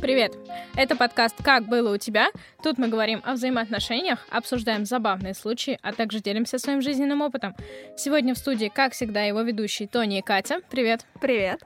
Привет! 0.00 0.38
Это 0.76 0.94
подкаст 0.94 1.42
«Как 1.42 1.66
было 1.66 1.92
у 1.92 1.98
тебя?». 1.98 2.28
Тут 2.62 2.78
мы 2.78 2.86
говорим 2.86 3.20
о 3.24 3.32
взаимоотношениях, 3.32 4.24
обсуждаем 4.30 4.84
забавные 4.84 5.34
случаи, 5.34 5.78
а 5.82 5.92
также 5.92 6.20
делимся 6.20 6.60
своим 6.60 6.80
жизненным 6.82 7.20
опытом. 7.20 7.56
Сегодня 7.96 8.34
в 8.34 8.38
студии, 8.38 8.70
как 8.72 8.92
всегда, 8.92 9.24
его 9.24 9.42
ведущие 9.42 9.88
Тони 9.88 10.18
и 10.18 10.22
Катя. 10.22 10.60
Привет! 10.70 11.04
Привет! 11.20 11.62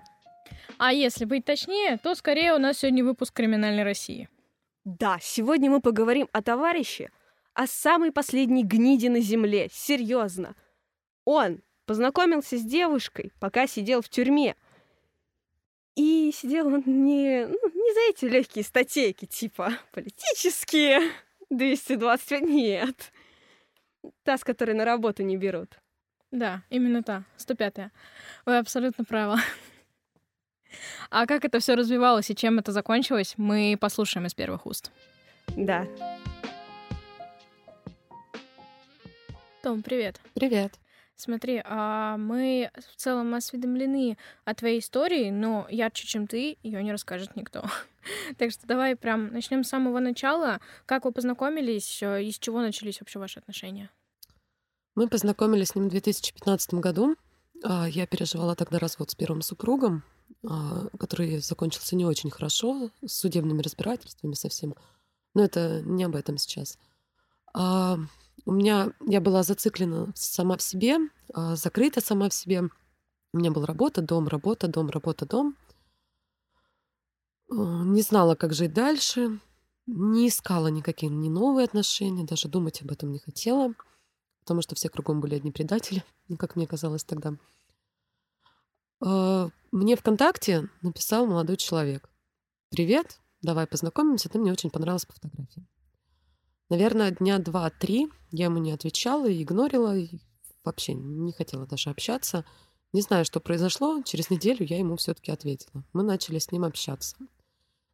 А 0.78 0.94
если 0.94 1.26
быть 1.26 1.44
точнее, 1.44 1.98
то 1.98 2.14
скорее 2.14 2.54
у 2.54 2.58
нас 2.58 2.78
сегодня 2.78 3.04
выпуск 3.04 3.34
«Криминальной 3.34 3.84
России». 3.84 4.30
Да, 4.84 5.18
сегодня 5.20 5.70
мы 5.70 5.80
поговорим 5.80 6.28
о 6.32 6.42
товарище, 6.42 7.10
о 7.52 7.66
самой 7.66 8.12
последней 8.12 8.64
гниде 8.64 9.10
на 9.10 9.20
земле. 9.20 9.68
Серьезно. 9.70 10.54
Он 11.26 11.60
познакомился 11.84 12.56
с 12.56 12.62
девушкой, 12.62 13.30
пока 13.40 13.66
сидел 13.66 14.00
в 14.00 14.08
тюрьме. 14.08 14.56
И 15.94 16.32
сидел 16.34 16.68
он 16.68 16.82
не, 16.86 17.46
ну, 17.46 17.70
не 17.74 17.94
за 17.94 18.00
эти 18.10 18.24
легкие 18.24 18.64
статейки, 18.64 19.26
типа 19.26 19.74
политические, 19.92 21.00
220, 21.50 22.40
нет. 22.42 23.12
Та, 24.24 24.38
с 24.38 24.44
которой 24.44 24.72
на 24.72 24.84
работу 24.84 25.22
не 25.22 25.36
берут. 25.36 25.78
Да, 26.30 26.62
именно 26.70 27.02
та, 27.02 27.24
105-я. 27.36 27.90
Вы 28.46 28.56
абсолютно 28.56 29.04
правы. 29.04 29.36
А 31.10 31.26
как 31.26 31.44
это 31.44 31.58
все 31.60 31.74
развивалось 31.74 32.30
и 32.30 32.34
чем 32.34 32.58
это 32.58 32.72
закончилось, 32.72 33.34
мы 33.36 33.76
послушаем 33.78 34.26
из 34.26 34.34
первых 34.34 34.64
уст. 34.64 34.90
Да. 35.48 35.86
Том, 39.62 39.82
привет. 39.82 40.20
Привет. 40.34 40.72
Смотри, 41.22 41.62
а 41.64 42.16
мы 42.16 42.72
в 42.74 42.96
целом 42.96 43.32
осведомлены 43.34 44.18
о 44.44 44.56
твоей 44.56 44.80
истории, 44.80 45.30
но 45.30 45.68
ярче, 45.70 46.04
чем 46.04 46.26
ты, 46.26 46.58
ее 46.64 46.82
не 46.82 46.90
расскажет 46.90 47.36
никто. 47.36 47.64
так 48.38 48.50
что 48.50 48.66
давай 48.66 48.96
прям 48.96 49.32
начнем 49.32 49.62
с 49.62 49.68
самого 49.68 50.00
начала. 50.00 50.58
Как 50.84 51.04
вы 51.04 51.12
познакомились 51.12 52.02
и 52.02 52.32
с 52.32 52.40
чего 52.40 52.60
начались 52.60 53.00
вообще 53.00 53.20
ваши 53.20 53.38
отношения? 53.38 53.88
Мы 54.96 55.06
познакомились 55.06 55.68
с 55.68 55.74
ним 55.76 55.86
в 55.86 55.90
2015 55.90 56.74
году. 56.74 57.14
А, 57.62 57.88
я 57.88 58.04
переживала 58.08 58.56
тогда 58.56 58.80
развод 58.80 59.12
с 59.12 59.14
первым 59.14 59.42
супругом, 59.42 60.02
а, 60.44 60.88
который 60.98 61.38
закончился 61.38 61.94
не 61.94 62.04
очень 62.04 62.32
хорошо, 62.32 62.90
с 63.06 63.12
судебными 63.12 63.62
разбирательствами 63.62 64.34
совсем. 64.34 64.74
Но 65.34 65.44
это 65.44 65.82
не 65.82 66.02
об 66.02 66.16
этом 66.16 66.36
сейчас. 66.36 66.78
У 68.44 68.52
меня 68.52 68.92
я 69.06 69.20
была 69.20 69.42
зациклена 69.42 70.12
сама 70.14 70.56
в 70.56 70.62
себе, 70.62 70.98
а, 71.32 71.56
закрыта 71.56 72.00
сама 72.00 72.28
в 72.28 72.34
себе. 72.34 72.62
У 73.32 73.38
меня 73.38 73.50
была 73.50 73.66
работа, 73.66 74.02
дом, 74.02 74.28
работа, 74.28 74.68
дом, 74.68 74.90
работа, 74.90 75.26
дом. 75.26 75.56
А, 77.50 77.54
не 77.84 78.02
знала, 78.02 78.34
как 78.34 78.52
жить 78.52 78.72
дальше, 78.72 79.40
не 79.86 80.28
искала 80.28 80.68
никакие 80.68 81.10
ни 81.10 81.28
новые 81.28 81.64
отношения, 81.64 82.24
даже 82.24 82.48
думать 82.48 82.82
об 82.82 82.90
этом 82.90 83.10
не 83.10 83.18
хотела, 83.18 83.74
потому 84.40 84.62
что 84.62 84.74
все 84.74 84.88
кругом 84.88 85.20
были 85.20 85.36
одни 85.36 85.50
предатели, 85.50 86.04
как 86.38 86.56
мне 86.56 86.66
казалось 86.66 87.04
тогда. 87.04 87.34
А, 89.00 89.50
мне 89.70 89.96
ВКонтакте 89.96 90.68
написал 90.82 91.26
молодой 91.26 91.56
человек. 91.56 92.08
«Привет, 92.70 93.20
давай 93.40 93.66
познакомимся, 93.66 94.28
ты 94.28 94.38
мне 94.38 94.52
очень 94.52 94.70
понравилась 94.70 95.06
по 95.06 95.12
фотографии». 95.12 95.66
Наверное, 96.72 97.10
дня 97.10 97.38
два-три 97.38 98.08
я 98.30 98.46
ему 98.46 98.56
не 98.56 98.72
отвечала 98.72 99.28
и 99.28 99.42
игнорила, 99.42 99.94
и 99.94 100.08
вообще 100.64 100.94
не 100.94 101.30
хотела 101.30 101.66
даже 101.66 101.90
общаться. 101.90 102.46
Не 102.94 103.02
знаю, 103.02 103.26
что 103.26 103.40
произошло. 103.40 104.00
Через 104.00 104.30
неделю 104.30 104.64
я 104.64 104.78
ему 104.78 104.96
все-таки 104.96 105.30
ответила. 105.30 105.84
Мы 105.92 106.02
начали 106.02 106.38
с 106.38 106.50
ним 106.50 106.64
общаться. 106.64 107.18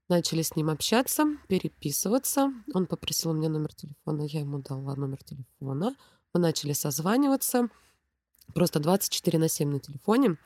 Начали 0.08 0.42
с 0.42 0.54
ним 0.54 0.70
общаться, 0.70 1.24
переписываться. 1.48 2.52
Он 2.72 2.86
попросил 2.86 3.32
у 3.32 3.34
меня 3.34 3.48
номер 3.48 3.74
телефона, 3.74 4.22
я 4.22 4.42
ему 4.42 4.60
дала 4.60 4.94
номер 4.94 5.24
телефона. 5.24 5.96
Мы 6.32 6.38
начали 6.38 6.72
созваниваться. 6.72 7.70
Просто 8.54 8.78
24 8.78 9.40
на 9.40 9.48
7 9.48 9.72
на 9.72 9.80
телефоне. 9.80 10.38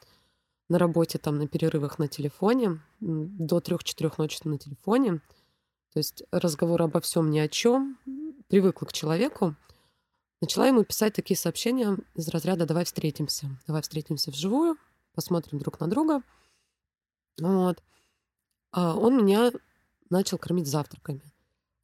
На 0.71 0.79
работе, 0.79 1.19
там, 1.19 1.37
на 1.37 1.49
перерывах 1.49 1.99
на 1.99 2.09
телефоне. 2.09 2.81
До 2.99 3.59
3-4 3.59 4.15
ночи 4.17 4.39
на 4.45 4.57
телефоне. 4.57 5.21
То 5.93 5.99
есть 5.99 6.23
разговор 6.33 6.81
обо 6.81 7.03
всем 7.03 7.31
ни 7.31 7.39
о 7.39 7.49
чем. 7.49 7.99
Привыкла 8.53 8.85
к 8.85 8.93
человеку. 8.93 9.57
Начала 10.43 10.67
ему 10.67 10.85
писать 10.85 11.15
такие 11.15 11.39
сообщения 11.39 11.97
из 12.15 12.29
разряда 12.29 12.67
«давай 12.67 12.85
встретимся». 12.85 13.49
«Давай 13.67 13.81
встретимся 13.81 14.31
вживую, 14.31 14.77
посмотрим 15.15 15.59
друг 15.59 15.81
на 15.81 15.89
друга». 15.89 16.23
Вот. 17.41 17.83
А 18.71 18.95
он 18.95 19.17
меня 19.17 19.53
начал 20.11 20.37
кормить 20.37 20.67
завтраками. 20.67 21.23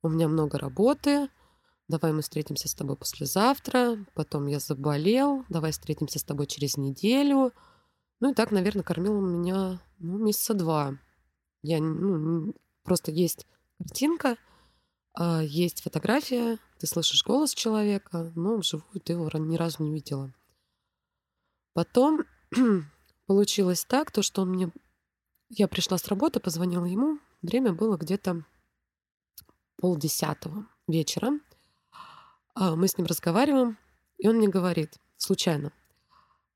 У 0.03 0.11
меня 0.11 0.29
много 0.29 0.59
работы, 0.59 1.31
давай 1.89 2.13
мы 2.13 2.21
встретимся 2.21 2.69
с 2.69 2.75
тобой 2.75 2.97
послезавтра, 2.97 4.05
потом 4.13 4.47
я 4.47 4.61
заболел, 4.61 5.47
давай 5.49 5.73
встретимся 5.73 6.19
с 6.19 6.23
тобой 6.23 6.47
через 6.47 6.77
неделю. 6.77 7.55
Ну 8.21 8.33
и 8.33 8.35
так, 8.35 8.51
наверное, 8.51 8.83
кормил 8.83 9.17
он 9.17 9.41
меня 9.41 9.81
ну, 10.01 10.19
месяца 10.19 10.53
два. 10.53 10.99
Я, 11.63 11.81
ну, 11.81 12.55
просто 12.83 13.11
есть 13.11 13.47
картинка, 13.79 14.37
есть 15.43 15.83
фотография, 15.83 16.59
ты 16.79 16.87
слышишь 16.87 17.25
голос 17.25 17.55
человека, 17.55 18.33
но 18.37 18.57
вживую 18.57 19.01
ты 19.01 19.15
его 19.15 19.29
ни 19.39 19.57
разу 19.57 19.83
не 19.83 19.93
видела. 19.93 20.33
Потом 21.73 22.25
получилось 23.27 23.85
так, 23.85 24.11
то, 24.11 24.23
что 24.23 24.43
он 24.43 24.51
мне... 24.51 24.73
Я 25.49 25.67
пришла 25.67 25.99
с 25.99 26.07
работы, 26.09 26.41
позвонила 26.41 26.85
ему. 26.85 27.19
Время 27.43 27.73
было 27.73 27.97
где-то 27.97 28.45
полдесятого 29.77 30.67
вечера. 30.87 31.41
А, 32.55 32.75
мы 32.75 32.89
с 32.89 32.99
ним 32.99 33.07
разговариваем, 33.07 33.79
и 34.19 34.29
он 34.29 34.37
мне 34.37 34.49
говорит, 34.49 34.99
случайно, 35.17 35.73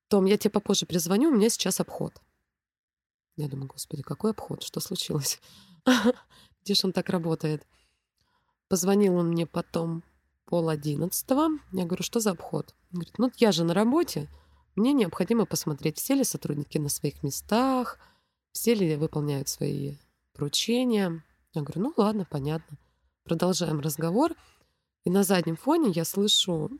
«Том, 0.09 0.27
я 0.27 0.37
тебе 0.37 0.51
попозже 0.51 0.85
перезвоню, 0.85 1.31
у 1.31 1.35
меня 1.35 1.49
сейчас 1.49 1.81
обход». 1.81 2.21
Я 3.37 3.49
думаю, 3.49 3.69
господи, 3.69 4.03
какой 4.03 4.33
обход? 4.33 4.63
Что 4.63 4.81
случилось? 4.81 5.41
Где 6.63 6.75
же 6.75 6.87
он 6.87 6.93
так 6.93 7.09
работает? 7.09 7.67
Позвонил 8.73 9.17
он 9.17 9.29
мне 9.29 9.45
потом 9.45 10.03
пол 10.47 10.71
одиннадцатого. 10.71 11.59
Я 11.73 11.85
говорю, 11.85 12.03
что 12.03 12.21
за 12.21 12.31
обход? 12.31 12.75
Он 12.91 13.01
говорит, 13.01 13.19
ну 13.19 13.31
я 13.37 13.53
же 13.53 13.65
на 13.65 13.75
работе. 13.75 14.31
Мне 14.77 14.95
необходимо 14.95 15.45
посмотреть, 15.45 15.99
все 15.99 16.15
ли 16.15 16.25
сотрудники 16.25 16.79
на 16.79 16.89
своих 16.89 17.23
местах, 17.23 17.99
все 18.53 18.73
ли 18.73 18.97
выполняют 18.97 19.51
свои 19.51 19.97
поручения. 20.33 21.23
Я 21.53 21.61
говорю, 21.61 21.83
ну 21.83 21.95
ладно, 21.99 22.25
понятно. 22.25 22.79
Продолжаем 23.25 23.79
разговор. 23.81 24.33
И 25.05 25.11
на 25.11 25.23
заднем 25.23 25.57
фоне 25.57 25.91
я 25.91 26.07
слышу 26.07 26.71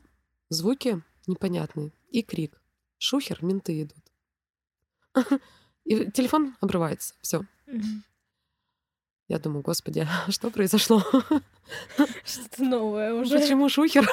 звуки 0.49 1.03
непонятные 1.27 1.91
и 2.09 2.23
крик. 2.23 2.59
Шухер, 2.97 3.45
менты 3.45 3.83
идут. 3.83 4.03
И 5.85 6.09
телефон 6.09 6.55
обрывается. 6.59 7.13
Все. 7.21 7.45
Я 9.27 9.39
думаю, 9.39 9.61
господи, 9.63 10.07
что 10.29 10.49
произошло? 10.49 11.01
Что-то 12.25 12.63
новое 12.63 13.13
уже. 13.13 13.39
Почему 13.39 13.69
шухер? 13.69 14.05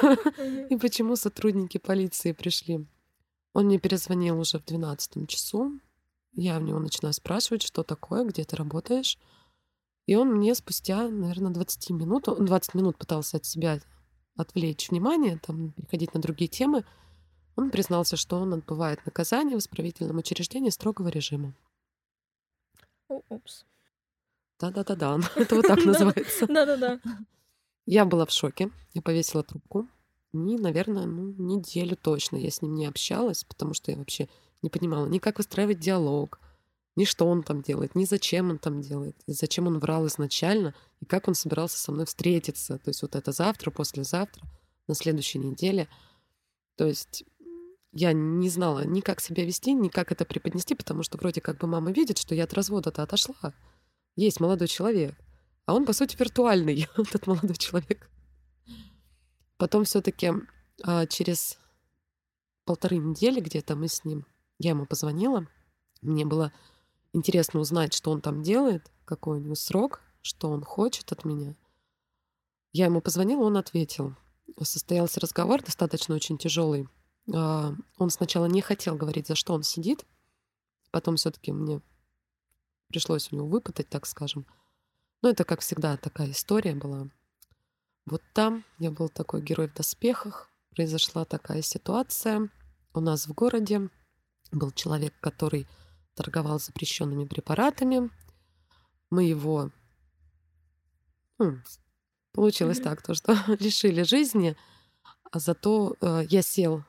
И 0.71 0.77
почему 0.77 1.17
сотрудники 1.17 1.79
полиции 1.79 2.33
пришли? 2.33 2.87
Он 3.53 3.67
мне 3.67 3.79
перезвонил 3.79 4.39
уже 4.39 4.59
в 4.59 4.65
12 4.65 5.29
часу. 5.29 5.73
Я 6.33 6.59
в 6.59 6.63
него 6.63 6.79
начинаю 6.79 7.13
спрашивать, 7.13 7.63
что 7.63 7.83
такое, 7.83 8.25
где 8.25 8.45
ты 8.45 8.57
работаешь. 8.57 9.19
И 10.07 10.15
он 10.15 10.29
мне 10.29 10.55
спустя, 10.55 11.09
наверное, 11.09 11.53
20 11.53 11.91
минут, 11.91 12.29
он 12.29 12.45
20 12.45 12.75
минут 12.75 12.97
пытался 12.97 13.39
от 13.39 13.45
себя 13.45 13.81
отвлечь 14.37 14.91
внимание, 14.91 15.39
там, 15.39 15.73
переходить 15.73 16.15
на 16.15 16.21
другие 16.21 16.49
темы. 16.49 16.85
Он 17.57 17.71
признался, 17.71 18.17
что 18.17 18.37
он 18.41 18.55
отбывает 18.55 19.05
наказание 19.05 19.57
в 19.57 19.61
исправительном 19.61 20.19
учреждении 20.19 20.71
строгого 20.71 21.09
режима. 21.09 21.53
Упс. 23.09 23.65
Да-да-да-да, 24.61 25.19
это 25.37 25.55
вот 25.57 25.67
так 25.67 25.85
называется. 25.85 26.47
Да-да-да. 26.47 27.01
Я 27.87 28.05
была 28.05 28.27
в 28.27 28.31
шоке, 28.31 28.71
я 28.93 29.03
повесила 29.03 29.43
трубку. 29.43 29.89
И, 30.33 30.37
наверное, 30.37 31.07
ну, 31.07 31.35
неделю 31.39 31.97
точно 31.97 32.37
я 32.37 32.51
с 32.51 32.63
ним 32.63 32.75
не 32.75 32.87
общалась, 32.87 33.43
потому 33.43 33.75
что 33.75 33.91
я 33.91 33.97
вообще 33.97 34.29
не 34.63 34.71
понимала 34.71 35.07
ни 35.07 35.19
как 35.19 35.39
выстраивать 35.39 35.81
диалог, 35.81 36.39
ни 36.95 37.05
что 37.05 37.27
он 37.27 37.43
там 37.43 37.63
делает, 37.63 37.95
ни 37.97 38.05
зачем 38.05 38.51
он 38.51 38.59
там 38.59 38.81
делает, 38.81 39.17
и 39.27 39.33
зачем 39.33 39.67
он 39.67 39.81
врал 39.81 40.07
изначально, 40.07 40.75
и 41.01 41.05
как 41.05 41.27
он 41.27 41.35
собирался 41.35 41.79
со 41.79 41.91
мной 41.91 42.07
встретиться. 42.07 42.79
То 42.79 42.91
есть 42.91 43.03
вот 43.03 43.17
это 43.17 43.33
завтра, 43.33 43.71
послезавтра, 43.71 44.47
на 44.87 44.95
следующей 44.95 45.39
неделе. 45.39 45.89
То 46.77 46.87
есть 46.87 47.25
я 47.93 48.13
не 48.13 48.49
знала 48.51 48.85
ни 48.85 49.01
как 49.01 49.21
себя 49.21 49.45
вести, 49.45 49.73
ни 49.73 49.89
как 49.89 50.13
это 50.13 50.25
преподнести, 50.25 50.75
потому 50.75 51.03
что 51.03 51.19
вроде 51.19 51.41
как 51.41 51.59
бы 51.59 51.67
мама 51.67 51.91
видит, 51.91 52.19
что 52.19 52.35
я 52.35 52.45
от 52.45 52.55
развода-то 52.55 53.03
отошла 53.03 53.55
есть 54.25 54.41
молодой 54.41 54.69
человек, 54.69 55.15
а 55.67 55.75
он, 55.75 55.87
по 55.87 55.93
сути, 55.93 56.17
виртуальный, 56.17 56.89
этот 56.97 57.27
молодой 57.27 57.57
человек. 57.57 58.11
Потом 59.57 59.85
все 59.85 60.01
таки 60.01 60.33
а, 60.83 61.07
через 61.07 61.59
полторы 62.65 62.97
недели 62.97 63.41
где-то 63.41 63.77
мы 63.77 63.89
с 63.89 64.05
ним, 64.05 64.27
я 64.59 64.71
ему 64.71 64.87
позвонила, 64.87 65.47
мне 66.03 66.25
было 66.25 66.53
интересно 67.13 67.61
узнать, 67.61 67.93
что 67.93 68.11
он 68.11 68.21
там 68.21 68.43
делает, 68.43 68.91
какой 69.05 69.39
у 69.39 69.43
него 69.43 69.55
срок. 69.55 70.01
что 70.23 70.51
он 70.51 70.63
хочет 70.65 71.11
от 71.13 71.25
меня. 71.25 71.57
Я 72.73 72.85
ему 72.85 73.01
позвонила, 73.01 73.41
он 73.45 73.57
ответил. 73.57 74.15
Состоялся 74.61 75.19
разговор, 75.19 75.63
достаточно 75.63 76.15
очень 76.15 76.37
тяжелый. 76.37 76.89
А, 77.33 77.75
он 77.97 78.11
сначала 78.11 78.45
не 78.47 78.61
хотел 78.61 78.97
говорить, 78.97 79.29
за 79.29 79.35
что 79.35 79.55
он 79.55 79.63
сидит. 79.63 80.05
Потом 80.91 81.17
все 81.17 81.31
таки 81.31 81.53
мне 81.53 81.81
пришлось 82.91 83.33
у 83.33 83.37
него 83.37 83.47
выпытать, 83.47 83.89
так 83.89 84.07
скажем. 84.07 84.47
Но 85.23 85.31
это, 85.31 85.45
как 85.45 85.61
всегда, 85.61 85.97
такая 85.97 86.31
история 86.31 86.75
была. 86.75 87.09
Вот 88.07 88.23
там 88.35 88.65
я 88.79 88.91
был 88.91 89.09
такой 89.09 89.43
герой 89.43 89.69
в 89.69 89.75
доспехах. 89.75 90.51
Произошла 90.71 91.25
такая 91.25 91.63
ситуация. 91.63 92.49
У 92.93 93.01
нас 93.01 93.27
в 93.27 93.33
городе 93.33 93.89
был 94.53 94.71
человек, 94.73 95.15
который 95.21 95.67
торговал 96.15 96.59
запрещенными 96.59 97.25
препаратами. 97.25 98.11
Мы 99.11 99.25
его... 99.25 99.71
Ну, 101.39 101.59
получилось 102.33 102.81
mm-hmm. 102.81 102.83
так, 102.83 103.03
то, 103.03 103.15
что 103.15 103.37
лишили 103.61 104.03
жизни, 104.03 104.57
а 105.31 105.39
зато 105.39 105.97
э, 106.01 106.25
я 106.29 106.43
сел 106.43 106.85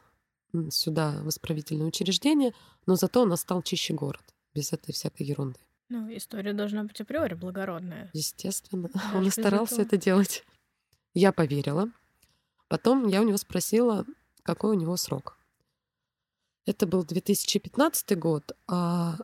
сюда, 0.70 1.22
в 1.22 1.30
исправительное 1.30 1.88
учреждение, 1.88 2.54
но 2.86 2.96
зато 2.96 3.22
у 3.22 3.26
нас 3.26 3.42
стал 3.42 3.62
чище 3.62 3.94
город, 3.94 4.24
без 4.54 4.74
этой 4.74 4.92
всякой 4.92 5.26
ерунды. 5.28 5.60
Ну, 5.92 6.08
история 6.16 6.54
должна 6.54 6.86
быть 6.86 7.02
априори 7.02 7.34
благородная. 7.34 8.10
Естественно. 8.14 8.88
Даже 8.94 9.18
Он 9.18 9.30
старался 9.30 9.82
это 9.82 9.98
делать. 9.98 10.46
Я 11.14 11.34
поверила. 11.34 11.92
Потом 12.70 13.10
я 13.10 13.20
у 13.20 13.26
него 13.26 13.36
спросила, 13.36 14.06
какой 14.42 14.72
у 14.72 14.80
него 14.80 14.96
срок. 14.96 15.38
Это 16.66 16.88
был 16.88 17.04
2015 17.04 18.18
год, 18.18 18.54
а 18.70 19.18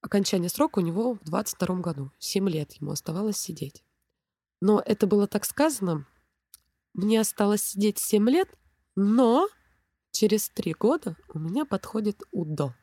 окончание 0.00 0.48
срока 0.48 0.78
у 0.78 0.82
него 0.82 1.12
в 1.12 1.24
22 1.24 1.80
году. 1.80 2.10
Семь 2.18 2.48
лет 2.48 2.72
ему 2.80 2.92
оставалось 2.92 3.36
сидеть. 3.36 3.84
Но 4.62 4.80
это 4.80 5.06
было 5.06 5.26
так 5.26 5.44
сказано. 5.44 6.06
Мне 6.94 7.20
осталось 7.20 7.64
сидеть 7.64 7.98
7 7.98 8.30
лет, 8.30 8.48
но 8.96 9.46
через 10.10 10.48
три 10.48 10.72
года 10.72 11.18
у 11.34 11.38
меня 11.38 11.66
подходит 11.66 12.22
УДО. 12.32 12.74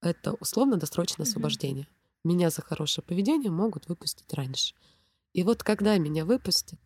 Это 0.00 0.34
условно-досрочное 0.34 1.26
освобождение. 1.26 1.88
Меня 2.24 2.50
за 2.50 2.62
хорошее 2.62 3.04
поведение 3.04 3.50
могут 3.50 3.88
выпустить 3.88 4.32
раньше. 4.34 4.74
И 5.32 5.42
вот 5.42 5.62
когда 5.62 5.96
меня 5.98 6.24
выпустят, 6.24 6.80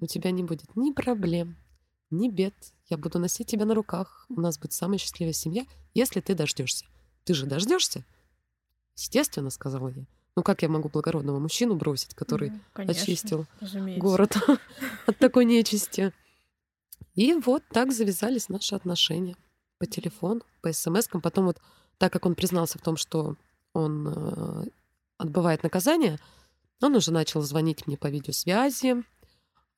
у 0.00 0.06
тебя 0.06 0.30
не 0.30 0.42
будет 0.42 0.74
ни 0.76 0.92
проблем, 0.92 1.56
ни 2.10 2.28
бед. 2.28 2.54
Я 2.86 2.96
буду 2.96 3.18
носить 3.18 3.48
тебя 3.48 3.66
на 3.66 3.74
руках. 3.74 4.26
У 4.28 4.40
нас 4.40 4.58
будет 4.58 4.72
самая 4.72 4.98
счастливая 4.98 5.32
семья, 5.32 5.64
если 5.94 6.20
ты 6.20 6.34
дождешься. 6.34 6.86
Ты 7.24 7.34
же 7.34 7.46
дождешься? 7.46 8.04
Естественно, 8.96 9.50
сказала 9.50 9.88
я. 9.88 10.04
Ну 10.36 10.42
как 10.42 10.62
я 10.62 10.68
могу 10.68 10.88
благородного 10.88 11.38
мужчину 11.38 11.74
бросить, 11.74 12.14
который 12.14 12.50
ну, 12.50 12.60
конечно, 12.72 13.02
очистил 13.02 13.46
разумеется. 13.60 14.00
город 14.00 14.36
от 15.06 15.18
такой 15.18 15.44
нечисти? 15.46 16.12
И 17.14 17.34
вот 17.34 17.62
так 17.70 17.92
завязались 17.92 18.48
наши 18.48 18.74
отношения 18.74 19.36
по 19.78 19.86
телефону, 19.86 20.42
по 20.62 20.72
смс-кам. 20.72 21.20
Потом 21.20 21.46
вот, 21.46 21.60
так 21.98 22.12
как 22.12 22.26
он 22.26 22.34
признался 22.34 22.78
в 22.78 22.82
том, 22.82 22.96
что 22.96 23.36
он 23.72 24.08
э, 24.08 24.64
отбывает 25.18 25.62
наказание, 25.62 26.18
он 26.80 26.96
уже 26.96 27.12
начал 27.12 27.42
звонить 27.42 27.86
мне 27.86 27.96
по 27.96 28.08
видеосвязи, 28.08 28.96
э, 28.96 29.02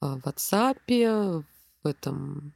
в 0.01 0.27
WhatsApp, 0.27 1.45
в 1.83 1.87
этом 1.87 2.55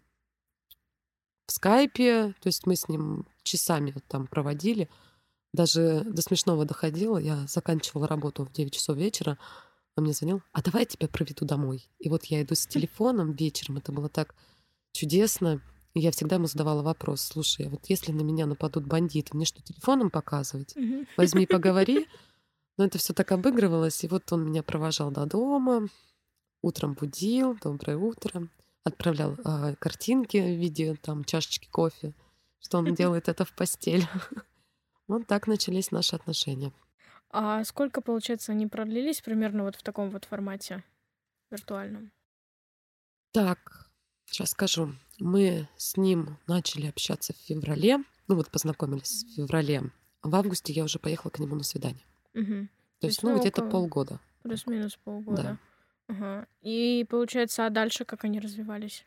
в 1.46 1.52
скайпе, 1.52 2.34
то 2.40 2.48
есть 2.48 2.66
мы 2.66 2.76
с 2.76 2.88
ним 2.88 3.26
часами 3.42 3.94
там 4.08 4.26
проводили, 4.26 4.88
даже 5.52 6.02
до 6.04 6.20
смешного 6.22 6.64
доходило, 6.64 7.18
я 7.18 7.46
заканчивала 7.46 8.08
работу 8.08 8.44
в 8.44 8.52
9 8.52 8.74
часов 8.74 8.96
вечера, 8.96 9.38
он 9.96 10.04
мне 10.04 10.12
звонил, 10.12 10.42
а 10.52 10.62
давай 10.62 10.82
я 10.82 10.86
тебя 10.86 11.08
проведу 11.08 11.46
домой. 11.46 11.88
И 11.98 12.08
вот 12.08 12.26
я 12.26 12.42
иду 12.42 12.54
с 12.54 12.66
телефоном 12.66 13.32
вечером, 13.32 13.78
это 13.78 13.92
было 13.92 14.08
так 14.08 14.34
чудесно. 14.92 15.62
И 15.96 16.00
я 16.00 16.10
всегда 16.10 16.36
ему 16.36 16.46
задавала 16.46 16.82
вопрос, 16.82 17.22
слушай, 17.22 17.66
а 17.66 17.70
вот 17.70 17.86
если 17.86 18.12
на 18.12 18.20
меня 18.20 18.44
нападут 18.44 18.84
бандиты, 18.84 19.34
мне 19.34 19.46
что, 19.46 19.62
телефоном 19.62 20.10
показывать? 20.10 20.74
Возьми, 21.16 21.46
поговори. 21.46 22.06
Но 22.76 22.84
это 22.84 22.98
все 22.98 23.14
так 23.14 23.32
обыгрывалось. 23.32 24.04
И 24.04 24.08
вот 24.08 24.30
он 24.30 24.44
меня 24.44 24.62
провожал 24.62 25.10
до 25.10 25.24
дома, 25.24 25.88
утром 26.60 26.92
будил, 26.92 27.56
доброе 27.62 27.96
утро, 27.96 28.46
отправлял 28.84 29.38
э, 29.42 29.74
картинки 29.76 30.36
в 30.36 30.60
виде 30.60 30.96
там 30.96 31.24
чашечки 31.24 31.66
кофе, 31.70 32.12
что 32.58 32.76
он 32.76 32.94
делает 32.94 33.30
это 33.30 33.46
в 33.46 33.54
постель. 33.54 34.06
Вот 35.08 35.26
так 35.26 35.46
начались 35.46 35.92
наши 35.92 36.14
отношения. 36.16 36.72
А 37.30 37.64
сколько, 37.64 38.02
получается, 38.02 38.52
они 38.52 38.66
продлились 38.66 39.22
примерно 39.22 39.62
вот 39.62 39.76
в 39.76 39.82
таком 39.82 40.10
вот 40.10 40.26
формате 40.26 40.82
виртуальном? 41.50 42.10
Так, 43.32 43.75
Сейчас 44.26 44.50
скажу. 44.50 44.94
Мы 45.18 45.68
с 45.76 45.96
ним 45.96 46.38
начали 46.46 46.88
общаться 46.88 47.32
в 47.32 47.36
феврале. 47.36 47.98
Ну 48.28 48.34
вот 48.34 48.50
познакомились 48.50 49.24
в 49.24 49.36
феврале. 49.36 49.90
В 50.22 50.34
августе 50.34 50.72
я 50.72 50.84
уже 50.84 50.98
поехала 50.98 51.30
к 51.30 51.38
нему 51.38 51.54
на 51.54 51.62
свидание. 51.62 52.04
Угу. 52.34 52.68
То, 53.00 53.06
есть, 53.06 53.22
ну, 53.22 53.30
ну 53.30 53.40
где-то 53.40 53.62
полгода. 53.62 54.20
Плюс-минус 54.42 54.98
полгода. 55.02 55.42
Да. 55.42 55.58
Ага. 56.08 56.46
И 56.62 57.06
получается, 57.08 57.66
а 57.66 57.70
дальше 57.70 58.04
как 58.04 58.24
они 58.24 58.40
развивались? 58.40 59.06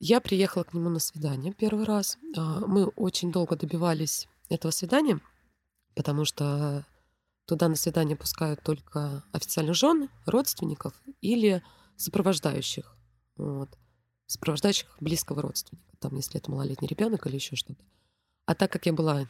Я 0.00 0.20
приехала 0.20 0.64
к 0.64 0.74
нему 0.74 0.88
на 0.90 0.98
свидание 0.98 1.52
первый 1.52 1.84
раз. 1.84 2.18
А, 2.36 2.60
мы 2.66 2.86
очень 2.86 3.32
долго 3.32 3.56
добивались 3.56 4.28
этого 4.48 4.70
свидания, 4.70 5.20
потому 5.94 6.24
что 6.24 6.84
туда 7.46 7.68
на 7.68 7.76
свидание 7.76 8.16
пускают 8.16 8.62
только 8.62 9.24
официальных 9.32 9.76
жен, 9.76 10.08
родственников 10.26 10.94
или 11.20 11.62
сопровождающих. 11.96 12.96
Вот 13.36 13.70
сопровождающих 14.26 14.96
близкого 15.00 15.42
родственника, 15.42 15.96
там, 15.98 16.16
если 16.16 16.38
это 16.38 16.50
малолетний 16.50 16.88
ребенок 16.88 17.26
или 17.26 17.36
еще 17.36 17.56
что-то. 17.56 17.82
А 18.46 18.54
так 18.54 18.72
как 18.72 18.86
я 18.86 18.92
была 18.92 19.28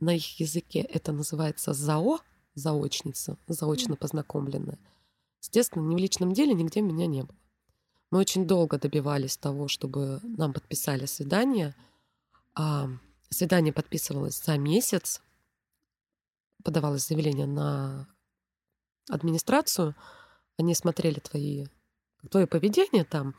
на 0.00 0.14
их 0.14 0.40
языке, 0.40 0.80
это 0.80 1.12
называется 1.12 1.72
ЗАО, 1.72 2.20
заочница, 2.54 3.36
заочно 3.46 3.96
познакомленная. 3.96 4.78
Естественно, 5.40 5.86
ни 5.86 5.94
в 5.94 5.98
личном 5.98 6.32
деле 6.32 6.54
нигде 6.54 6.80
меня 6.80 7.06
не 7.06 7.22
было. 7.22 7.38
Мы 8.10 8.20
очень 8.20 8.46
долго 8.46 8.78
добивались 8.78 9.36
того, 9.36 9.68
чтобы 9.68 10.20
нам 10.22 10.52
подписали 10.52 11.06
свидание. 11.06 11.74
А 12.54 12.88
свидание 13.28 13.72
подписывалось 13.72 14.42
за 14.42 14.56
месяц. 14.56 15.20
Подавалось 16.64 17.06
заявление 17.06 17.46
на 17.46 18.08
администрацию. 19.08 19.94
Они 20.56 20.74
смотрели 20.74 21.20
твои, 21.20 21.66
твое 22.30 22.46
поведение 22.46 23.04
там, 23.04 23.36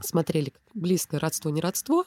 смотрели 0.00 0.52
близкое 0.74 1.18
родство, 1.18 1.50
не 1.50 1.60
родство, 1.60 2.04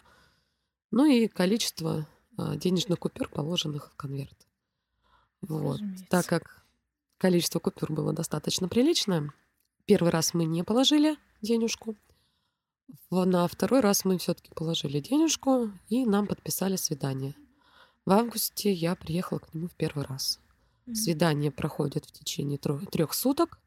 ну 0.91 1.05
и 1.05 1.27
количество 1.27 2.07
а, 2.37 2.55
денежных 2.55 2.99
купюр, 2.99 3.29
положенных 3.29 3.91
в 3.91 3.95
конверт. 3.95 4.47
Вот. 5.41 5.79
Так 6.09 6.25
как 6.25 6.63
количество 7.17 7.59
купюр 7.59 7.91
было 7.91 8.13
достаточно 8.13 8.67
приличное, 8.67 9.31
первый 9.85 10.11
раз 10.11 10.33
мы 10.33 10.45
не 10.45 10.63
положили 10.63 11.17
денежку, 11.41 11.95
на 13.09 13.47
второй 13.47 13.79
раз 13.79 14.05
мы 14.05 14.17
все-таки 14.17 14.51
положили 14.53 14.99
денежку, 14.99 15.71
и 15.89 16.05
нам 16.05 16.27
подписали 16.27 16.75
свидание. 16.75 17.35
В 18.05 18.11
августе 18.11 18.71
я 18.71 18.95
приехала 18.95 19.39
к 19.39 19.53
нему 19.53 19.67
в 19.67 19.75
первый 19.75 20.05
раз. 20.05 20.39
Свидание 20.93 21.51
проходит 21.51 22.05
в 22.05 22.11
течение 22.11 22.59
трех 22.59 23.13
суток. 23.13 23.59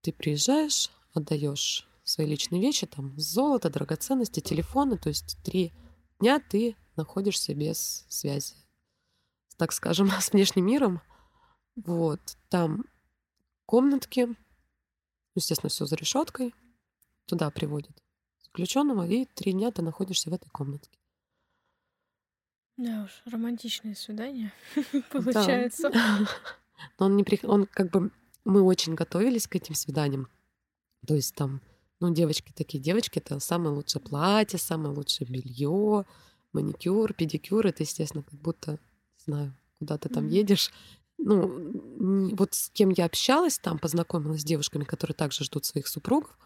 Ты 0.00 0.12
приезжаешь, 0.12 0.90
отдаешь 1.14 1.86
свои 2.10 2.26
личные 2.26 2.60
вещи, 2.60 2.86
там 2.86 3.18
золото, 3.18 3.70
драгоценности, 3.70 4.40
телефоны. 4.40 4.98
То 4.98 5.08
есть 5.08 5.38
три 5.42 5.72
дня 6.18 6.40
ты 6.40 6.76
находишься 6.96 7.54
без 7.54 8.04
связи, 8.08 8.54
так 9.56 9.72
скажем, 9.72 10.10
с 10.20 10.32
внешним 10.32 10.66
миром. 10.66 11.00
Вот. 11.76 12.20
Там 12.48 12.84
комнатки, 13.66 14.28
естественно, 15.34 15.70
все 15.70 15.86
за 15.86 15.96
решеткой. 15.96 16.54
Туда 17.26 17.50
приводят 17.50 18.02
заключенного, 18.42 19.06
и 19.06 19.24
три 19.24 19.52
дня 19.52 19.70
ты 19.70 19.82
находишься 19.82 20.30
в 20.30 20.32
этой 20.34 20.48
комнатке. 20.50 20.98
Да 22.76 23.04
уж, 23.04 23.22
романтичное 23.30 23.94
свидание 23.94 24.52
получается. 25.12 25.90
Но 26.98 27.06
он 27.06 27.16
не 27.16 27.22
при... 27.22 27.38
он 27.44 27.66
как 27.66 27.90
бы 27.90 28.10
мы 28.44 28.62
очень 28.62 28.94
готовились 28.94 29.46
к 29.46 29.54
этим 29.54 29.74
свиданиям. 29.74 30.28
То 31.06 31.14
есть 31.14 31.34
там 31.34 31.60
ну, 32.00 32.12
девочки 32.12 32.52
такие, 32.54 32.82
девочки 32.82 33.18
это 33.18 33.38
самое 33.40 33.74
лучшее 33.74 34.02
платье, 34.02 34.58
самое 34.58 34.94
лучшее 34.94 35.28
белье, 35.28 36.06
маникюр, 36.52 37.12
педикюр. 37.12 37.66
Это, 37.66 37.82
естественно, 37.82 38.22
как 38.22 38.40
будто, 38.40 38.72
не 38.72 38.78
знаю, 39.24 39.54
куда 39.78 39.98
ты 39.98 40.08
там 40.08 40.26
едешь. 40.26 40.70
Ну, 41.18 42.32
вот 42.34 42.54
с 42.54 42.70
кем 42.70 42.88
я 42.90 43.04
общалась 43.04 43.58
там, 43.58 43.78
познакомилась 43.78 44.40
с 44.40 44.44
девушками, 44.44 44.84
которые 44.84 45.14
также 45.14 45.44
ждут 45.44 45.66
своих 45.66 45.86
супругов, 45.86 46.36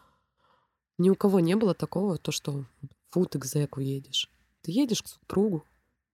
ни 0.99 1.11
у 1.11 1.14
кого 1.14 1.38
не 1.38 1.54
было 1.54 1.75
такого, 1.75 2.18
то, 2.18 2.32
что 2.32 2.66
фу, 3.11 3.25
ты 3.25 3.38
к 3.38 3.44
зэку 3.44 3.80
едешь. 3.80 4.28
Ты 4.62 4.73
едешь 4.73 5.02
к 5.02 5.08
супругу, 5.08 5.64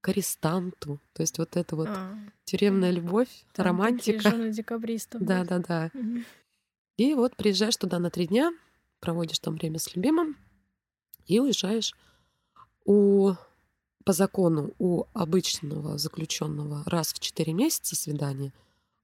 к 0.02 0.09
арестанту. 0.09 1.00
То 1.14 1.23
есть 1.23 1.38
вот 1.38 1.56
это 1.56 1.76
вот 1.76 1.88
а, 1.88 2.18
тюремная 2.44 2.90
любовь, 2.90 3.28
там 3.54 3.66
романтика. 3.66 4.30
Декабристов. 4.50 5.23
Да, 5.23 5.44
да, 5.44 5.59
да. 5.59 5.90
И 6.99 7.14
вот 7.14 7.37
приезжаешь 7.37 7.76
туда 7.78 7.99
на 7.99 8.11
три 8.11 8.26
дня, 8.26 8.52
проводишь 9.00 9.38
там 9.38 9.57
время 9.57 9.78
с 9.78 9.95
любимым 9.95 10.37
и 11.26 11.40
уезжаешь. 11.40 11.95
У, 12.85 13.33
по 14.04 14.12
закону 14.12 14.75
у 14.78 15.04
обычного 15.12 15.99
заключенного 15.99 16.83
раз 16.87 17.12
в 17.12 17.19
четыре 17.19 17.52
месяца 17.52 17.97
свидание, 17.97 18.52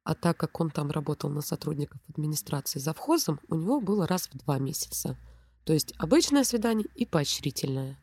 а 0.05 0.15
так 0.15 0.37
как 0.37 0.61
он 0.61 0.71
там 0.71 0.91
работал 0.91 1.31
на 1.31 1.41
сотрудников 1.41 2.00
администрации 2.09 2.79
завхозом, 2.79 3.41
у 3.49 3.57
него 3.57 3.81
было 3.81 4.07
раз 4.07 4.29
в 4.29 4.38
два 4.38 4.59
месяца. 4.59 5.17
То 5.65 5.73
есть 5.73 5.93
обычное 5.99 6.45
свидание 6.45 6.87
и 6.95 7.05
поощрительное. 7.05 7.99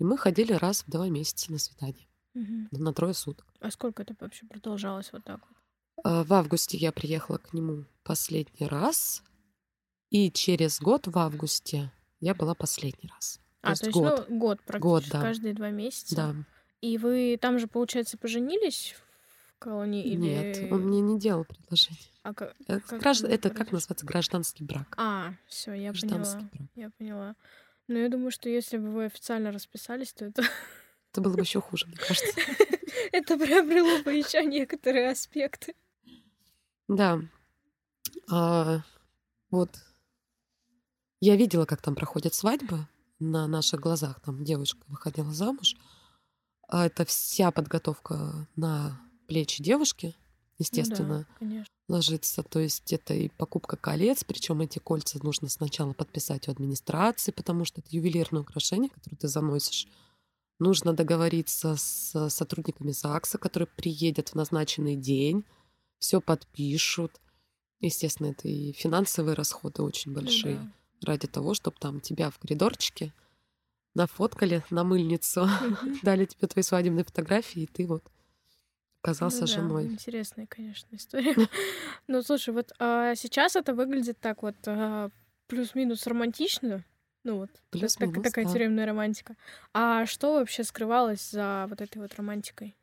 И 0.00 0.04
мы 0.04 0.18
ходили 0.18 0.52
раз 0.52 0.82
в 0.82 0.90
два 0.90 1.08
месяца 1.08 1.52
на 1.52 1.58
свидание. 1.58 2.08
Мгм. 2.34 2.68
На 2.72 2.92
трое 2.92 3.14
суток. 3.14 3.46
А 3.60 3.70
сколько 3.70 4.02
это 4.02 4.16
вообще 4.18 4.46
продолжалось 4.46 5.12
вот 5.12 5.24
так 5.24 5.40
вот? 5.48 5.56
А, 6.04 6.24
В 6.24 6.32
августе 6.32 6.76
я 6.76 6.90
приехала 6.90 7.38
к 7.38 7.52
нему 7.54 7.84
последний 8.02 8.66
раз. 8.66 9.22
И 10.10 10.30
через 10.30 10.80
год 10.80 11.06
в 11.06 11.18
августе 11.18 11.90
я 12.20 12.34
была 12.34 12.54
последний 12.54 13.08
раз. 13.08 13.40
А, 13.62 13.70
есть 13.70 13.82
то 13.82 13.88
есть, 13.88 13.98
год. 13.98 14.26
ну, 14.28 14.38
год 14.38 14.60
практически, 14.62 15.10
да. 15.12 15.20
каждые 15.22 15.54
два 15.54 15.70
месяца. 15.70 16.16
Да. 16.16 16.34
И 16.80 16.98
вы 16.98 17.38
там 17.40 17.58
же, 17.58 17.66
получается, 17.66 18.18
поженились 18.18 18.94
в 19.48 19.58
колонии? 19.58 20.04
Или... 20.04 20.16
Нет, 20.16 20.72
он 20.72 20.82
мне 20.82 21.00
не 21.00 21.18
делал 21.18 21.44
предложение. 21.44 21.98
А 22.22 22.34
как... 22.34 22.54
Это, 22.66 22.80
как 22.80 23.00
гражд- 23.00 23.26
это 23.26 23.50
как 23.50 23.72
называется 23.72 24.06
гражданский 24.06 24.64
брак. 24.64 24.94
А, 24.98 25.34
все, 25.46 25.72
я 25.72 25.90
Гражданский 25.90 26.34
поняла. 26.34 26.50
брак. 26.52 26.68
Я 26.74 26.90
поняла. 26.90 27.36
Ну, 27.88 27.98
я 27.98 28.08
думаю, 28.08 28.30
что 28.30 28.48
если 28.48 28.78
бы 28.78 28.90
вы 28.90 29.04
официально 29.06 29.50
расписались, 29.50 30.12
то 30.12 30.26
это, 30.26 30.42
Это 31.12 31.20
было 31.20 31.34
бы 31.34 31.40
еще 31.40 31.60
хуже, 31.60 31.86
мне 31.86 31.96
кажется. 31.96 32.40
это 33.12 33.38
приобрело 33.38 34.02
бы 34.02 34.12
еще 34.12 34.44
некоторые 34.44 35.10
аспекты. 35.10 35.74
Да. 36.88 37.20
А, 38.30 38.80
вот 39.50 39.70
я 41.24 41.36
видела, 41.36 41.64
как 41.64 41.80
там 41.80 41.94
проходят 41.94 42.34
свадьбы 42.34 42.86
на 43.18 43.46
наших 43.46 43.80
глазах. 43.80 44.20
Там 44.20 44.44
девушка 44.44 44.80
выходила 44.88 45.32
замуж. 45.32 45.74
А 46.68 46.86
это 46.86 47.04
вся 47.06 47.50
подготовка 47.50 48.46
на 48.56 49.00
плечи 49.26 49.62
девушки, 49.62 50.14
естественно, 50.58 51.20
да, 51.20 51.36
конечно. 51.38 51.72
ложится. 51.88 52.42
То 52.42 52.60
есть 52.60 52.92
это 52.92 53.14
и 53.14 53.28
покупка 53.28 53.76
колец, 53.76 54.22
причем 54.24 54.60
эти 54.60 54.78
кольца 54.78 55.18
нужно 55.22 55.48
сначала 55.48 55.94
подписать 55.94 56.48
у 56.48 56.50
администрации, 56.50 57.32
потому 57.32 57.64
что 57.64 57.80
это 57.80 57.88
ювелирное 57.90 58.42
украшение, 58.42 58.90
которое 58.90 59.16
ты 59.16 59.28
заносишь. 59.28 59.88
Нужно 60.58 60.92
договориться 60.92 61.76
с 61.76 62.28
сотрудниками 62.28 62.92
ЗАГСа, 62.92 63.38
которые 63.38 63.66
приедут 63.66 64.30
в 64.30 64.34
назначенный 64.34 64.96
день, 64.96 65.44
все 65.98 66.20
подпишут. 66.20 67.20
Естественно, 67.80 68.28
это 68.28 68.46
и 68.46 68.72
финансовые 68.72 69.34
расходы 69.34 69.82
очень 69.82 70.12
Ну 70.12 70.20
большие 70.20 70.56
да. 70.56 70.72
Ради 71.02 71.26
того, 71.26 71.54
чтобы 71.54 71.76
там 71.78 72.00
тебя 72.00 72.30
в 72.30 72.38
коридорчике 72.38 73.12
нафоткали 73.94 74.64
на 74.70 74.84
мыльницу, 74.84 75.48
дали 76.02 76.24
тебе 76.24 76.48
твои 76.48 76.62
свадебные 76.62 77.04
фотографии, 77.04 77.62
и 77.62 77.66
ты 77.66 77.86
вот 77.86 78.04
оказался 79.02 79.42
Ну 79.42 79.46
да, 79.46 79.52
женой. 79.52 79.86
Интересная, 79.86 80.46
конечно, 80.46 80.94
история. 80.96 81.34
Ну, 82.08 82.22
слушай, 82.22 82.52
вот 82.52 82.72
а, 82.78 83.14
сейчас 83.14 83.56
это 83.56 83.74
выглядит 83.74 84.18
так 84.18 84.42
вот 84.42 84.56
а, 84.66 85.10
плюс-минус 85.46 86.06
романтично. 86.06 86.84
Ну 87.22 87.38
вот, 87.38 87.50
как 87.50 87.70
Плюс-минус, 87.70 88.22
такая 88.22 88.44
да. 88.44 88.52
тюремная 88.52 88.84
романтика. 88.84 89.34
А 89.72 90.04
что 90.04 90.34
вообще 90.34 90.62
скрывалось 90.62 91.30
за 91.30 91.66
вот 91.70 91.80
этой 91.80 92.02
вот 92.02 92.14
романтикой? 92.16 92.76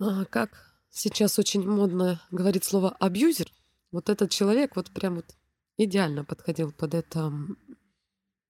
А, 0.00 0.24
как 0.24 0.50
сейчас 0.90 1.38
очень 1.38 1.68
модно 1.68 2.20
говорить 2.32 2.64
слово 2.64 2.90
абьюзер, 2.98 3.52
вот 3.92 4.08
этот 4.08 4.30
человек 4.30 4.74
вот 4.74 4.90
прям 4.90 5.16
вот 5.16 5.26
идеально 5.78 6.24
подходил 6.24 6.72
под 6.72 6.94
это 6.94 7.32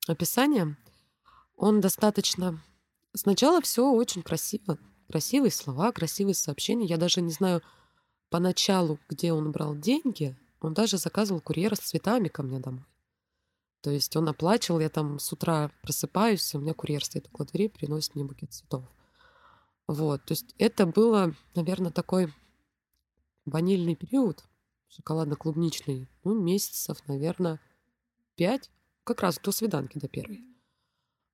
описание. 0.08 0.76
Он 1.56 1.80
достаточно... 1.80 2.60
Сначала 3.14 3.60
все 3.60 3.90
очень 3.90 4.22
красиво. 4.22 4.78
Красивые 5.08 5.50
слова, 5.50 5.92
красивые 5.92 6.34
сообщения. 6.34 6.86
Я 6.86 6.96
даже 6.96 7.20
не 7.20 7.30
знаю 7.30 7.62
поначалу, 8.30 8.98
где 9.08 9.32
он 9.32 9.52
брал 9.52 9.76
деньги. 9.76 10.36
Он 10.60 10.74
даже 10.74 10.98
заказывал 10.98 11.40
курьера 11.40 11.74
с 11.74 11.80
цветами 11.80 12.28
ко 12.28 12.42
мне 12.42 12.58
домой. 12.58 12.84
То 13.80 13.90
есть 13.90 14.16
он 14.16 14.28
оплачивал, 14.28 14.80
я 14.80 14.88
там 14.88 15.18
с 15.18 15.32
утра 15.32 15.70
просыпаюсь, 15.82 16.54
у 16.54 16.58
меня 16.58 16.74
курьер 16.74 17.04
стоит 17.04 17.28
около 17.28 17.46
двери, 17.46 17.68
приносит 17.68 18.14
мне 18.14 18.24
букет 18.24 18.52
цветов. 18.52 18.84
Вот, 19.86 20.24
то 20.24 20.32
есть 20.32 20.54
это 20.58 20.84
было, 20.84 21.34
наверное, 21.54 21.92
такой 21.92 22.32
ванильный 23.46 23.94
период, 23.94 24.44
шоколадно-клубничный, 24.88 26.08
ну, 26.24 26.40
месяцев, 26.40 26.98
наверное, 27.06 27.60
пять, 28.36 28.70
как 29.04 29.22
раз 29.22 29.38
до 29.38 29.52
свиданки, 29.52 29.98
до 29.98 30.08
первой. 30.08 30.44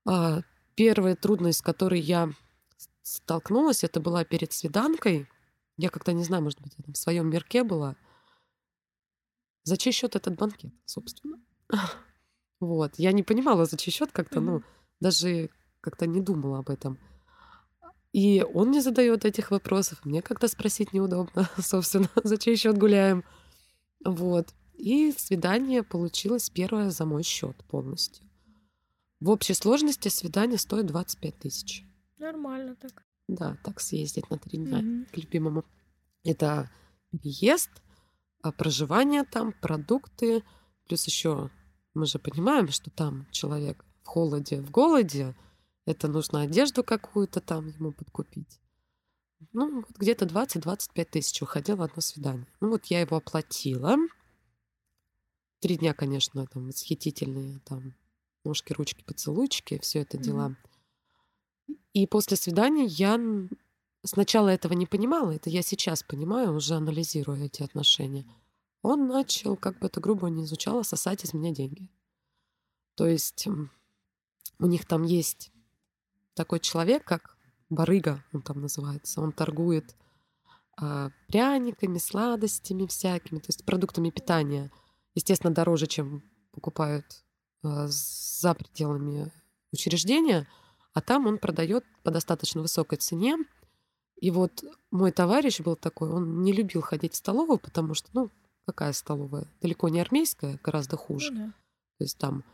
А 0.06 0.42
первая 0.75 1.16
трудность, 1.16 1.58
с 1.61 1.62
которой 1.62 2.00
я 2.00 2.30
столкнулась, 3.02 3.84
это 3.84 4.00
была 4.00 4.25
перед 4.25 4.52
свиданкой. 4.52 5.28
Я 5.76 5.90
как-то, 5.90 6.12
не 6.12 6.25
знаю, 6.25 6.42
может 6.42 6.61
быть, 6.61 6.75
я 6.78 6.84
там 6.84 6.94
в 6.94 6.99
своем 6.99 7.28
мирке 7.28 7.64
была. 7.64 7.96
За 9.64 9.76
чей 9.76 9.92
счет 9.92 10.14
этот 10.16 10.37
банкет, 10.37 10.73
собственно? 10.84 11.38
Вот. 12.61 12.94
Я 12.96 13.12
не 13.12 13.23
понимала, 13.23 13.66
за 13.66 13.76
чей 13.76 13.90
счет 13.90 14.11
как-то, 14.11 14.40
ну, 14.40 14.62
даже 14.99 15.50
как-то 15.82 16.06
не 16.06 16.23
думала 16.23 16.61
об 16.61 16.70
этом. 16.70 16.99
И 18.12 18.42
он 18.54 18.70
не 18.70 18.80
задает 18.80 19.25
этих 19.25 19.50
вопросов. 19.50 20.02
Мне 20.04 20.23
как-то 20.23 20.49
спросить 20.49 20.92
неудобно, 20.92 21.50
собственно, 21.58 22.08
за 22.23 22.38
чей 22.38 22.56
счет 22.56 22.78
гуляем. 22.78 23.25
Вот. 24.04 24.54
И 24.75 25.12
свидание 25.12 25.82
получилось 25.82 26.50
первое 26.50 26.90
за 26.90 27.04
мой 27.06 27.23
счет 27.23 27.56
полностью. 27.64 28.25
В 29.20 29.30
общей 29.30 29.54
сложности 29.54 30.08
свидание 30.08 30.58
стоит 30.58 30.87
25 30.87 31.38
тысяч. 31.38 31.84
Нормально 32.18 32.76
так. 32.76 33.02
Да, 33.28 33.56
так 33.64 33.80
съездить 33.80 34.28
на 34.30 34.38
три 34.38 34.58
дня 34.58 34.78
Мгм. 34.78 35.06
к 35.06 35.16
любимому. 35.16 35.64
Это 36.25 36.70
переезд, 37.11 37.70
а, 38.42 38.52
проживание 38.52 39.25
там, 39.25 39.52
продукты. 39.52 40.42
Плюс 40.87 41.06
еще 41.06 41.50
мы 41.94 42.06
же 42.06 42.18
понимаем, 42.18 42.68
что 42.68 42.90
там 42.90 43.26
человек 43.30 43.84
в 44.02 44.06
холоде, 44.06 44.61
в 44.61 44.70
голоде. 44.70 45.34
Это 45.87 46.08
нужно 46.08 46.42
одежду 46.42 46.82
какую-то 46.84 47.40
там 47.40 47.68
ему 47.68 47.92
подкупить. 47.92 48.61
Ну, 49.53 49.83
вот 49.83 49.97
где-то 49.97 50.27
20-25 50.27 51.05
тысяч 51.05 51.43
уходило 51.43 51.85
одно 51.85 52.01
свидание. 52.01 52.47
Ну, 52.61 52.71
вот 52.71 52.87
я 52.87 53.01
его 53.01 53.17
оплатила. 53.17 53.97
Три 55.61 55.77
дня, 55.77 55.95
конечно, 55.95 56.47
там 56.47 56.67
восхитительные, 56.67 57.61
там 57.65 57.95
ножки, 58.45 58.73
ручки, 58.73 59.03
поцелуйчики, 59.03 59.79
все 59.79 60.01
это 60.01 60.19
дела. 60.19 60.57
И 61.93 62.07
после 62.07 62.37
свидания 62.37 62.85
я 62.85 63.19
сначала 64.03 64.49
этого 64.49 64.75
не 64.75 64.87
понимала, 64.87 65.31
это 65.31 65.49
я 65.49 65.63
сейчас 65.63 66.03
понимаю, 66.03 66.55
уже 66.55 66.75
анализируя 66.75 67.45
эти 67.45 67.63
отношения. 67.63 68.27
Он 68.83 69.07
начал, 69.07 69.57
как 69.57 69.79
бы 69.79 69.87
это 69.87 70.01
грубо 70.01 70.29
не 70.29 70.45
звучало, 70.45 70.83
сосать 70.83 71.25
из 71.25 71.33
меня 71.33 71.55
деньги. 71.55 71.89
То 72.97 73.07
есть 73.07 73.47
у 74.59 74.67
них 74.67 74.85
там 74.87 75.05
есть 75.05 75.51
такой 76.35 76.61
человек, 76.61 77.05
как 77.05 77.34
барыга, 77.71 78.25
он 78.33 78.42
там 78.42 78.61
называется. 78.61 79.21
Он 79.21 79.33
торгует 79.33 79.94
а, 80.76 81.11
пряниками, 81.28 81.99
сладостями 81.99 82.87
всякими, 82.87 83.38
то 83.38 83.47
есть 83.49 83.64
продуктами 83.64 84.11
питания. 84.11 84.71
Естественно, 85.14 85.54
дороже, 85.54 85.87
чем 85.87 86.23
покупают 86.52 87.25
а, 87.62 87.87
за 87.88 88.54
пределами 88.54 89.33
учреждения, 89.73 90.49
а 90.92 91.00
там 91.00 91.26
он 91.26 91.38
продает 91.38 91.85
по 92.02 92.11
достаточно 92.11 92.62
высокой 92.62 92.99
цене. 92.99 93.37
И 94.21 94.30
вот 94.30 94.64
мой 94.90 95.12
товарищ 95.12 95.61
был 95.61 95.76
такой, 95.76 96.11
он 96.11 96.42
не 96.42 96.52
любил 96.52 96.83
ходить 96.83 97.14
в 97.14 97.16
столовую, 97.16 97.59
потому 97.59 97.94
что, 97.94 98.09
ну, 98.12 98.30
какая 98.64 98.92
столовая? 98.92 99.47
Далеко 99.61 99.88
не 99.88 100.00
армейская, 100.00 100.59
гораздо 100.62 100.97
хуже. 100.97 101.33
Ну 101.33 101.38
да. 101.38 101.47
То 101.99 102.04
есть 102.04 102.18
там 102.18 102.44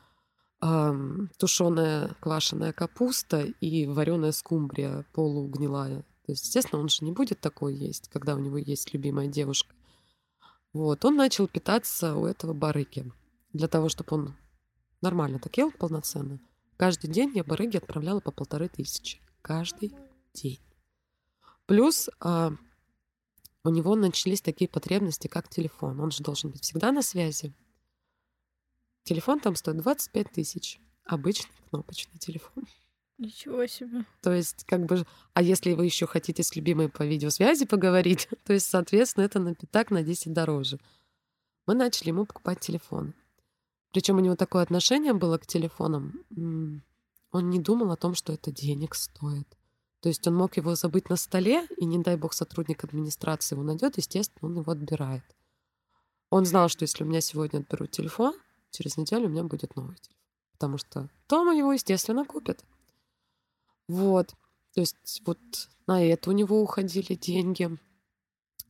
тушеная 0.61 2.15
квашеная 2.21 2.73
капуста 2.73 3.41
и 3.41 3.87
вареная 3.87 4.33
скумбрия 4.33 5.07
полугнилая. 5.13 6.03
То 6.27 6.33
есть, 6.33 6.45
естественно, 6.45 6.83
он 6.83 6.89
же 6.89 7.05
не 7.05 7.13
будет 7.13 7.41
такой 7.41 7.75
есть, 7.75 8.09
когда 8.09 8.35
у 8.35 8.39
него 8.39 8.59
есть 8.59 8.93
любимая 8.93 9.27
девушка. 9.27 9.75
Вот, 10.73 11.05
он 11.05 11.17
начал 11.17 11.49
питаться 11.49 12.15
у 12.15 12.27
этого 12.27 12.53
барыги 12.53 13.11
для 13.53 13.69
того, 13.69 13.89
чтобы 13.89 14.09
он 14.17 14.37
нормально 15.01 15.39
так 15.39 15.57
ел 15.57 15.73
полноценно. 15.73 16.39
Каждый 16.77 17.11
день 17.11 17.33
я 17.35 17.43
барыге 17.43 17.79
отправляла 17.79 18.21
по 18.21 18.31
полторы 18.31 18.69
тысячи. 18.69 19.19
Каждый 19.43 19.93
день. 20.35 20.61
Плюс 21.67 22.09
а, 22.21 22.53
у 23.65 23.71
него 23.71 23.95
начались 23.97 24.41
такие 24.41 24.69
потребности, 24.69 25.27
как 25.27 25.49
телефон. 25.49 26.01
Он 26.01 26.11
же 26.11 26.23
должен 26.23 26.51
быть 26.51 26.63
всегда 26.63 26.93
на 26.93 27.03
связи. 27.03 27.55
Телефон 29.05 29.41
там 29.41 29.57
стоит 29.57 29.79
25 29.79 30.31
тысяч. 30.33 30.81
Обычный 31.05 31.51
кнопочный 31.71 32.19
телефон. 32.19 32.65
Ничего 33.19 33.67
себе. 33.67 34.05
То 34.23 34.33
есть, 34.33 34.65
как 34.65 34.87
бы, 34.87 35.05
а 35.35 35.43
если 35.43 35.75
вы 35.75 35.85
еще 35.85 36.07
хотите 36.07 36.43
с 36.43 36.57
любимой 36.57 36.89
по 36.89 37.03
видеосвязи 37.03 37.67
поговорить, 37.67 38.29
то 38.45 38.53
есть, 38.53 38.67
соответственно, 38.67 39.25
это 39.25 39.39
на 39.39 39.55
пятак 39.55 39.91
на 39.91 40.03
10 40.03 40.33
дороже. 40.33 40.79
Мы 41.67 41.75
начали 41.75 42.09
ему 42.09 42.25
покупать 42.25 42.61
телефон. 42.61 43.15
Причем 43.93 44.17
у 44.17 44.21
него 44.21 44.37
такое 44.37 44.63
отношение 44.63 45.13
было 45.13 45.37
к 45.37 45.47
телефонам. 45.47 46.25
Он 47.33 47.51
не 47.51 47.59
думал 47.59 47.91
о 47.91 47.97
том, 47.97 48.15
что 48.15 48.33
это 48.33 48.51
денег 48.51 48.95
стоит. 48.95 49.47
То 50.01 50.09
есть 50.09 50.27
он 50.27 50.35
мог 50.35 50.57
его 50.57 50.75
забыть 50.75 51.11
на 51.11 51.17
столе, 51.17 51.67
и 51.77 51.85
не 51.85 51.99
дай 51.99 52.17
бог 52.17 52.33
сотрудник 52.33 52.85
администрации 52.85 53.55
его 53.55 53.63
найдет, 53.63 53.99
естественно, 53.99 54.49
он 54.49 54.59
его 54.61 54.73
отбирает. 54.73 55.25
Он 56.31 56.47
знал, 56.47 56.69
что 56.69 56.85
если 56.85 57.05
у 57.05 57.07
меня 57.07 57.21
сегодня 57.21 57.59
отберут 57.59 57.91
телефон, 57.91 58.35
через 58.71 58.97
неделю 58.97 59.27
у 59.27 59.31
меня 59.31 59.45
будет 59.45 59.77
новый 59.77 59.97
телефон. 59.97 60.21
Потому 60.53 60.79
что 60.79 61.09
Тома 61.27 61.55
его, 61.55 61.73
естественно, 61.73 62.25
купит. 62.25 62.65
Вот. 63.89 64.35
То 64.75 64.81
есть 64.81 65.23
вот 65.25 65.39
на 65.87 66.05
это 66.05 66.31
у 66.31 66.33
него 66.33 66.63
уходили 66.63 67.15
деньги, 67.15 67.77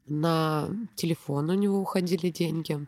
на 0.07 0.69
телефон 0.97 1.51
у 1.51 1.55
него 1.55 1.79
уходили 1.79 2.31
деньги, 2.31 2.87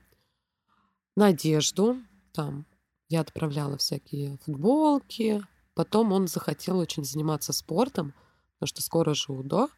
на 1.17 1.27
одежду. 1.27 1.99
Там 2.33 2.65
я 3.09 3.21
отправляла 3.21 3.77
всякие 3.77 4.39
футболки. 4.39 5.43
Потом 5.75 6.13
он 6.13 6.27
захотел 6.27 6.79
очень 6.79 7.05
заниматься 7.05 7.53
спортом, 7.53 8.15
потому 8.55 8.69
что 8.69 8.83
скоро 8.83 9.15
же 9.15 9.33
УДО. 9.33 9.69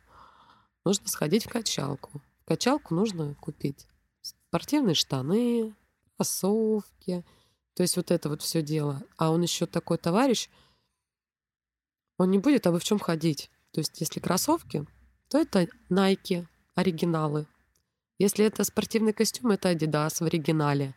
Нужно 0.85 1.09
сходить 1.09 1.47
в 1.47 1.49
качалку. 1.49 2.21
В 2.43 2.45
качалку 2.47 2.95
нужно 2.95 3.35
купить 3.37 3.87
спортивные 4.23 4.95
штаны, 4.95 5.75
кроссовки. 6.17 7.25
То 7.75 7.83
есть 7.83 7.97
вот 7.97 8.11
это 8.11 8.29
вот 8.29 8.43
все 8.43 8.63
дело. 8.63 9.03
А 9.17 9.31
он 9.31 9.43
еще 9.43 9.67
такой 9.67 9.99
товарищ, 9.99 10.49
он 12.19 12.31
не 12.31 12.39
будет, 12.39 12.67
а 12.67 12.71
вы 12.71 12.79
в 12.79 12.85
чем 12.85 12.99
ходить? 12.99 13.51
То 13.73 13.81
есть 13.81 14.01
если 14.01 14.21
кроссовки, 14.21 14.87
то 15.29 15.39
это 15.39 15.67
Nike, 15.91 16.47
оригиналы. 16.77 17.47
Если 18.19 18.45
это 18.45 18.63
спортивный 18.63 19.13
костюм, 19.13 19.51
это 19.51 19.73
Adidas 19.73 20.23
в 20.23 20.23
оригинале. 20.23 20.95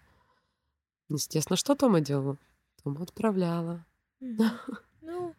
Естественно, 1.09 1.57
что 1.57 1.73
Тома 1.75 2.01
делала? 2.01 2.37
Тома 2.83 3.03
отправляла. 3.03 3.85
Ну, 5.09 5.33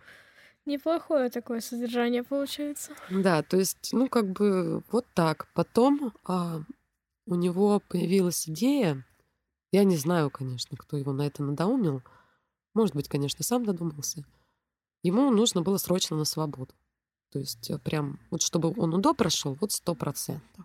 неплохое 0.64 1.28
такое 1.28 1.61
содержание 1.61 2.23
получается. 2.23 2.92
Да, 3.11 3.42
то 3.42 3.58
есть, 3.58 3.90
ну, 3.92 4.08
как 4.08 4.30
бы 4.30 4.82
вот 4.90 5.04
так. 5.12 5.47
Потом 5.52 6.14
а, 6.25 6.62
у 7.26 7.35
него 7.35 7.82
появилась 7.87 8.49
идея, 8.49 9.04
я 9.73 9.85
не 9.85 9.97
знаю, 9.97 10.31
конечно, 10.31 10.77
кто 10.77 10.97
его 10.97 11.13
на 11.13 11.27
это 11.27 11.43
надоумил, 11.43 12.03
может 12.75 12.95
быть, 12.95 13.09
конечно, 13.09 13.45
сам 13.45 13.65
додумался. 13.65 14.25
Ему 15.03 15.31
нужно 15.31 15.63
было 15.63 15.77
срочно 15.77 16.17
на 16.17 16.25
свободу. 16.25 16.75
То 17.31 17.39
есть 17.39 17.71
э, 17.71 17.79
прям, 17.79 18.19
вот 18.31 18.43
чтобы 18.43 18.73
он 18.77 18.95
УДО 18.95 19.15
прошел, 19.15 19.57
вот 19.61 19.73
сто 19.73 19.95
процентов. 19.95 20.65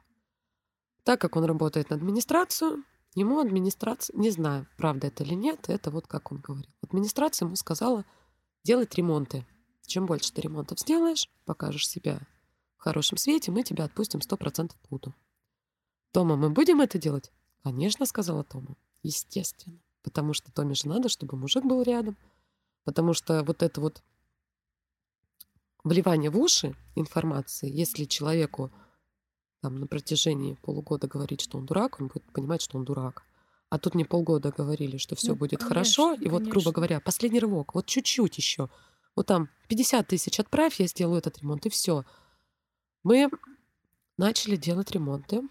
Так 1.03 1.19
как 1.19 1.35
он 1.35 1.43
работает 1.43 1.89
на 1.89 1.97
администрацию, 1.97 2.83
ему 3.15 3.39
администрация, 3.39 4.17
не 4.17 4.29
знаю, 4.29 4.67
правда 4.77 5.07
это 5.07 5.23
или 5.23 5.33
нет, 5.33 5.69
это 5.69 5.91
вот 5.91 6.07
как 6.07 6.31
он 6.31 6.39
говорил. 6.39 6.71
Администрация 6.81 7.45
ему 7.45 7.55
сказала 7.57 8.05
делать 8.63 8.95
ремонты. 8.95 9.45
Чем 9.85 10.05
больше 10.05 10.31
ты 10.31 10.41
ремонтов 10.41 10.79
сделаешь, 10.79 11.29
покажешь 11.45 11.87
себя 11.87 12.21
в 12.77 12.83
хорошем 12.83 13.17
свете, 13.17 13.51
мы 13.51 13.63
тебя 13.63 13.83
отпустим 13.83 14.21
сто 14.21 14.37
процентов 14.37 14.77
в 14.89 14.95
УДО. 14.95 15.13
Тома, 16.11 16.37
мы 16.37 16.49
будем 16.49 16.79
это 16.79 16.97
делать? 16.97 17.31
Конечно, 17.63 18.05
сказала 18.05 18.43
Тома. 18.43 18.77
Естественно. 19.03 19.79
Потому 20.01 20.33
что 20.33 20.51
Томе 20.51 20.75
же 20.75 20.87
надо, 20.87 21.09
чтобы 21.09 21.37
мужик 21.37 21.63
был 21.63 21.81
рядом. 21.83 22.17
Потому 22.83 23.13
что 23.13 23.43
вот 23.43 23.61
это 23.61 23.79
вот 23.79 24.01
вливание 25.83 26.29
в 26.29 26.37
уши 26.37 26.75
информации, 26.95 27.69
если 27.71 28.05
человеку 28.05 28.71
там, 29.61 29.75
на 29.75 29.87
протяжении 29.87 30.55
полугода 30.55 31.07
говорить, 31.07 31.41
что 31.41 31.57
он 31.57 31.65
дурак, 31.65 31.99
он 32.01 32.07
будет 32.07 32.23
понимать, 32.33 32.61
что 32.61 32.77
он 32.77 32.85
дурак. 32.85 33.23
А 33.69 33.79
тут 33.79 33.95
мне 33.95 34.05
полгода 34.05 34.51
говорили, 34.51 34.97
что 34.97 35.15
все 35.15 35.29
ну, 35.29 35.35
будет 35.35 35.59
конечно, 35.59 35.67
хорошо. 35.69 36.13
И 36.13 36.29
вот, 36.29 36.43
грубо 36.43 36.71
говоря, 36.71 36.99
последний 36.99 37.39
рывок, 37.39 37.73
вот 37.73 37.85
чуть-чуть 37.85 38.37
еще. 38.37 38.69
Вот 39.15 39.27
там 39.27 39.49
50 39.67 40.07
тысяч 40.07 40.39
отправь, 40.39 40.79
я 40.79 40.87
сделаю 40.87 41.19
этот 41.19 41.39
ремонт, 41.39 41.65
и 41.65 41.69
все. 41.69 42.03
Мы 43.03 43.29
начали 44.17 44.57
делать 44.57 44.91
ремонты. 44.91 45.41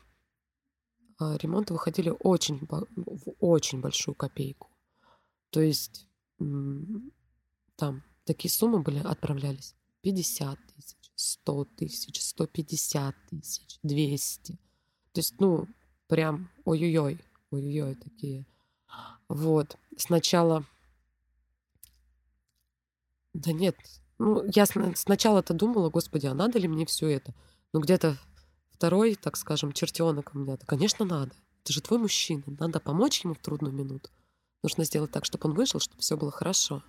А, 1.18 1.36
ремонты 1.36 1.72
выходили 1.72 2.14
очень, 2.20 2.66
в 2.68 3.34
очень 3.40 3.80
большую 3.80 4.14
копейку. 4.14 4.70
То 5.50 5.60
есть 5.60 6.08
там 6.38 8.02
такие 8.24 8.50
суммы 8.50 8.80
были, 8.80 8.98
отправлялись. 8.98 9.74
50 10.02 10.58
тысяч, 10.74 11.12
100 11.14 11.64
тысяч, 11.76 12.22
150 12.22 13.14
тысяч, 13.30 13.78
200. 13.82 14.52
То 14.52 14.58
есть, 15.18 15.34
ну, 15.38 15.68
прям 16.08 16.50
ой-ой-ой, 16.64 17.20
ой-ой-ой 17.50 17.94
такие. 17.94 18.46
Вот. 19.28 19.76
Сначала... 19.96 20.64
Да 23.34 23.52
нет, 23.52 23.76
ну, 24.18 24.44
я 24.54 24.66
сначала-то 24.66 25.54
думала, 25.54 25.88
господи, 25.90 26.26
а 26.26 26.34
надо 26.34 26.58
ли 26.58 26.68
мне 26.68 26.84
все 26.86 27.08
это? 27.08 27.34
Ну, 27.72 27.80
где-то 27.80 28.18
второй, 28.82 29.14
так 29.14 29.36
скажем, 29.36 29.70
чертенок 29.70 30.32
у 30.34 30.38
меня. 30.38 30.56
Да, 30.56 30.66
конечно, 30.66 31.04
надо. 31.04 31.30
Это 31.62 31.72
же 31.72 31.80
твой 31.80 32.00
мужчина. 32.00 32.42
Надо 32.58 32.80
помочь 32.80 33.22
ему 33.22 33.34
в 33.34 33.38
трудную 33.38 33.72
минуту. 33.72 34.10
Нужно 34.64 34.82
сделать 34.82 35.12
так, 35.12 35.24
чтобы 35.24 35.48
он 35.48 35.54
вышел, 35.54 35.78
чтобы 35.78 36.00
все 36.00 36.16
было 36.16 36.32
хорошо. 36.32 36.82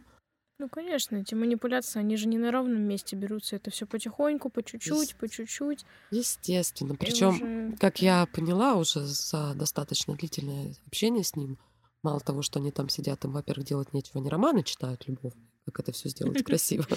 Ну, 0.57 0.69
конечно, 0.69 1.17
эти 1.17 1.35
манипуляции, 1.35 1.99
они 1.99 2.17
же 2.17 2.27
не 2.27 2.39
на 2.39 2.51
ровном 2.51 2.81
месте 2.81 3.15
берутся. 3.15 3.57
Это 3.57 3.69
все 3.69 3.85
потихоньку, 3.85 4.49
по 4.49 4.63
чуть-чуть, 4.63 5.15
по 5.17 5.29
чуть-чуть. 5.29 5.85
Естественно. 6.09 6.95
Причем, 6.95 7.29
уже... 7.29 7.77
как 7.77 8.01
я 8.01 8.25
поняла 8.25 8.73
уже 8.73 9.05
за 9.05 9.53
достаточно 9.53 10.15
длительное 10.15 10.73
общение 10.87 11.23
с 11.23 11.35
ним, 11.35 11.59
мало 12.01 12.21
того, 12.21 12.41
что 12.41 12.57
они 12.57 12.71
там 12.71 12.89
сидят, 12.89 13.23
им, 13.23 13.33
во-первых, 13.33 13.67
делать 13.67 13.93
нечего, 13.93 14.19
они 14.19 14.29
романы 14.29 14.63
читают 14.63 15.07
любовные, 15.07 15.47
как 15.67 15.79
это 15.79 15.91
все 15.91 16.09
сделать 16.09 16.43
красиво. 16.43 16.87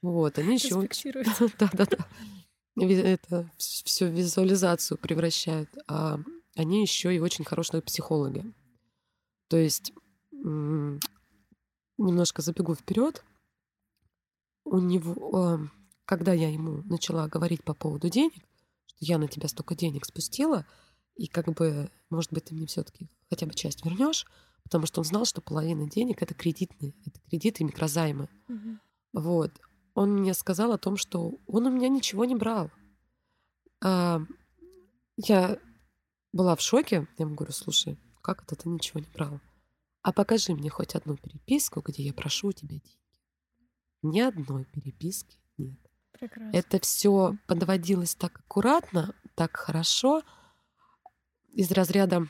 Вот, 0.00 0.38
они 0.38 0.54
еще... 0.54 0.88
Да-да-да 1.58 2.06
это 2.76 3.50
все 3.56 4.06
в 4.06 4.12
визуализацию 4.12 4.98
превращают, 4.98 5.68
а 5.86 6.18
они 6.56 6.82
еще 6.82 7.14
и 7.14 7.20
очень 7.20 7.44
хорошие 7.44 7.82
психологи. 7.82 8.44
То 9.48 9.56
есть 9.56 9.92
немножко 11.98 12.42
забегу 12.42 12.74
вперед. 12.74 13.24
У 14.64 14.78
него, 14.78 15.60
когда 16.04 16.32
я 16.32 16.50
ему 16.50 16.82
начала 16.84 17.28
говорить 17.28 17.64
по 17.64 17.74
поводу 17.74 18.08
денег, 18.08 18.44
что 18.86 18.96
я 19.00 19.18
на 19.18 19.28
тебя 19.28 19.48
столько 19.48 19.74
денег 19.74 20.04
спустила, 20.04 20.66
и 21.16 21.26
как 21.26 21.52
бы, 21.52 21.90
может 22.10 22.32
быть, 22.32 22.44
ты 22.46 22.54
мне 22.54 22.66
все-таки 22.66 23.10
хотя 23.28 23.46
бы 23.46 23.54
часть 23.54 23.84
вернешь, 23.84 24.26
потому 24.62 24.86
что 24.86 25.00
он 25.00 25.04
знал, 25.04 25.24
что 25.24 25.40
половина 25.40 25.90
денег 25.90 26.22
это 26.22 26.34
кредитные, 26.34 26.94
это 27.04 27.20
кредиты 27.28 27.62
и 27.62 27.66
микрозаймы. 27.66 28.28
Угу. 28.48 28.78
Вот 29.14 29.52
он 29.94 30.12
мне 30.20 30.34
сказал 30.34 30.72
о 30.72 30.78
том, 30.78 30.96
что 30.96 31.38
он 31.46 31.66
у 31.66 31.70
меня 31.70 31.88
ничего 31.88 32.24
не 32.24 32.34
брал. 32.34 32.70
А, 33.84 34.20
я 35.16 35.58
была 36.32 36.56
в 36.56 36.60
шоке. 36.60 37.06
Я 37.18 37.24
ему 37.24 37.34
говорю, 37.34 37.52
слушай, 37.52 37.98
как 38.22 38.42
это 38.42 38.56
ты 38.56 38.68
ничего 38.68 39.00
не 39.00 39.08
брал? 39.12 39.40
А 40.02 40.12
покажи 40.12 40.54
мне 40.54 40.70
хоть 40.70 40.94
одну 40.94 41.16
переписку, 41.16 41.80
где 41.80 42.02
я 42.02 42.12
прошу 42.12 42.48
у 42.48 42.52
тебя 42.52 42.70
деньги. 42.70 42.96
Ни 44.02 44.20
одной 44.20 44.64
переписки 44.64 45.38
нет. 45.58 45.78
Прекрасно. 46.12 46.56
Это 46.56 46.80
все 46.80 47.36
подводилось 47.46 48.14
так 48.14 48.40
аккуратно, 48.40 49.14
так 49.34 49.56
хорошо, 49.56 50.22
из 51.52 51.70
разряда 51.70 52.26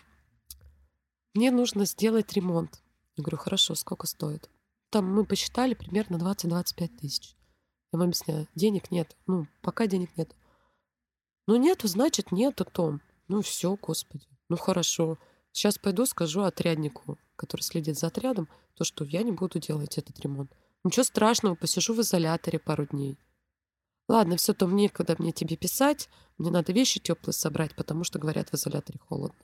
«Мне 1.35 1.51
нужно 1.51 1.87
сделать 1.87 2.33
ремонт». 2.33 2.83
Я 3.17 3.23
говорю, 3.23 3.39
хорошо, 3.39 3.75
сколько 3.75 4.07
стоит? 4.07 4.51
Там 4.91 5.11
мы 5.11 5.25
посчитали 5.25 5.75
примерно 5.75 6.17
20-25 6.17 6.89
тысяч. 6.99 7.37
Я 7.93 7.99
вам 7.99 8.09
объясняю, 8.09 8.49
денег 8.55 8.91
нет. 8.91 9.17
Ну, 9.27 9.47
пока 9.61 9.87
денег 9.87 10.17
нет. 10.17 10.35
Ну, 11.47 11.57
нету, 11.57 11.89
значит, 11.89 12.33
нету, 12.33 12.65
Том. 12.65 13.03
Ну, 13.29 13.43
все, 13.43 13.77
господи. 13.77 14.27
Ну, 14.49 14.57
хорошо. 14.57 15.19
Сейчас 15.53 15.77
пойду 15.79 16.07
скажу 16.07 16.43
отряднику, 16.43 17.19
который 17.37 17.61
следит 17.61 17.99
за 17.99 18.07
отрядом, 18.07 18.49
то, 18.75 18.85
что 18.85 19.05
я 19.05 19.23
не 19.23 19.33
буду 19.33 19.59
делать 19.59 19.99
этот 19.99 20.19
ремонт. 20.21 20.51
Ничего 20.85 21.05
страшного, 21.05 21.55
посижу 21.55 21.93
в 21.95 22.01
изоляторе 22.01 22.59
пару 22.59 22.87
дней. 22.87 23.19
Ладно, 24.09 24.37
все, 24.37 24.55
Том, 24.55 24.75
некогда 24.75 25.15
мне 25.19 25.33
тебе 25.33 25.57
писать. 25.57 26.09
Мне 26.39 26.51
надо 26.51 26.73
вещи 26.73 26.99
теплые 26.99 27.35
собрать, 27.35 27.77
потому 27.77 28.05
что, 28.05 28.19
говорят, 28.19 28.51
в 28.51 28.55
изоляторе 28.55 28.99
холодно. 28.99 29.39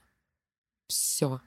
Все. 0.88 1.40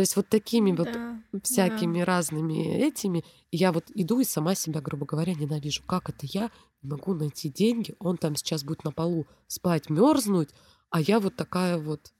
То 0.00 0.02
есть 0.02 0.16
вот 0.16 0.28
такими 0.28 0.72
да, 0.72 1.20
вот 1.30 1.44
всякими 1.44 1.98
да. 1.98 2.06
разными 2.06 2.74
этими. 2.78 3.22
И 3.50 3.58
я 3.58 3.70
вот 3.70 3.84
иду 3.94 4.18
и 4.20 4.24
сама 4.24 4.54
себя, 4.54 4.80
грубо 4.80 5.04
говоря, 5.04 5.34
ненавижу. 5.34 5.82
Как 5.82 6.08
это 6.08 6.20
я 6.22 6.50
могу 6.80 7.12
найти 7.12 7.50
деньги? 7.50 7.94
Он 7.98 8.16
там 8.16 8.34
сейчас 8.34 8.64
будет 8.64 8.82
на 8.82 8.92
полу 8.92 9.26
спать, 9.46 9.90
мерзнуть, 9.90 10.48
а 10.88 11.02
я 11.02 11.20
вот 11.20 11.36
такая 11.36 11.76
вот 11.76 12.14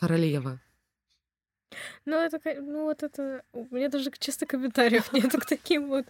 королева. 0.00 0.60
Ну, 2.04 2.16
это, 2.16 2.40
ну, 2.60 2.86
вот 2.86 3.04
это... 3.04 3.44
У 3.52 3.72
меня 3.72 3.88
даже 3.88 4.10
чисто 4.18 4.44
комментариев 4.44 5.12
нету 5.12 5.38
к 5.38 5.46
таким 5.46 5.86
вот... 5.86 6.04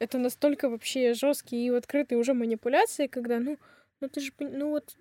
Это 0.00 0.18
настолько 0.18 0.68
вообще 0.70 1.14
жесткие 1.14 1.66
и 1.66 1.70
открытые 1.70 2.18
уже 2.18 2.34
манипуляции, 2.34 3.06
когда, 3.06 3.38
ну, 3.38 3.60
ну 4.00 4.08
ты 4.08 4.22
же, 4.22 4.32
ну 4.40 4.70
вот 4.70 4.96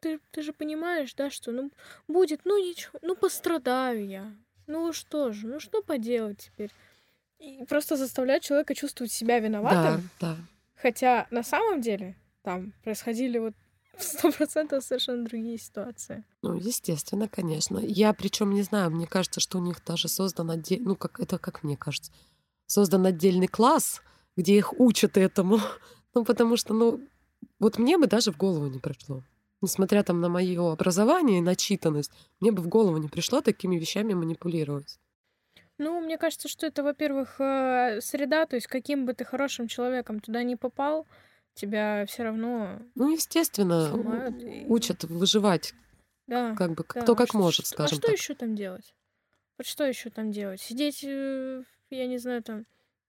ты, 0.00 0.20
ты 0.30 0.42
же 0.42 0.52
понимаешь, 0.52 1.14
да, 1.14 1.30
что 1.30 1.52
ну 1.52 1.70
будет, 2.08 2.40
ну 2.44 2.58
ничего, 2.58 2.98
ну 3.02 3.14
пострадаю 3.14 4.06
я. 4.06 4.32
Ну 4.66 4.92
что 4.92 5.32
же, 5.32 5.46
ну 5.46 5.60
что 5.60 5.82
поделать 5.82 6.38
теперь? 6.38 6.70
И 7.38 7.64
просто 7.64 7.96
заставлять 7.96 8.42
человека 8.42 8.74
чувствовать 8.74 9.12
себя 9.12 9.38
виноватым. 9.38 10.10
Да, 10.20 10.34
да. 10.34 10.36
Хотя 10.76 11.26
на 11.30 11.42
самом 11.42 11.80
деле 11.80 12.16
там 12.42 12.72
происходили 12.84 13.38
вот 13.38 13.54
сто 13.98 14.30
процентов 14.30 14.84
совершенно 14.84 15.24
другие 15.24 15.58
ситуации. 15.58 16.24
Ну, 16.42 16.54
естественно, 16.54 17.28
конечно. 17.28 17.78
Я 17.78 18.12
причем 18.12 18.52
не 18.52 18.62
знаю, 18.62 18.90
мне 18.90 19.06
кажется, 19.06 19.40
что 19.40 19.58
у 19.58 19.62
них 19.62 19.82
даже 19.84 20.08
создан 20.08 20.50
отдельный, 20.50 20.86
ну, 20.86 20.96
как 20.96 21.20
это 21.20 21.38
как 21.38 21.62
мне 21.62 21.76
кажется, 21.76 22.12
создан 22.66 23.06
отдельный 23.06 23.48
класс, 23.48 24.02
где 24.36 24.56
их 24.56 24.78
учат 24.78 25.16
этому. 25.16 25.60
Ну, 26.12 26.24
потому 26.24 26.56
что, 26.56 26.74
ну, 26.74 27.00
вот 27.60 27.78
мне 27.78 27.96
бы 27.96 28.08
даже 28.08 28.32
в 28.32 28.36
голову 28.36 28.66
не 28.66 28.80
пришло. 28.80 29.22
Несмотря 29.62 30.02
там 30.02 30.20
на 30.20 30.28
мое 30.28 30.72
образование 30.72 31.38
и 31.38 31.42
начитанность, 31.42 32.12
мне 32.40 32.50
бы 32.50 32.62
в 32.62 32.68
голову 32.68 32.96
не 32.96 33.08
пришло 33.08 33.40
такими 33.42 33.76
вещами 33.76 34.14
манипулировать. 34.14 34.98
Ну, 35.78 36.00
мне 36.00 36.18
кажется, 36.18 36.48
что 36.48 36.66
это, 36.66 36.82
во-первых, 36.82 37.40
э, 37.40 38.00
среда, 38.00 38.46
то 38.46 38.56
есть 38.56 38.66
каким 38.66 39.06
бы 39.06 39.14
ты 39.14 39.24
хорошим 39.24 39.66
человеком 39.68 40.20
туда 40.20 40.42
не 40.42 40.56
попал, 40.56 41.06
тебя 41.54 42.04
все 42.06 42.22
равно 42.24 42.80
Ну, 42.94 43.10
естественно, 43.12 44.30
и- 44.40 44.66
учат 44.66 45.04
выживать, 45.04 45.74
Да, 46.26 46.54
как 46.54 46.70
бы 46.70 46.84
да. 46.94 47.00
кто 47.02 47.14
как 47.16 47.28
Ш- 47.32 47.38
может, 47.38 47.66
скажем 47.66 47.96
А 47.98 48.00
что 48.00 48.08
так. 48.08 48.16
еще 48.16 48.34
там 48.34 48.54
делать? 48.54 48.94
Вот 49.58 49.66
что 49.66 49.84
еще 49.84 50.10
там 50.10 50.30
делать? 50.32 50.60
Сидеть, 50.60 51.02
э, 51.04 51.62
я 51.90 52.06
не 52.06 52.18
знаю, 52.18 52.42
там 52.42 52.66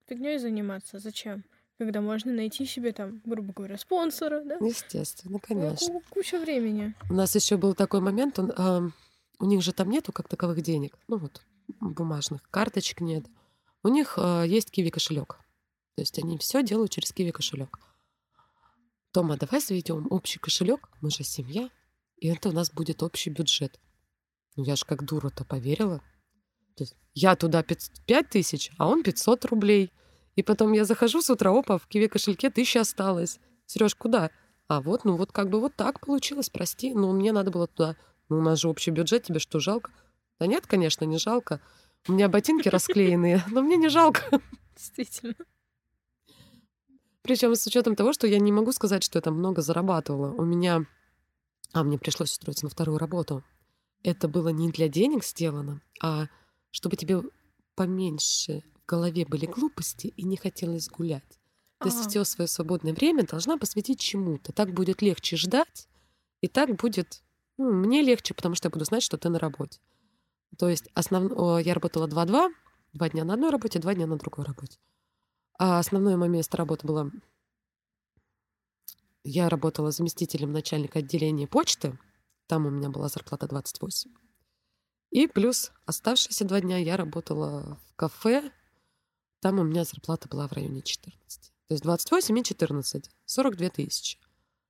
фигней 0.08 0.38
заниматься? 0.38 1.00
Зачем? 1.00 1.44
Когда 1.82 2.00
можно 2.00 2.32
найти 2.32 2.68
себе 2.68 2.92
там, 2.92 3.24
грубо 3.26 3.54
говоря, 3.54 3.76
спонсора, 3.76 4.44
да? 4.46 4.58
Естественно, 4.64 5.40
конечно. 5.40 5.88
ку- 5.92 6.04
Куча 6.12 6.40
времени. 6.40 6.94
У 7.10 7.16
нас 7.16 7.34
еще 7.34 7.58
был 7.58 7.74
такой 7.74 8.02
момент, 8.02 8.38
он, 8.38 8.54
ам, 8.56 8.94
у 9.40 9.46
них 9.46 9.64
же 9.64 9.74
там 9.74 9.90
нету 9.90 10.12
как 10.12 10.28
таковых 10.28 10.62
денег, 10.62 10.96
ну 11.08 11.18
вот 11.18 11.42
бумажных 11.80 12.44
карточек 12.52 13.02
нет. 13.02 13.26
У 13.82 13.88
них 13.88 14.14
а, 14.18 14.44
есть 14.44 14.70
киви 14.70 14.92
кошелек, 14.92 15.40
то 15.96 16.02
есть 16.04 16.20
они 16.20 16.38
все 16.38 16.62
делают 16.62 16.92
через 16.92 17.12
киви 17.12 17.32
кошелек. 17.32 17.80
Тома, 19.12 19.36
давай 19.38 19.60
заведем 19.60 20.06
общий 20.12 20.38
кошелек, 20.38 20.88
мы 21.02 21.10
же 21.10 21.24
семья, 21.24 21.68
и 22.18 22.28
это 22.28 22.50
у 22.50 22.52
нас 22.52 22.70
будет 22.72 23.02
общий 23.02 23.32
бюджет. 23.32 23.80
Ну 24.56 24.64
я 24.66 24.76
же 24.76 24.86
как 24.86 25.04
дура-то 25.04 25.46
поверила. 25.46 25.98
То 26.78 26.84
есть 26.84 26.96
я 27.16 27.36
туда 27.36 27.64
5 27.64 28.30
тысяч, 28.30 28.70
а 28.78 28.88
он 28.88 29.02
500 29.02 29.46
рублей. 29.46 29.92
И 30.36 30.44
потом 30.44 30.72
я 30.72 30.86
захожу 30.86 31.22
с 31.22 31.30
утра, 31.30 31.52
опа, 31.52 31.78
в 31.78 31.88
киви 31.88 32.08
кошельке 32.08 32.50
тысяча 32.50 32.82
осталось. 32.82 33.40
Сереж, 33.66 33.96
куда? 33.96 34.32
А 34.68 34.82
вот, 34.82 35.04
ну 35.04 35.18
вот 35.18 35.32
как 35.32 35.50
бы 35.50 35.60
вот 35.60 35.76
так 35.76 36.00
получилось, 36.00 36.50
прости. 36.50 36.94
Ну, 36.94 37.12
мне 37.12 37.32
надо 37.32 37.52
было 37.52 37.68
туда. 37.68 37.98
Ну, 38.30 38.38
у 38.38 38.42
нас 38.42 38.60
же 38.60 38.70
общий 38.70 38.92
бюджет, 38.92 39.24
тебе 39.24 39.40
что, 39.40 39.60
жалко? 39.60 39.92
Да 40.40 40.48
нет, 40.48 40.66
конечно, 40.66 41.04
не 41.04 41.18
жалко. 41.18 41.60
У 42.08 42.14
меня 42.14 42.30
ботинки 42.30 42.70
расклеенные, 42.70 43.44
но 43.50 43.62
мне 43.62 43.76
не 43.76 43.90
жалко. 43.90 44.22
Действительно. 44.76 45.36
Причем 47.22 47.56
с 47.56 47.68
учетом 47.68 47.96
того, 47.96 48.14
что 48.14 48.26
я 48.28 48.40
не 48.40 48.52
могу 48.52 48.72
сказать, 48.72 49.04
что 49.04 49.22
там 49.22 49.36
много 49.36 49.62
зарабатывала. 49.62 50.32
У 50.32 50.44
меня... 50.44 50.86
А, 51.74 51.84
мне 51.84 52.00
пришлось 52.00 52.32
устроиться 52.32 52.66
на 52.66 52.70
вторую 52.70 52.98
работу. 52.98 53.44
Это 54.04 54.28
было 54.28 54.50
не 54.50 54.72
для 54.72 54.88
денег 54.88 55.24
сделано, 55.24 55.82
а 56.02 56.28
чтобы 56.72 56.96
тебе 56.96 57.22
поменьше 57.76 58.64
голове 58.92 59.26
были 59.26 59.46
глупости 59.46 60.08
и 60.08 60.24
не 60.24 60.38
хотелось 60.38 60.90
гулять. 60.90 61.40
То 61.80 61.88
есть 61.88 62.10
все 62.10 62.24
свое 62.24 62.48
свободное 62.48 62.94
время 62.94 63.26
должна 63.26 63.58
посвятить 63.58 64.00
чему-то. 64.00 64.52
Так 64.52 64.72
будет 64.74 65.02
легче 65.02 65.36
ждать, 65.36 65.88
и 66.42 66.48
так 66.48 66.76
будет 66.76 67.24
ну, 67.58 67.72
мне 67.72 68.02
легче, 68.02 68.34
потому 68.34 68.56
что 68.56 68.68
я 68.68 68.72
буду 68.72 68.86
знать, 68.86 69.04
что 69.04 69.18
ты 69.18 69.30
на 69.30 69.40
работе. 69.40 69.80
То 70.58 70.70
есть 70.70 70.90
основ... 70.94 71.32
я 71.64 71.74
работала 71.74 72.08
2-2, 72.08 72.50
два 72.94 73.10
дня 73.10 73.24
на 73.24 73.34
одной 73.34 73.50
работе, 73.50 73.80
два 73.80 73.94
дня 73.94 74.08
на 74.08 74.18
другой 74.18 74.46
работе. 74.46 74.80
А 75.58 75.80
основное 75.80 76.18
мое 76.18 76.30
место 76.30 76.58
работы 76.58 76.88
было... 76.88 77.12
Я 79.24 79.50
работала 79.50 79.92
заместителем 79.92 80.52
начальника 80.52 81.00
отделения 81.00 81.48
почты. 81.48 82.00
Там 82.48 82.66
у 82.66 82.72
меня 82.72 82.90
была 82.90 83.08
зарплата 83.08 83.48
28. 83.48 84.12
И 85.12 85.28
плюс 85.28 85.72
оставшиеся 85.86 86.46
два 86.46 86.62
дня 86.62 86.78
я 86.78 86.98
работала 86.98 87.80
в 87.88 87.96
кафе. 87.96 88.52
Там 89.42 89.60
у 89.60 89.64
меня 89.64 89.84
зарплата 89.84 90.30
была 90.30 90.48
в 90.48 90.54
районе 90.54 90.82
14. 90.82 91.42
То 91.68 91.74
есть 91.74 91.84
28 91.84 92.40
и 92.40 92.44
14. 92.44 93.10
42 93.26 93.70
тысячи. 93.70 94.18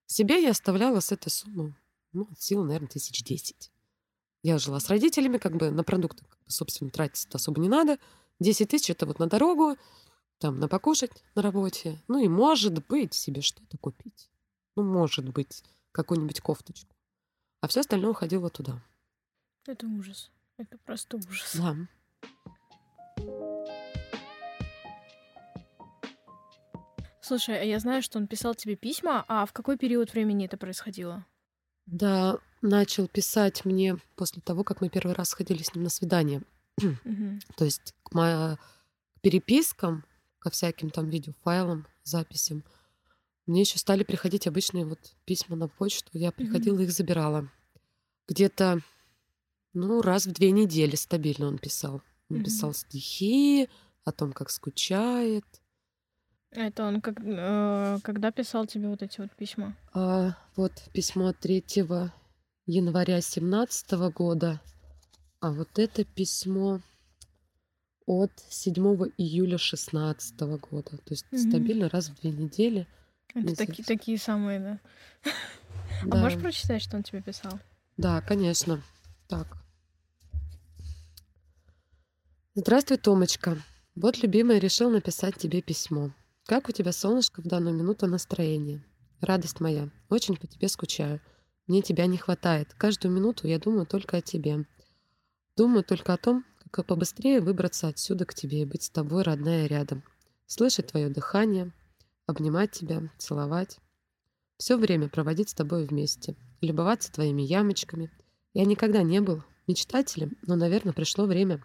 Себе 0.05 0.41
я 0.41 0.51
оставляла 0.51 1.01
с 1.01 1.12
этой 1.12 1.29
суммы, 1.29 1.75
ну, 2.13 2.27
от 2.31 2.41
силы, 2.41 2.65
наверное, 2.65 2.88
тысяч 2.88 3.23
десять. 3.23 3.71
Я 4.43 4.57
жила 4.57 4.79
с 4.79 4.88
родителями, 4.88 5.38
как 5.38 5.55
бы 5.55 5.71
на 5.71 5.84
продукты, 5.84 6.23
как 6.25 6.39
бы, 6.43 6.51
собственно, 6.51 6.89
тратить 6.89 7.27
особо 7.34 7.62
не 7.62 7.69
надо. 7.69 7.99
10 8.39 8.69
тысяч— 8.69 8.89
это 8.91 9.05
вот 9.05 9.19
на 9.19 9.27
дорогу, 9.27 9.77
там, 10.39 10.60
на 10.60 10.67
покушать 10.67 11.12
на 11.36 11.41
работе. 11.41 12.01
Ну 12.07 12.17
и, 12.17 12.27
может 12.27 12.86
быть, 12.88 13.13
себе 13.13 13.41
что-то 13.41 13.77
купить. 13.77 14.29
Ну, 14.75 14.84
может 14.84 15.29
быть, 15.29 15.63
какую-нибудь 15.91 16.41
кофточку. 16.41 16.95
А 17.60 17.67
все 17.67 17.81
остальное 17.81 18.12
уходило 18.12 18.49
туда. 18.49 18.81
Это 19.65 19.86
ужас. 19.86 20.31
Это 20.57 20.77
просто 20.79 21.17
ужас. 21.17 21.55
Да. 21.55 21.75
Слушай, 27.32 27.62
а 27.62 27.63
я 27.63 27.80
знаю, 27.80 28.02
что 28.02 28.17
он 28.20 28.28
писал 28.28 28.56
тебе 28.56 28.76
письма, 28.76 29.24
а 29.30 29.46
в 29.46 29.54
какой 29.54 29.78
период 29.78 30.12
времени 30.12 30.48
это 30.48 30.58
происходило? 30.58 31.26
Да, 31.86 32.39
начал 32.62 33.08
писать 33.08 33.63
мне 33.63 33.96
после 34.17 34.41
того, 34.41 34.65
как 34.65 34.82
мы 34.82 34.89
первый 34.89 35.13
раз 35.15 35.32
ходили 35.32 35.63
с 35.63 35.74
ним 35.74 35.86
на 35.86 35.89
свидание. 35.89 36.41
Мгм. 36.82 37.39
То 37.56 37.63
есть 37.63 37.94
к 38.04 38.13
мо- 38.13 38.60
к 39.15 39.22
перепискам, 39.22 40.04
ко 40.39 40.50
всяким 40.50 40.89
там 40.89 41.10
видеофайлам, 41.10 41.88
записям, 42.04 42.65
мне 43.48 43.62
еще 43.62 43.80
стали 43.80 44.04
приходить 44.04 44.46
обычные 44.46 44.86
вот 44.86 45.00
письма 45.24 45.56
на 45.56 45.70
почту. 45.70 46.10
Я 46.12 46.34
приходила, 46.34 46.82
их 46.82 46.91
забирала. 46.91 47.50
Где-то, 48.28 48.82
ну, 49.72 50.02
раз 50.02 50.26
в 50.26 50.34
две 50.34 50.52
недели 50.52 50.98
стабильно 50.98 51.48
он 51.48 51.60
писал. 51.60 52.02
Он 52.30 52.39
Мгм. 52.39 52.44
писал 52.44 52.74
стихи 52.74 53.70
о 54.04 54.12
том, 54.12 54.34
как 54.34 54.50
скучает. 54.50 55.46
Это 56.51 56.83
он 56.83 56.99
как, 57.01 57.17
э, 57.23 57.99
когда 58.03 58.31
писал 58.31 58.67
тебе 58.67 58.89
вот 58.89 59.01
эти 59.01 59.21
вот 59.21 59.31
письма? 59.31 59.75
А, 59.93 60.35
вот 60.57 60.73
письмо 60.93 61.27
от 61.27 61.39
3 61.39 61.63
января 62.65 63.21
17 63.21 64.09
года. 64.09 64.59
А 65.39 65.51
вот 65.51 65.79
это 65.79 66.03
письмо 66.03 66.81
от 68.05 68.31
7 68.49 69.11
июля 69.17 69.57
16 69.57 70.57
года. 70.57 70.97
То 70.97 71.11
есть 71.13 71.25
Мгм. 71.31 71.39
стабильно 71.39 71.89
раз 71.89 72.09
в 72.09 72.19
две 72.19 72.31
недели. 72.31 72.85
Это 73.33 73.55
такие, 73.55 73.85
такие 73.85 74.17
самые, 74.17 74.59
да. 74.59 74.79
А 76.01 76.05
Да. 76.05 76.21
можешь 76.21 76.39
прочитать, 76.39 76.81
что 76.81 76.97
он 76.97 77.03
тебе 77.03 77.21
писал? 77.21 77.59
Да, 77.95 78.19
конечно. 78.21 78.81
Так. 79.27 79.57
Здравствуй, 82.55 82.97
Томочка. 82.97 83.57
Вот, 83.95 84.21
любимая, 84.21 84.57
решил 84.59 84.89
написать 84.89 85.37
тебе 85.37 85.61
письмо. 85.61 86.11
Как 86.51 86.67
у 86.67 86.73
тебя, 86.73 86.91
солнышко, 86.91 87.41
в 87.41 87.45
данную 87.45 87.73
минуту 87.73 88.07
настроение? 88.07 88.83
Радость 89.21 89.61
моя, 89.61 89.89
очень 90.09 90.35
по 90.35 90.47
тебе 90.47 90.67
скучаю. 90.67 91.21
Мне 91.65 91.81
тебя 91.81 92.07
не 92.07 92.17
хватает. 92.17 92.73
Каждую 92.73 93.13
минуту 93.13 93.47
я 93.47 93.57
думаю 93.57 93.85
только 93.85 94.17
о 94.17 94.21
тебе. 94.21 94.65
Думаю 95.55 95.85
только 95.85 96.11
о 96.11 96.17
том, 96.17 96.43
как 96.69 96.87
побыстрее 96.87 97.39
выбраться 97.39 97.87
отсюда 97.87 98.25
к 98.25 98.33
тебе 98.33 98.63
и 98.63 98.65
быть 98.65 98.83
с 98.83 98.89
тобой, 98.89 99.23
родная, 99.23 99.65
рядом. 99.65 100.03
Слышать 100.45 100.87
твое 100.87 101.07
дыхание, 101.07 101.71
обнимать 102.25 102.71
тебя, 102.71 103.09
целовать. 103.17 103.79
Все 104.57 104.75
время 104.75 105.07
проводить 105.07 105.51
с 105.51 105.53
тобой 105.53 105.85
вместе, 105.85 106.35
любоваться 106.59 107.13
твоими 107.13 107.43
ямочками. 107.43 108.11
Я 108.53 108.65
никогда 108.65 109.03
не 109.03 109.21
был 109.21 109.41
мечтателем, 109.67 110.37
но, 110.41 110.57
наверное, 110.57 110.91
пришло 110.91 111.27
время. 111.27 111.63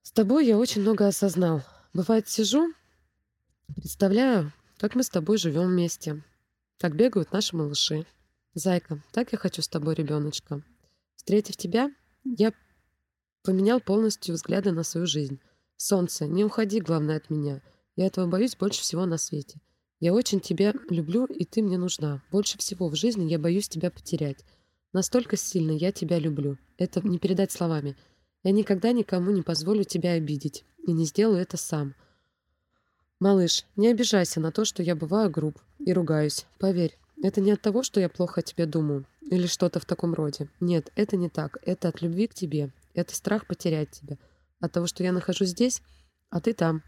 С 0.00 0.12
тобой 0.12 0.46
я 0.46 0.56
очень 0.56 0.80
много 0.80 1.06
осознал. 1.06 1.60
Бывает, 1.92 2.26
сижу, 2.26 2.72
представляю, 3.74 4.52
как 4.78 4.94
мы 4.94 5.02
с 5.02 5.08
тобой 5.08 5.38
живем 5.38 5.68
вместе, 5.68 6.22
как 6.78 6.96
бегают 6.96 7.32
наши 7.32 7.56
малыши. 7.56 8.06
Зайка, 8.54 9.02
так 9.12 9.32
я 9.32 9.38
хочу 9.38 9.62
с 9.62 9.68
тобой, 9.68 9.94
ребеночка. 9.94 10.62
Встретив 11.16 11.56
тебя, 11.56 11.90
я 12.24 12.52
поменял 13.42 13.80
полностью 13.80 14.34
взгляды 14.34 14.72
на 14.72 14.82
свою 14.82 15.06
жизнь. 15.06 15.40
Солнце, 15.76 16.26
не 16.26 16.44
уходи, 16.44 16.80
главное, 16.80 17.16
от 17.16 17.30
меня. 17.30 17.62
Я 17.96 18.06
этого 18.06 18.26
боюсь 18.26 18.56
больше 18.56 18.82
всего 18.82 19.06
на 19.06 19.18
свете. 19.18 19.60
Я 20.00 20.14
очень 20.14 20.40
тебя 20.40 20.74
люблю, 20.90 21.26
и 21.26 21.44
ты 21.44 21.62
мне 21.62 21.78
нужна. 21.78 22.22
Больше 22.30 22.58
всего 22.58 22.88
в 22.88 22.96
жизни 22.96 23.30
я 23.30 23.38
боюсь 23.38 23.68
тебя 23.68 23.90
потерять. 23.90 24.44
Настолько 24.92 25.36
сильно 25.36 25.70
я 25.72 25.92
тебя 25.92 26.18
люблю. 26.18 26.58
Это 26.76 27.06
не 27.06 27.18
передать 27.18 27.52
словами. 27.52 27.96
Я 28.42 28.50
никогда 28.50 28.92
никому 28.92 29.30
не 29.30 29.42
позволю 29.42 29.84
тебя 29.84 30.12
обидеть. 30.12 30.64
И 30.86 30.92
не 30.92 31.04
сделаю 31.04 31.40
это 31.40 31.56
сам. 31.56 31.94
Малыш, 33.22 33.66
не 33.76 33.86
обижайся 33.86 34.40
на 34.40 34.50
то, 34.50 34.64
что 34.64 34.82
я 34.82 34.96
бываю 34.96 35.30
груб 35.30 35.56
и 35.78 35.92
ругаюсь. 35.92 36.44
Поверь, 36.58 36.98
Это 37.22 37.40
не 37.40 37.52
от 37.52 37.62
того, 37.62 37.84
что 37.84 38.00
я 38.00 38.08
плохо 38.08 38.40
о 38.40 38.42
тебе 38.42 38.66
думаю 38.66 39.06
или 39.20 39.46
что-то 39.46 39.78
в 39.78 39.84
таком 39.84 40.12
роде. 40.12 40.48
Нет, 40.58 40.90
это 40.96 41.16
не 41.16 41.28
так. 41.28 41.58
Это 41.62 41.86
от 41.86 42.02
любви 42.02 42.26
к 42.26 42.34
тебе. 42.34 42.72
Это 42.94 43.14
страх 43.14 43.46
потерять 43.46 43.92
тебя. 43.92 44.18
От 44.58 44.72
того, 44.72 44.88
что 44.88 45.04
я 45.04 45.12
нахожусь 45.12 45.50
здесь, 45.50 45.82
а 46.30 46.40
ты 46.40 46.52
там. 46.52 46.82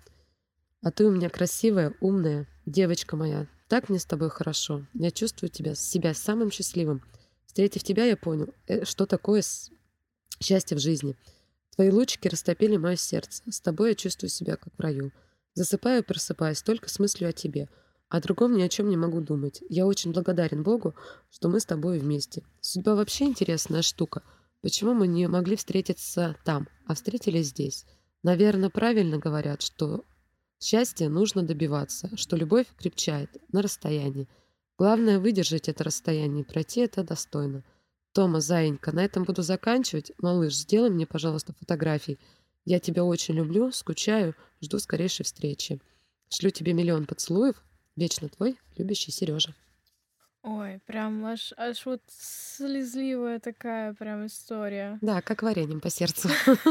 А 0.82 0.90
ты 0.90 1.06
у 1.06 1.12
меня 1.12 1.30
красивая, 1.30 1.94
умная, 2.00 2.48
девочка 2.66 3.14
моя. 3.14 3.46
Так 3.68 3.88
мне 3.88 4.00
с 4.00 4.04
тобой 4.04 4.28
хорошо. 4.28 4.84
Я 4.92 5.12
чувствую 5.12 5.50
тебя, 5.50 5.76
себя 5.76 6.14
самым 6.14 6.50
счастливым. 6.50 7.00
Встретив 7.46 7.84
тебя, 7.84 8.06
я 8.06 8.16
понял, 8.16 8.48
э, 8.66 8.84
что 8.84 9.06
такое 9.06 9.44
счастье 10.40 10.76
в 10.76 10.80
жизни. 10.80 11.14
Твои 11.76 11.90
лучики 11.90 12.26
растопили 12.26 12.76
мое 12.76 12.96
сердце. 12.96 13.40
С 13.48 13.60
тобой 13.60 13.90
я 13.90 13.94
чувствую 13.94 14.30
себя 14.30 14.56
как 14.56 14.74
в 14.76 14.80
раю. 14.80 15.12
Засыпаю 15.54 16.02
и 16.02 16.06
просыпаюсь 16.06 16.62
только 16.62 16.88
с 16.88 16.98
мыслью 16.98 17.30
о 17.30 17.32
тебе. 17.32 17.68
О 18.08 18.20
другом 18.20 18.56
ни 18.56 18.62
о 18.62 18.68
чем 18.68 18.88
не 18.88 18.96
могу 18.96 19.20
думать. 19.20 19.62
Я 19.68 19.86
очень 19.86 20.12
благодарен 20.12 20.62
Богу, 20.62 20.94
что 21.30 21.48
мы 21.48 21.60
с 21.60 21.64
тобой 21.64 21.98
вместе. 21.98 22.42
Судьба 22.60 22.94
вообще 22.94 23.24
интересная 23.24 23.82
штука. 23.82 24.22
Почему 24.62 24.94
мы 24.94 25.06
не 25.06 25.26
могли 25.28 25.56
встретиться 25.56 26.36
там, 26.44 26.68
а 26.86 26.94
встретились 26.94 27.48
здесь? 27.48 27.86
Наверное, 28.22 28.70
правильно 28.70 29.18
говорят, 29.18 29.62
что 29.62 30.04
счастье 30.60 31.08
нужно 31.08 31.42
добиваться, 31.42 32.10
что 32.16 32.36
любовь 32.36 32.66
крепчает 32.78 33.30
на 33.52 33.62
расстоянии. 33.62 34.28
Главное 34.78 35.20
выдержать 35.20 35.68
это 35.68 35.84
расстояние 35.84 36.42
и 36.42 36.46
пройти 36.46 36.80
это 36.80 37.04
достойно. 37.04 37.62
Тома, 38.12 38.40
заинька, 38.40 38.92
на 38.92 39.04
этом 39.04 39.24
буду 39.24 39.42
заканчивать. 39.42 40.12
Малыш, 40.18 40.54
сделай 40.54 40.88
мне, 40.88 41.06
пожалуйста, 41.06 41.52
фотографий. 41.52 42.18
Я 42.64 42.80
тебя 42.80 43.04
очень 43.04 43.34
люблю, 43.34 43.72
скучаю, 43.72 44.34
жду 44.62 44.78
скорейшей 44.78 45.24
встречи. 45.24 45.80
Шлю 46.30 46.50
тебе 46.50 46.72
миллион 46.72 47.06
поцелуев. 47.06 47.62
Вечно 47.96 48.28
твой 48.28 48.58
любящий 48.76 49.12
Сережа. 49.12 49.54
Ой, 50.42 50.80
прям 50.84 51.24
аж, 51.24 51.52
аж 51.56 51.86
вот 51.86 52.02
слезливая 52.08 53.38
такая 53.40 53.94
прям 53.94 54.26
история. 54.26 54.98
Да, 55.00 55.22
как 55.22 55.42
вареньем 55.42 55.80
по 55.80 55.90
сердцу. 55.90 56.28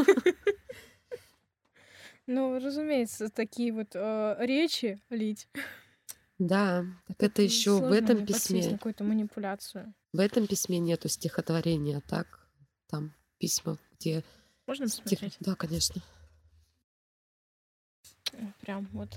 Ну, 2.26 2.58
разумеется, 2.58 3.28
такие 3.28 3.70
вот 3.70 3.88
э, 3.92 4.36
речи 4.38 4.98
лить. 5.10 5.46
Да, 6.38 6.86
так 7.06 7.22
это 7.22 7.42
еще 7.42 7.78
в 7.78 7.92
этом 7.92 8.24
письме. 8.24 8.70
какую-то 8.70 9.04
манипуляцию. 9.04 9.92
В 10.14 10.20
этом 10.20 10.46
письме 10.46 10.78
нету 10.78 11.08
стихотворения, 11.08 11.98
а 11.98 12.00
так 12.00 12.48
там 12.88 13.12
письма, 13.38 13.78
где... 13.98 14.24
Можно 14.66 14.86
посмотреть? 14.86 15.36
Да, 15.40 15.54
конечно. 15.54 16.02
Прям 18.60 18.88
вот 18.92 19.10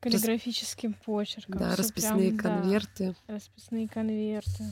каллиграфическим 0.00 0.94
почерком. 0.94 1.58
Да, 1.58 1.76
расписные 1.76 2.32
прям, 2.32 2.38
конверты. 2.38 3.14
Да, 3.26 3.34
расписные 3.34 3.88
конверты. 3.88 4.64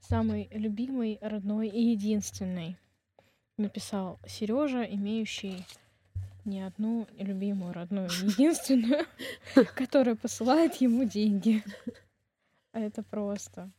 Самый 0.00 0.48
любимый, 0.52 1.18
родной 1.20 1.68
и 1.68 1.90
единственный. 1.90 2.76
Написал 3.58 4.20
Сережа, 4.26 4.82
имеющий 4.82 5.64
не 6.44 6.62
одну 6.62 7.08
любимую, 7.18 7.72
родную, 7.72 8.08
единственную, 8.08 9.06
которая 9.74 10.14
посылает 10.14 10.76
ему 10.76 11.04
деньги. 11.04 11.62
А 12.72 12.80
это 12.80 13.02
просто. 13.02 13.70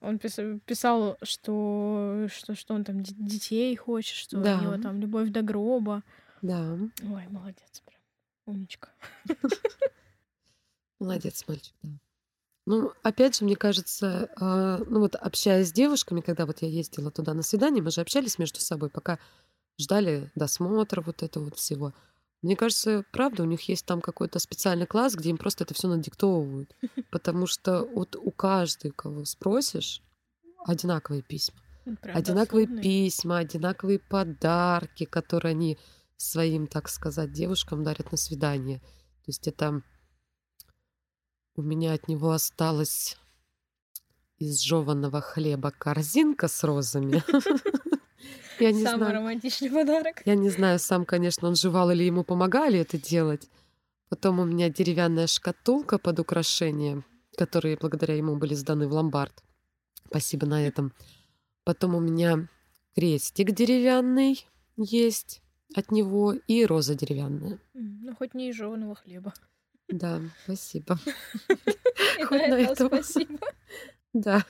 Он 0.00 0.18
писал, 0.18 1.18
что, 1.22 2.28
что, 2.32 2.54
что 2.54 2.74
он 2.74 2.84
там 2.84 3.02
детей 3.02 3.74
хочет, 3.76 4.14
что 4.14 4.38
да. 4.38 4.58
у 4.58 4.62
него 4.62 4.82
там 4.82 5.00
любовь 5.00 5.30
до 5.30 5.42
гроба. 5.42 6.02
Да. 6.40 6.78
Ой, 7.02 7.26
молодец, 7.30 7.82
прям. 7.84 8.00
Умничка. 8.46 8.90
Молодец, 11.00 11.44
мальчик, 11.46 11.74
да. 11.82 11.90
Ну, 12.66 12.92
опять 13.02 13.38
же, 13.38 13.44
мне 13.44 13.56
кажется, 13.56 14.28
э, 14.38 14.84
ну 14.88 15.00
вот 15.00 15.14
общаясь 15.14 15.68
с 15.68 15.72
девушками, 15.72 16.20
когда 16.20 16.44
вот 16.44 16.60
я 16.60 16.68
ездила 16.68 17.10
туда 17.10 17.32
на 17.32 17.42
свидание, 17.42 17.82
мы 17.82 17.90
же 17.90 18.02
общались 18.02 18.38
между 18.38 18.60
собой, 18.60 18.90
пока 18.90 19.18
ждали 19.78 20.30
досмотра 20.34 21.00
вот 21.00 21.22
этого 21.22 21.44
вот 21.44 21.56
всего. 21.56 21.94
Мне 22.42 22.54
кажется, 22.54 23.04
правда, 23.10 23.42
у 23.42 23.46
них 23.46 23.62
есть 23.68 23.84
там 23.84 24.00
какой-то 24.00 24.38
специальный 24.38 24.86
класс, 24.86 25.14
где 25.14 25.30
им 25.30 25.38
просто 25.38 25.64
это 25.64 25.74
все 25.74 25.88
надиктовывают. 25.88 26.74
Потому 27.10 27.46
что 27.46 27.84
вот 27.84 28.14
у 28.16 28.30
каждой, 28.30 28.92
кого 28.92 29.24
спросишь, 29.24 30.02
одинаковые 30.64 31.22
письма. 31.22 31.58
Правда, 31.84 32.18
одинаковые 32.18 32.64
особенные. 32.64 32.82
письма, 32.82 33.38
одинаковые 33.38 33.98
подарки, 33.98 35.04
которые 35.04 35.52
они 35.52 35.78
своим, 36.16 36.66
так 36.66 36.88
сказать, 36.88 37.32
девушкам 37.32 37.82
дарят 37.82 38.12
на 38.12 38.18
свидание. 38.18 38.78
То 38.78 39.28
есть 39.28 39.48
это 39.48 39.82
у 41.56 41.62
меня 41.62 41.94
от 41.94 42.06
него 42.08 42.30
осталась 42.30 43.16
из 44.36 44.60
жеванного 44.60 45.20
хлеба 45.20 45.72
корзинка 45.72 46.46
с 46.46 46.62
розами. 46.62 47.22
Я 48.60 48.72
не 48.72 48.82
Самый 48.82 48.98
знаю. 48.98 49.14
романтичный 49.14 49.70
подарок. 49.70 50.22
Я 50.24 50.34
не 50.34 50.50
знаю, 50.50 50.78
сам, 50.78 51.04
конечно, 51.04 51.48
он 51.48 51.54
жевал 51.54 51.90
или 51.90 52.04
ему 52.04 52.24
помогали 52.24 52.78
это 52.78 52.98
делать. 52.98 53.48
Потом 54.08 54.40
у 54.40 54.44
меня 54.44 54.70
деревянная 54.70 55.26
шкатулка 55.26 55.98
под 55.98 56.18
украшение, 56.18 57.04
которые 57.36 57.76
благодаря 57.76 58.14
ему 58.16 58.36
были 58.36 58.54
сданы 58.54 58.88
в 58.88 58.92
ломбард. 58.92 59.42
Спасибо 60.06 60.46
на 60.46 60.66
этом. 60.66 60.92
Потом 61.64 61.94
у 61.94 62.00
меня 62.00 62.48
крестик 62.94 63.50
деревянный 63.52 64.46
есть 64.76 65.42
от 65.74 65.90
него 65.90 66.32
и 66.32 66.64
роза 66.64 66.94
деревянная. 66.94 67.58
Ну, 67.74 68.14
хоть 68.16 68.34
не 68.34 68.48
из 68.48 68.56
жеванного 68.56 68.94
хлеба. 68.94 69.34
Да, 69.88 70.20
спасибо. 70.44 70.98
Хоть 72.24 72.48
на 72.48 72.58
этом. 72.58 72.88
Спасибо. 72.88 73.38
Да. 74.12 74.44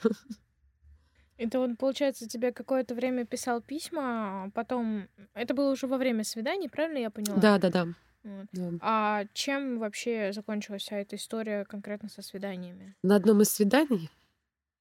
Это 1.39 1.61
он, 1.61 1.77
получается, 1.77 2.29
тебе 2.29 2.53
какое-то 2.53 2.97
время 2.97 3.25
писал 3.25 3.63
письма, 3.63 4.45
а 4.45 4.51
потом... 4.51 5.09
Это 5.35 5.55
было 5.55 5.71
уже 5.71 5.87
во 5.87 5.97
время 5.97 6.25
свиданий, 6.25 6.69
правильно 6.69 6.99
я 6.99 7.11
поняла? 7.11 7.39
Да, 7.39 7.59
да, 7.59 7.71
да. 7.71 7.87
Вот. 8.25 8.47
да. 8.53 8.71
А 8.81 9.25
чем 9.35 9.79
вообще 9.79 10.33
закончилась 10.33 10.83
вся 10.83 10.99
эта 10.99 11.15
история 11.15 11.65
конкретно 11.65 12.09
со 12.09 12.23
свиданиями? 12.23 12.97
На 13.05 13.15
одном 13.15 13.41
из 13.41 13.51
свиданий 13.51 14.11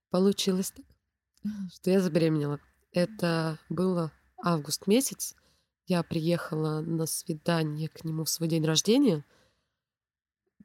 получилось 0.09 0.71
так, 0.71 0.85
что 1.73 1.91
я 1.91 2.01
забеременела. 2.01 2.59
Это 2.91 3.59
было 3.69 4.11
август 4.43 4.87
месяц. 4.87 5.35
Я 5.85 6.01
приехала 6.01 6.81
на 6.81 7.05
свидание 7.05 7.87
к 7.87 8.03
нему 8.03 8.23
в 8.23 8.29
свой 8.29 8.49
день 8.49 8.65
рождения. 8.65 9.23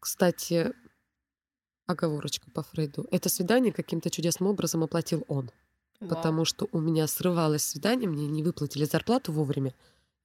Кстати, 0.01 0.73
оговорочка 1.87 2.51
по 2.51 2.63
Фрейду. 2.63 3.07
Это 3.11 3.29
свидание 3.29 3.75
каким-то 3.75 4.11
чудесным 4.11 4.49
образом 4.49 4.83
оплатил 4.83 5.25
он. 5.29 5.51
Вау. 6.03 6.09
Потому 6.09 6.45
что 6.45 6.69
у 6.73 6.81
меня 6.81 7.07
срывалось 7.07 7.65
свидание, 7.65 8.09
мне 8.09 8.27
не 8.27 8.43
выплатили 8.43 8.85
зарплату 8.85 9.33
вовремя. 9.33 9.73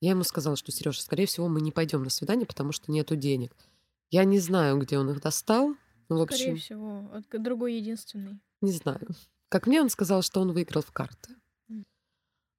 Я 0.01 0.11
ему 0.11 0.23
сказала, 0.23 0.55
что 0.55 0.71
Сережа, 0.71 1.01
скорее 1.01 1.27
всего, 1.27 1.47
мы 1.47 1.61
не 1.61 1.71
пойдем 1.71 2.03
на 2.03 2.09
свидание, 2.09 2.45
потому 2.45 2.71
что 2.71 2.91
нету 2.91 3.15
денег. 3.15 3.55
Я 4.09 4.23
не 4.23 4.39
знаю, 4.39 4.79
где 4.79 4.97
он 4.97 5.09
их 5.11 5.21
достал. 5.21 5.75
Ну, 6.09 6.17
в 6.17 6.21
общем, 6.21 6.37
скорее 6.37 6.55
всего, 6.55 7.11
другой 7.33 7.75
единственный. 7.75 8.39
Не 8.61 8.71
знаю. 8.71 9.07
Как 9.49 9.67
мне 9.67 9.81
он 9.81 9.89
сказал, 9.89 10.21
что 10.23 10.41
он 10.41 10.51
выиграл 10.51 10.81
в 10.81 10.91
карты. 10.91 11.35
Mm. 11.69 11.83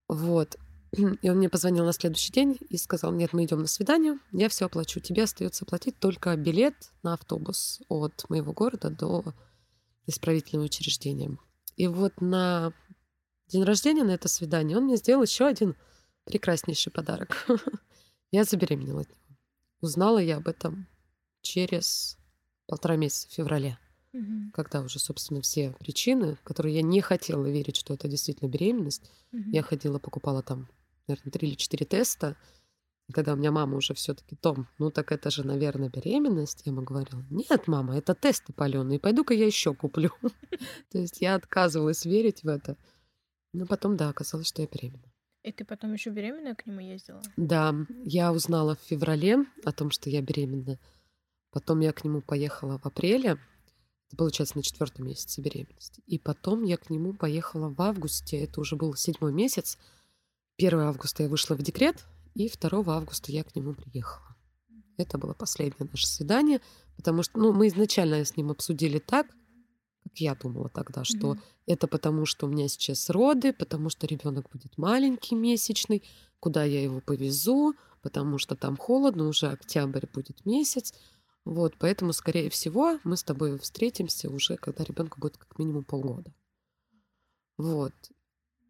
Вот. 0.09 0.57
И 0.93 1.29
он 1.29 1.37
мне 1.37 1.49
позвонил 1.49 1.85
на 1.85 1.93
следующий 1.93 2.33
день 2.33 2.57
и 2.71 2.77
сказал, 2.79 3.13
нет, 3.13 3.33
мы 3.33 3.45
идем 3.45 3.61
на 3.61 3.67
свидание, 3.67 4.19
я 4.33 4.49
все 4.49 4.67
оплачу. 4.67 5.01
Тебе 5.01 5.25
остается 5.25 5.67
платить 5.67 5.99
только 5.99 6.35
билет 6.37 6.93
на 7.03 7.15
автобус 7.15 7.83
от 7.89 8.25
моего 8.31 8.53
города 8.53 8.89
до 8.89 9.35
исправительного 10.07 10.67
учреждения. 10.67 11.37
И 11.77 11.87
вот 11.87 12.21
на 12.21 12.73
день 13.49 13.65
рождения, 13.65 14.05
на 14.05 14.13
это 14.13 14.29
свидание, 14.29 14.77
он 14.77 14.85
мне 14.85 14.97
сделал 14.97 15.23
еще 15.23 15.47
один 15.47 15.77
прекраснейший 16.25 16.93
подарок. 16.93 17.47
Я 18.31 18.45
забеременела 18.45 19.03
от 19.03 19.09
него. 19.09 19.37
Узнала 19.81 20.19
я 20.19 20.37
об 20.37 20.49
этом 20.49 20.87
через 21.41 22.19
полтора 22.67 22.97
месяца 22.97 23.29
в 23.29 23.33
феврале, 23.33 23.79
угу. 24.13 24.51
когда 24.53 24.81
уже, 24.83 24.99
собственно, 24.99 25.41
все 25.41 25.73
причины, 25.79 26.37
которые 26.45 26.75
я 26.75 26.83
не 26.83 27.01
хотела 27.01 27.47
верить, 27.47 27.77
что 27.77 27.95
это 27.95 28.09
действительно 28.09 28.49
беременность, 28.49 29.11
угу. 29.33 29.51
я 29.51 29.63
ходила, 29.63 29.99
покупала 29.99 30.43
там, 30.43 30.69
наверное, 31.07 31.31
три 31.31 31.49
или 31.49 31.55
четыре 31.55 31.87
теста. 31.87 32.37
И 33.07 33.13
когда 33.13 33.33
у 33.33 33.37
меня 33.37 33.51
мама 33.51 33.77
уже 33.77 33.95
все-таки 33.95 34.37
Том, 34.37 34.69
ну 34.79 34.91
так 34.91 35.13
это 35.13 35.31
же, 35.31 35.47
наверное, 35.47 35.89
беременность, 35.89 36.63
я 36.67 36.73
ему 36.73 36.83
говорила, 36.83 37.25
нет, 37.31 37.67
мама, 37.67 37.97
это 37.97 38.15
тесты 38.15 38.53
паленые, 38.53 39.01
пойду-ка 39.01 39.33
я 39.33 39.47
еще 39.47 39.75
куплю. 39.75 40.11
То 40.91 40.99
есть 40.99 41.23
я 41.23 41.37
отказывалась 41.37 42.05
верить 42.05 42.43
в 42.43 42.49
это. 42.49 42.77
Но 43.53 43.67
потом, 43.67 43.97
да, 43.97 44.09
оказалось, 44.09 44.49
что 44.49 44.63
я 44.63 44.69
беременна. 44.69 45.13
И 45.43 45.53
ты 45.53 45.65
потом 45.65 45.93
еще 45.93 46.11
беременная 46.11 46.55
к 46.55 46.67
нему 46.67 46.81
ездила? 46.81 47.23
Да, 47.37 47.75
я 48.05 48.33
узнала 48.33 48.77
в 48.77 48.81
феврале 48.81 49.47
о 49.65 49.73
том, 49.73 49.91
что 49.91 50.11
я 50.11 50.21
беременна. 50.21 50.79
Потом 51.51 51.81
я 51.81 51.93
к 51.93 52.05
нему 52.05 52.21
поехала 52.21 52.79
в 52.79 52.87
апреле. 52.87 53.39
Это 54.09 54.17
получается 54.17 54.57
на 54.57 54.63
четвертом 54.63 55.07
месяце 55.07 55.41
беременности. 55.41 56.03
И 56.07 56.19
потом 56.19 56.65
я 56.65 56.77
к 56.77 56.91
нему 56.91 57.15
поехала 57.15 57.69
в 57.69 57.81
августе. 57.81 58.43
Это 58.45 58.61
уже 58.61 58.77
был 58.77 58.95
седьмой 58.95 59.33
месяц. 59.33 59.79
1 60.59 60.79
августа 60.81 61.23
я 61.23 61.29
вышла 61.29 61.55
в 61.55 61.63
декрет, 61.63 62.05
и 62.35 62.51
2 62.51 62.85
августа 62.87 63.33
я 63.33 63.45
к 63.45 63.55
нему 63.55 63.75
приехала. 63.75 64.37
Это 64.97 65.17
было 65.17 65.33
последнее 65.33 65.89
наше 65.91 66.07
свидание, 66.07 66.61
потому 66.97 67.23
что 67.23 67.39
ну, 67.39 67.53
мы 67.53 67.69
изначально 67.69 68.25
с 68.25 68.37
ним 68.37 68.51
обсудили 68.51 68.99
так, 68.99 69.29
как 70.09 70.19
я 70.19 70.35
думала 70.35 70.69
тогда, 70.69 71.05
что 71.05 71.35
Мгм. 71.35 71.43
это 71.67 71.87
потому, 71.87 72.27
что 72.27 72.47
у 72.47 72.49
меня 72.49 72.69
сейчас 72.69 73.11
роды, 73.11 73.53
потому 73.53 73.91
что 73.91 74.07
ребенок 74.07 74.49
будет 74.51 74.77
маленький, 74.79 75.35
месячный, 75.35 76.03
куда 76.41 76.65
я 76.65 76.83
его 76.83 77.01
повезу, 77.01 77.75
потому 78.03 78.39
что 78.39 78.57
там 78.57 78.77
холодно, 78.77 79.29
уже 79.29 79.49
октябрь 79.49 80.07
будет 80.13 80.45
месяц. 80.47 80.95
Вот, 81.45 81.75
поэтому, 81.79 82.13
скорее 82.13 82.51
всего, 82.51 82.99
мы 83.05 83.17
с 83.17 83.23
тобой 83.25 83.59
встретимся 83.59 84.31
уже, 84.31 84.57
когда 84.57 84.85
ребенку 84.85 85.21
будет 85.21 85.37
как 85.39 85.59
минимум 85.59 85.85
полгода. 85.85 86.33
Вот. 87.57 87.93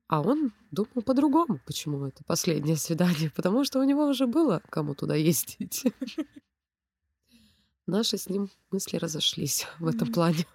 А 0.08 0.22
он 0.22 0.52
думал 0.70 1.02
по-другому, 1.04 1.60
почему 1.66 2.04
это 2.06 2.24
последнее 2.24 2.76
свидание, 2.78 3.30
потому 3.30 3.64
что 3.64 3.80
у 3.80 3.84
него 3.84 4.06
уже 4.06 4.26
было 4.26 4.62
кому 4.70 4.94
туда 4.94 5.14
ездить. 5.14 5.84
Наши 7.86 8.18
с 8.18 8.28
ним 8.28 8.50
мысли 8.70 8.96
разошлись 8.96 9.66
в 9.78 9.86
этом 9.86 10.12
плане. 10.12 10.46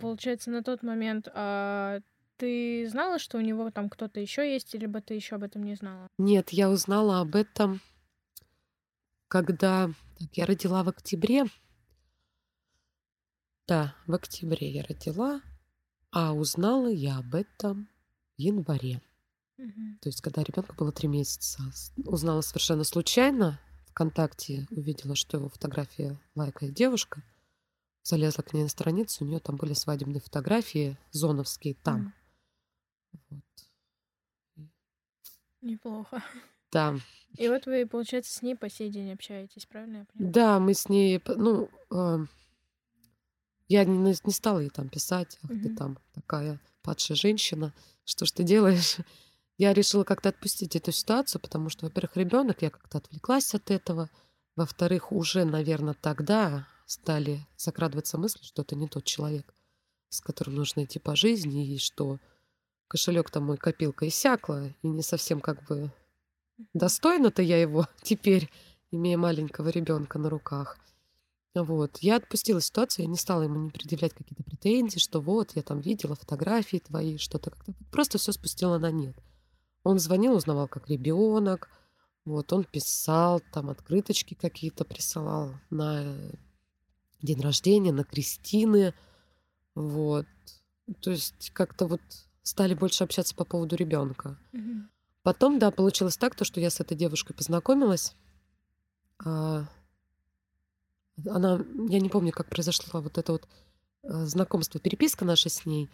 Получается, 0.00 0.50
на 0.50 0.62
тот 0.62 0.82
момент 0.82 1.28
а, 1.32 2.00
ты 2.36 2.88
знала, 2.88 3.18
что 3.18 3.38
у 3.38 3.40
него 3.40 3.70
там 3.70 3.88
кто-то 3.88 4.20
еще 4.20 4.52
есть, 4.52 4.74
либо 4.74 5.00
ты 5.00 5.14
еще 5.14 5.36
об 5.36 5.42
этом 5.42 5.62
не 5.62 5.74
знала? 5.74 6.08
Нет, 6.18 6.50
я 6.50 6.70
узнала 6.70 7.20
об 7.20 7.34
этом, 7.34 7.80
когда 9.28 9.90
так, 10.18 10.28
я 10.32 10.46
родила 10.46 10.82
в 10.82 10.88
октябре. 10.88 11.44
Да, 13.66 13.94
в 14.06 14.14
октябре 14.14 14.70
я 14.70 14.82
родила, 14.84 15.40
а 16.10 16.32
узнала 16.32 16.88
я 16.88 17.18
об 17.18 17.34
этом 17.34 17.88
в 18.36 18.40
январе. 18.40 19.02
Мгм. 19.58 19.98
То 20.00 20.08
есть, 20.08 20.20
когда 20.20 20.42
ребенку 20.42 20.74
было 20.76 20.92
три 20.92 21.08
месяца. 21.08 21.62
Узнала 22.04 22.42
совершенно 22.42 22.84
случайно. 22.84 23.58
ВКонтакте 23.90 24.66
увидела, 24.70 25.14
что 25.16 25.38
его 25.38 25.48
фотография 25.48 26.18
лайкает 26.34 26.74
девушка. 26.74 27.22
Залезла 28.06 28.42
к 28.42 28.54
ней 28.54 28.62
на 28.62 28.68
страницу, 28.68 29.24
у 29.24 29.26
нее 29.26 29.40
там 29.40 29.56
были 29.56 29.72
свадебные 29.72 30.20
фотографии, 30.20 30.96
зоновские 31.10 31.74
там. 31.74 31.96
М, 31.96 32.14
Вот. 33.30 33.44
Неплохо. 35.60 36.22
Да, 36.70 36.94
И 37.36 37.48
вот 37.48 37.66
вы, 37.66 37.84
получается, 37.84 38.32
с 38.32 38.42
ней 38.42 38.54
по 38.54 38.68
сей 38.68 38.90
день 38.90 39.12
общаетесь, 39.12 39.66
правильно 39.66 39.96
я 39.96 40.04
понимаю? 40.04 40.32
да, 40.34 40.60
мы 40.60 40.74
с 40.74 40.88
ней, 40.88 41.20
ну, 41.26 41.68
э, 41.90 42.26
я 43.66 43.84
не, 43.84 43.98
не 43.98 44.32
стала 44.32 44.60
ей 44.60 44.70
там 44.70 44.88
писать, 44.88 45.38
ах 45.42 45.50
ты 45.50 45.68
Мгм. 45.68 45.76
там 45.76 45.98
такая 46.14 46.60
падшая 46.82 47.16
женщина, 47.16 47.74
что 48.04 48.24
ж 48.24 48.30
ты 48.30 48.44
делаешь? 48.44 48.98
Я 49.58 49.72
решила 49.72 50.04
как-то 50.04 50.28
отпустить 50.28 50.76
эту 50.76 50.92
ситуацию, 50.92 51.40
потому 51.40 51.70
что, 51.70 51.86
во-первых, 51.86 52.16
ребенок, 52.18 52.60
я 52.60 52.68
как-то 52.68 52.98
отвлеклась 52.98 53.54
от 53.54 53.70
этого. 53.70 54.10
Во-вторых, 54.54 55.12
уже, 55.12 55.46
наверное, 55.46 55.94
тогда 55.94 56.68
стали 56.86 57.46
закрадываться 57.56 58.16
мысли, 58.16 58.42
что 58.44 58.62
это 58.62 58.76
не 58.76 58.88
тот 58.88 59.04
человек, 59.04 59.52
с 60.08 60.20
которым 60.20 60.54
нужно 60.54 60.84
идти 60.84 60.98
по 60.98 61.16
жизни, 61.16 61.66
и 61.66 61.78
что 61.78 62.18
кошелек 62.88 63.30
там 63.30 63.44
мой 63.44 63.58
копилка 63.58 64.08
иссякла, 64.08 64.68
и 64.82 64.88
не 64.88 65.02
совсем 65.02 65.40
как 65.40 65.64
бы 65.64 65.92
достойно-то 66.72 67.42
я 67.42 67.60
его 67.60 67.86
теперь, 68.02 68.50
имея 68.90 69.18
маленького 69.18 69.68
ребенка 69.68 70.18
на 70.18 70.30
руках. 70.30 70.78
Вот. 71.54 71.98
Я 71.98 72.16
отпустила 72.16 72.60
ситуацию, 72.60 73.06
я 73.06 73.10
не 73.10 73.16
стала 73.16 73.42
ему 73.42 73.58
не 73.58 73.70
предъявлять 73.70 74.12
какие-то 74.12 74.44
претензии, 74.44 74.98
что 74.98 75.20
вот, 75.20 75.52
я 75.56 75.62
там 75.62 75.80
видела 75.80 76.14
фотографии 76.14 76.78
твои, 76.78 77.16
что-то 77.16 77.50
как-то. 77.50 77.72
Просто 77.90 78.18
все 78.18 78.32
спустила 78.32 78.78
на 78.78 78.90
нет. 78.90 79.16
Он 79.82 79.98
звонил, 79.98 80.34
узнавал, 80.34 80.68
как 80.68 80.88
ребенок. 80.90 81.70
Вот, 82.26 82.52
он 82.52 82.64
писал, 82.64 83.40
там 83.52 83.70
открыточки 83.70 84.34
какие-то 84.34 84.84
присылал 84.84 85.54
на 85.70 86.18
день 87.22 87.40
рождения, 87.40 87.92
на 87.92 88.04
крестины. 88.04 88.94
Вот. 89.74 90.26
То 91.00 91.10
есть 91.10 91.50
как-то 91.50 91.86
вот 91.86 92.00
стали 92.42 92.74
больше 92.74 93.04
общаться 93.04 93.34
по 93.34 93.44
поводу 93.44 93.76
ребенка. 93.76 94.38
Мгм. 94.52 94.88
Потом, 95.22 95.58
да, 95.58 95.70
получилось 95.70 96.16
так, 96.16 96.36
то, 96.36 96.44
что 96.44 96.60
я 96.60 96.70
с 96.70 96.78
этой 96.78 96.96
девушкой 96.96 97.34
познакомилась. 97.34 98.14
А, 99.24 99.66
Она, 101.28 101.64
я 101.88 101.98
не 101.98 102.08
помню, 102.08 102.30
как 102.32 102.48
произошло 102.48 103.00
вот 103.00 103.18
это 103.18 103.32
вот 103.32 103.48
э, 104.02 104.24
знакомство, 104.26 104.78
переписка 104.78 105.24
наша 105.24 105.48
с 105.48 105.66
ней. 105.66 105.90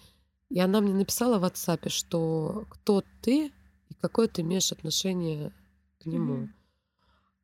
И 0.51 0.61
она 0.61 0.83
мне 0.83 0.93
написала 0.93 1.39
в 1.39 1.45
WhatsApp, 1.45 1.89
что 1.89 2.67
кто 2.69 3.03
ты 3.23 3.53
и 3.89 3.95
какое 3.95 4.29
ты 4.29 4.43
имеешь 4.43 4.71
отношение 4.73 5.53
к 6.01 6.07
нему. 6.07 6.35
Мгм. 6.35 6.55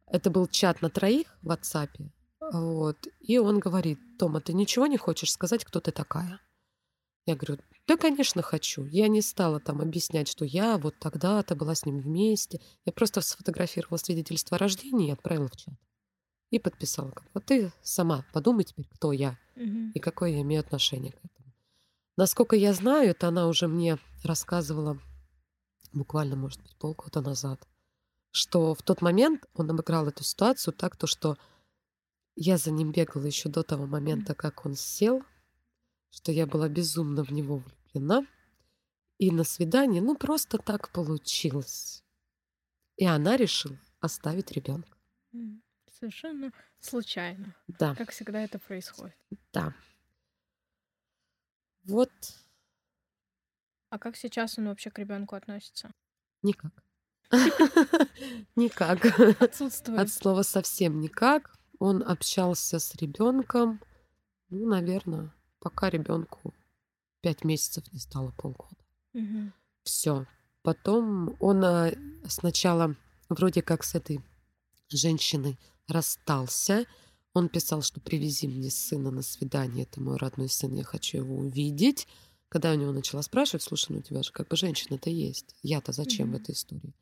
Это 0.06 0.30
был 0.30 0.46
чат 0.46 0.82
на 0.82 0.90
троих 0.90 1.38
в 1.40 1.50
WhatsApp. 1.50 1.90
Вот. 2.52 3.06
И 3.20 3.38
он 3.38 3.58
говорит, 3.58 3.98
Тома, 4.18 4.40
ты 4.40 4.52
ничего 4.52 4.86
не 4.86 4.96
хочешь 4.96 5.32
сказать, 5.32 5.64
кто 5.64 5.80
ты 5.80 5.92
такая? 5.92 6.40
Я 7.26 7.36
говорю, 7.36 7.58
да, 7.86 7.96
конечно, 7.96 8.40
хочу. 8.42 8.84
Я 8.86 9.08
не 9.08 9.20
стала 9.20 9.60
там 9.60 9.80
объяснять, 9.80 10.28
что 10.28 10.44
я 10.44 10.78
вот 10.78 10.94
тогда-то 10.98 11.54
была 11.54 11.74
с 11.74 11.84
ним 11.84 11.98
вместе. 11.98 12.60
Я 12.86 12.92
просто 12.92 13.20
сфотографировала 13.20 13.98
свидетельство 13.98 14.56
о 14.56 14.58
рождении 14.58 15.08
и 15.08 15.12
отправила 15.12 15.48
в 15.48 15.56
чат. 15.56 15.74
И 16.50 16.58
подписала. 16.58 17.10
как, 17.10 17.24
Вот 17.34 17.44
ты 17.44 17.70
сама 17.82 18.24
подумай 18.32 18.64
теперь, 18.64 18.86
кто 18.94 19.12
я 19.12 19.38
Мгм. 19.56 19.90
и 19.94 19.98
какое 19.98 20.30
я 20.30 20.40
имею 20.40 20.60
отношение 20.60 21.12
к 21.12 21.16
этому. 21.18 21.52
Насколько 22.16 22.56
я 22.56 22.72
знаю, 22.72 23.10
это 23.10 23.28
она 23.28 23.46
уже 23.48 23.68
мне 23.68 23.98
рассказывала 24.24 24.98
буквально, 25.92 26.36
может 26.36 26.62
быть, 26.62 26.74
полгода 26.76 27.20
назад, 27.20 27.66
что 28.30 28.74
в 28.74 28.82
тот 28.82 29.02
момент 29.02 29.44
он 29.54 29.70
обыграл 29.70 30.08
эту 30.08 30.24
ситуацию 30.24 30.72
так, 30.72 30.96
то, 30.96 31.06
что 31.06 31.36
я 32.40 32.56
за 32.58 32.70
ним 32.70 32.92
бегала 32.92 33.24
еще 33.26 33.48
до 33.48 33.62
того 33.62 33.86
момента, 33.86 34.34
как 34.34 34.64
он 34.64 34.74
сел, 34.74 35.22
что 36.10 36.32
я 36.32 36.46
была 36.46 36.68
безумно 36.68 37.24
в 37.24 37.30
него 37.30 37.58
влюблена. 37.58 38.26
И 39.18 39.32
на 39.32 39.42
свидании, 39.42 39.98
ну, 40.00 40.16
просто 40.16 40.58
так 40.58 40.90
получилось. 40.92 42.04
И 42.96 43.04
она 43.04 43.36
решила 43.36 43.76
оставить 44.00 44.52
ребенка. 44.52 44.96
Совершенно 45.90 46.52
случайно. 46.78 47.56
Да, 47.66 47.96
Как 47.96 48.10
всегда 48.12 48.40
это 48.42 48.60
происходит. 48.60 49.16
да. 49.52 49.74
Вот 51.84 52.10
А 53.90 53.98
как 53.98 54.16
сейчас 54.16 54.58
он 54.58 54.68
вообще 54.68 54.90
к 54.90 54.98
ребенку 54.98 55.34
относится? 55.34 55.90
никак. 56.42 56.72
Никак. 58.56 59.04
Отсутствует. 59.42 59.98
От 59.98 60.10
слова 60.10 60.42
совсем 60.42 61.00
никак. 61.00 61.57
Он 61.78 62.02
общался 62.02 62.78
с 62.78 62.94
ребенком, 62.96 63.80
ну, 64.50 64.66
наверное, 64.66 65.32
пока 65.60 65.90
ребенку 65.90 66.54
пять 67.20 67.44
месяцев 67.44 67.84
не 67.92 68.00
стало 68.00 68.32
полгода. 68.32 68.76
Мгм. 69.12 69.52
Все. 69.84 70.26
Потом 70.62 71.36
он 71.40 71.64
а, 71.64 71.92
сначала 72.26 72.96
вроде 73.28 73.62
как 73.62 73.84
с 73.84 73.94
этой 73.94 74.20
женщиной 74.88 75.58
расстался. 75.86 76.86
Он 77.32 77.48
писал, 77.48 77.82
что 77.82 78.00
привези 78.00 78.48
мне 78.48 78.70
сына 78.70 79.10
на 79.10 79.22
свидание, 79.22 79.84
это 79.84 80.00
мой 80.00 80.16
родной 80.16 80.48
сын, 80.48 80.74
я 80.74 80.82
хочу 80.84 81.18
его 81.18 81.36
увидеть. 81.36 82.08
Когда 82.48 82.72
у 82.72 82.74
него 82.74 82.92
начала 82.92 83.22
спрашивать, 83.22 83.62
слушай, 83.62 83.92
ну 83.92 83.98
у 83.98 84.02
тебя 84.02 84.22
же 84.22 84.32
как 84.32 84.48
бы 84.48 84.56
женщина-то 84.56 85.10
есть. 85.10 85.54
Я-то 85.62 85.92
зачем 85.92 86.28
в 86.28 86.30
Мгм. 86.30 86.40
этой 86.42 86.54
истории? 86.54 86.94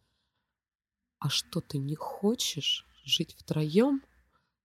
А 1.19 1.31
что 1.31 1.61
ты 1.61 1.79
не 1.79 1.95
хочешь 1.95 2.87
жить 3.05 3.35
втроем? 3.39 4.03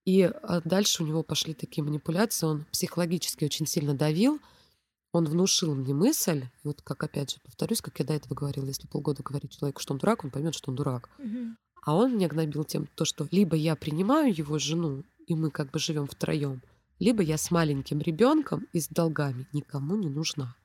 И 0.05 0.23
а, 0.23 0.61
дальше 0.61 1.03
у 1.03 1.05
него 1.05 1.23
пошли 1.23 1.53
такие 1.53 1.83
манипуляции. 1.83 2.45
Он 2.45 2.65
психологически 2.71 3.45
очень 3.45 3.67
сильно 3.67 3.93
давил. 3.93 4.39
Он 5.13 5.25
внушил 5.25 5.75
мне 5.75 5.93
мысль, 5.93 6.45
вот 6.63 6.81
как 6.81 7.03
опять 7.03 7.31
же 7.31 7.41
повторюсь, 7.43 7.81
как 7.81 7.99
я 7.99 8.05
до 8.05 8.13
этого 8.13 8.33
говорила, 8.33 8.65
если 8.65 8.87
полгода 8.87 9.23
говорить 9.23 9.57
человеку, 9.57 9.81
что 9.81 9.93
он 9.93 9.99
дурак, 9.99 10.23
он 10.23 10.31
поймет, 10.31 10.55
что 10.55 10.71
он 10.71 10.75
дурак. 10.77 11.09
Мгм. 11.17 11.57
А 11.83 11.95
он 11.95 12.15
меня 12.15 12.29
гнобил 12.29 12.63
тем, 12.63 12.87
то, 12.95 13.03
что 13.05 13.27
либо 13.31 13.55
я 13.55 13.75
принимаю 13.75 14.33
его 14.33 14.57
жену, 14.57 15.03
и 15.27 15.35
мы 15.35 15.51
как 15.51 15.71
бы 15.71 15.79
живем 15.79 16.07
втроем, 16.07 16.61
либо 16.99 17.23
я 17.23 17.37
с 17.37 17.51
маленьким 17.51 17.99
ребенком 17.99 18.67
и 18.71 18.79
с 18.79 18.87
долгами 18.87 19.47
никому 19.51 19.97
не 19.97 20.09
нужна. 20.09 20.55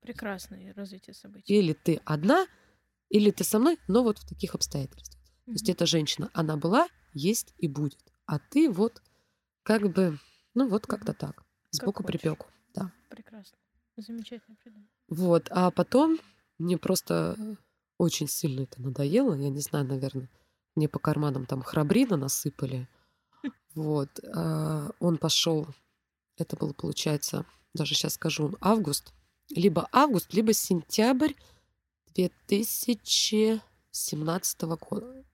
Прекрасное 0.00 0.72
развитие 0.74 1.14
событий. 1.14 1.52
Или 1.52 1.74
ты 1.74 2.00
одна, 2.04 2.46
или 3.10 3.30
ты 3.30 3.44
со 3.44 3.58
мной, 3.58 3.78
но 3.88 4.02
вот 4.02 4.18
в 4.18 4.28
таких 4.28 4.54
обстоятельствах. 4.54 5.20
То 5.44 5.52
есть 5.52 5.68
эта 5.68 5.84
женщина, 5.86 6.30
она 6.32 6.56
была, 6.56 6.88
есть 7.12 7.54
и 7.58 7.68
будет. 7.68 8.11
А 8.26 8.38
ты 8.38 8.70
вот 8.70 9.02
как 9.62 9.90
бы, 9.92 10.18
ну 10.54 10.68
вот 10.68 10.86
как-то 10.86 11.14
так, 11.14 11.44
сбоку 11.70 12.02
хочешь. 12.02 12.20
припеку. 12.20 12.46
Да. 12.74 12.92
Прекрасно. 13.10 13.56
Замечательно 13.96 14.56
придумал. 14.56 14.88
Вот, 15.08 15.48
а 15.50 15.70
потом 15.70 16.18
мне 16.58 16.78
просто 16.78 17.36
очень 17.98 18.28
сильно 18.28 18.62
это 18.62 18.80
надоело. 18.80 19.34
Я 19.34 19.50
не 19.50 19.60
знаю, 19.60 19.86
наверное, 19.86 20.30
мне 20.74 20.88
по 20.88 20.98
карманам 20.98 21.46
там 21.46 21.62
храбрина 21.62 22.16
насыпали. 22.16 22.88
Вот, 23.74 24.20
а, 24.34 24.90
он 25.00 25.16
пошел, 25.16 25.66
это 26.36 26.56
было, 26.56 26.74
получается, 26.74 27.46
даже 27.72 27.94
сейчас 27.94 28.14
скажу, 28.14 28.54
август, 28.60 29.14
либо 29.48 29.88
август, 29.92 30.34
либо 30.34 30.52
сентябрь 30.52 31.32
2017 32.14 34.62
года, 34.62 35.24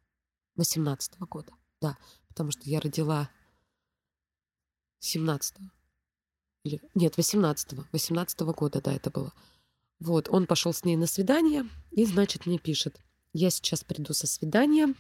18 0.55 1.19
года, 1.21 1.53
да, 1.81 1.99
потому 2.39 2.53
что 2.53 2.71
я 2.71 2.79
родила 2.79 3.29
17 5.01 5.57
или 6.63 6.81
нет, 6.95 7.19
18-го, 7.19 7.85
18 7.91 8.41
-го 8.43 8.55
года, 8.55 8.81
да, 8.81 8.93
это 8.93 9.11
было. 9.11 9.33
Вот, 9.99 10.29
он 10.29 10.47
пошел 10.47 10.73
с 10.73 10.85
ней 10.85 10.97
на 10.97 11.09
свидание 11.09 11.69
и, 11.91 12.05
значит, 12.05 12.47
мне 12.47 12.61
пишет, 12.61 13.01
я 13.33 13.51
сейчас 13.51 13.83
приду 13.83 14.13
со 14.13 14.29
свидания, 14.29 14.95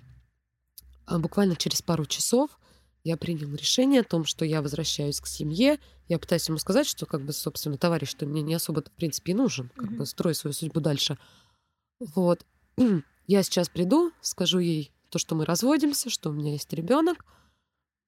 а 1.06 1.20
буквально 1.20 1.54
через 1.54 1.80
пару 1.80 2.06
часов 2.06 2.58
я 3.04 3.16
принял 3.16 3.54
решение 3.54 4.00
о 4.00 4.04
том, 4.04 4.24
что 4.24 4.44
я 4.44 4.60
возвращаюсь 4.60 5.20
к 5.20 5.28
семье. 5.28 5.78
Я 6.08 6.18
пытаюсь 6.18 6.48
ему 6.48 6.58
сказать, 6.58 6.88
что, 6.88 7.06
как 7.06 7.24
бы, 7.24 7.32
собственно, 7.32 7.78
товарищ, 7.78 8.08
что 8.08 8.26
мне 8.26 8.42
не 8.42 8.54
особо 8.54 8.82
в 8.82 8.90
принципе, 8.90 9.30
и 9.30 9.36
нужен, 9.36 9.68
как 9.76 9.92
mm-hmm. 9.92 9.96
бы, 9.96 10.06
строй 10.06 10.34
свою 10.34 10.54
судьбу 10.54 10.80
дальше. 10.80 11.16
Вот. 12.00 12.44
Я 13.28 13.44
сейчас 13.44 13.68
приду, 13.68 14.10
скажу 14.22 14.58
ей 14.58 14.92
то, 15.10 15.18
что 15.18 15.34
мы 15.34 15.44
разводимся, 15.44 16.10
что 16.10 16.30
у 16.30 16.32
меня 16.32 16.52
есть 16.52 16.72
ребенок. 16.72 17.24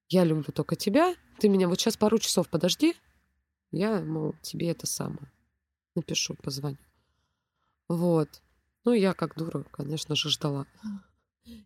Я 0.08 0.24
люблю 0.24 0.52
только 0.52 0.76
тебя. 0.76 1.14
Ты 1.38 1.48
меня 1.48 1.68
вот 1.68 1.80
сейчас 1.80 1.96
пару 1.96 2.18
часов 2.18 2.48
подожди. 2.48 2.94
Я, 3.70 4.00
мол, 4.00 4.34
тебе 4.42 4.70
это 4.70 4.86
самое 4.86 5.30
напишу, 5.94 6.34
позвоню. 6.34 6.78
Вот. 7.88 8.28
Ну, 8.84 8.92
я 8.92 9.14
как 9.14 9.36
дура, 9.36 9.64
конечно 9.70 10.14
же, 10.14 10.30
ждала. 10.30 10.66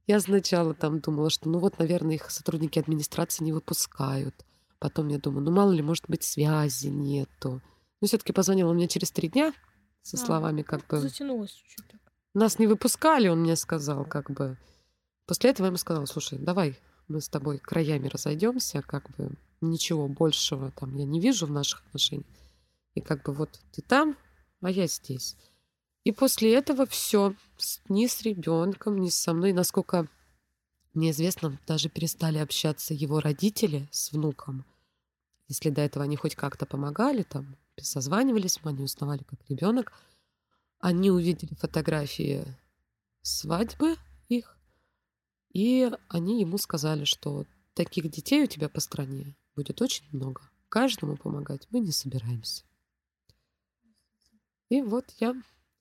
Я 0.07 0.21
сначала 0.21 0.75
там 0.75 1.01
думала, 1.01 1.31
что, 1.31 1.49
ну 1.49 1.59
вот, 1.59 1.79
наверное, 1.79 2.15
их 2.15 2.31
сотрудники 2.31 2.79
администрации 2.79 3.45
не 3.45 3.53
выпускают. 3.53 4.35
Потом 4.79 5.09
я 5.09 5.19
думаю, 5.19 5.45
ну 5.45 5.51
мало 5.51 5.73
ли, 5.73 5.83
может 5.83 6.05
быть, 6.09 6.23
связи 6.23 6.89
нету. 6.89 7.63
Но 8.01 8.07
все-таки 8.07 8.33
позвонила 8.33 8.73
мне 8.73 8.89
через 8.89 9.11
три 9.11 9.29
дня 9.29 9.53
со 10.03 10.17
а, 10.17 10.21
словами 10.21 10.63
как 10.63 10.87
бы... 10.87 10.99
Затянулось 10.99 11.53
чуть-чуть. 11.53 12.01
Нас 12.35 12.59
не 12.59 12.67
выпускали, 12.67 13.29
он 13.29 13.41
мне 13.41 13.57
сказал, 13.57 14.05
как 14.05 14.31
бы. 14.31 14.59
После 15.27 15.51
этого 15.51 15.67
я 15.67 15.69
ему 15.69 15.79
сказала, 15.79 16.07
слушай, 16.07 16.39
давай 16.39 16.79
мы 17.09 17.21
с 17.21 17.29
тобой 17.29 17.59
краями 17.59 18.09
разойдемся, 18.09 18.83
как 18.83 19.11
бы 19.17 19.33
ничего 19.61 20.09
большего 20.09 20.71
там 20.73 20.95
я 20.97 21.05
не 21.05 21.21
вижу 21.21 21.47
в 21.47 21.51
наших 21.51 21.83
отношениях. 21.87 22.27
И 22.95 23.01
как 23.01 23.25
бы 23.25 23.33
вот 23.33 23.61
ты 23.73 23.83
там, 23.83 24.17
а 24.61 24.71
я 24.71 24.87
здесь. 24.87 25.37
И 26.05 26.13
после 26.13 26.55
этого 26.55 26.87
все, 26.87 27.35
ни 27.89 28.07
с 28.07 28.23
ребенком, 28.23 29.01
ни 29.01 29.09
со 29.09 29.33
мной, 29.33 29.53
насколько 29.53 30.09
мне 30.93 31.11
известно, 31.11 31.59
даже 31.67 31.89
перестали 31.89 32.39
общаться 32.39 32.95
его 32.95 33.21
родители 33.21 33.89
с 33.91 34.13
внуком. 34.13 34.65
Если 35.49 35.71
до 35.71 35.81
этого 35.81 36.05
они 36.05 36.17
хоть 36.17 36.37
как-то 36.37 36.67
помогали, 36.67 37.23
там, 37.23 37.57
созванивались, 37.81 38.61
они 38.63 38.85
узнавали, 38.85 39.25
как 39.25 39.41
ребенок, 39.49 39.93
они 40.79 41.11
увидели 41.11 41.55
фотографии 41.55 42.45
свадьбы 43.23 43.97
и 45.55 45.91
они 46.09 46.41
ему 46.41 46.59
сказали, 46.59 47.05
что 47.05 47.47
таких 47.73 48.11
детей 48.11 48.43
у 48.43 48.47
тебя 48.47 48.69
по 48.69 48.81
стране 48.81 49.37
будет 49.57 49.81
очень 49.81 50.05
много. 50.13 50.43
Каждому 50.69 51.17
помогать 51.17 51.67
мы 51.71 51.81
не 51.81 51.93
собираемся. 51.93 52.65
И 54.69 54.83
вот 54.83 55.07
я 55.21 55.35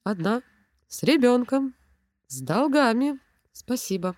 одна 0.03 0.43
с 0.87 1.03
ребенком, 1.03 1.73
с 2.27 2.41
долгами. 2.41 3.19
Спасибо. 3.51 4.15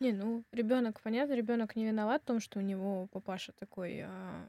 Не, 0.00 0.12
ну, 0.12 0.44
ребенок, 0.52 1.00
понятно, 1.00 1.32
ребенок 1.34 1.74
не 1.74 1.86
виноват 1.86 2.22
в 2.22 2.26
том, 2.26 2.40
что 2.40 2.58
у 2.58 2.62
него 2.62 3.06
папаша 3.08 3.52
такой 3.52 4.02
а, 4.02 4.46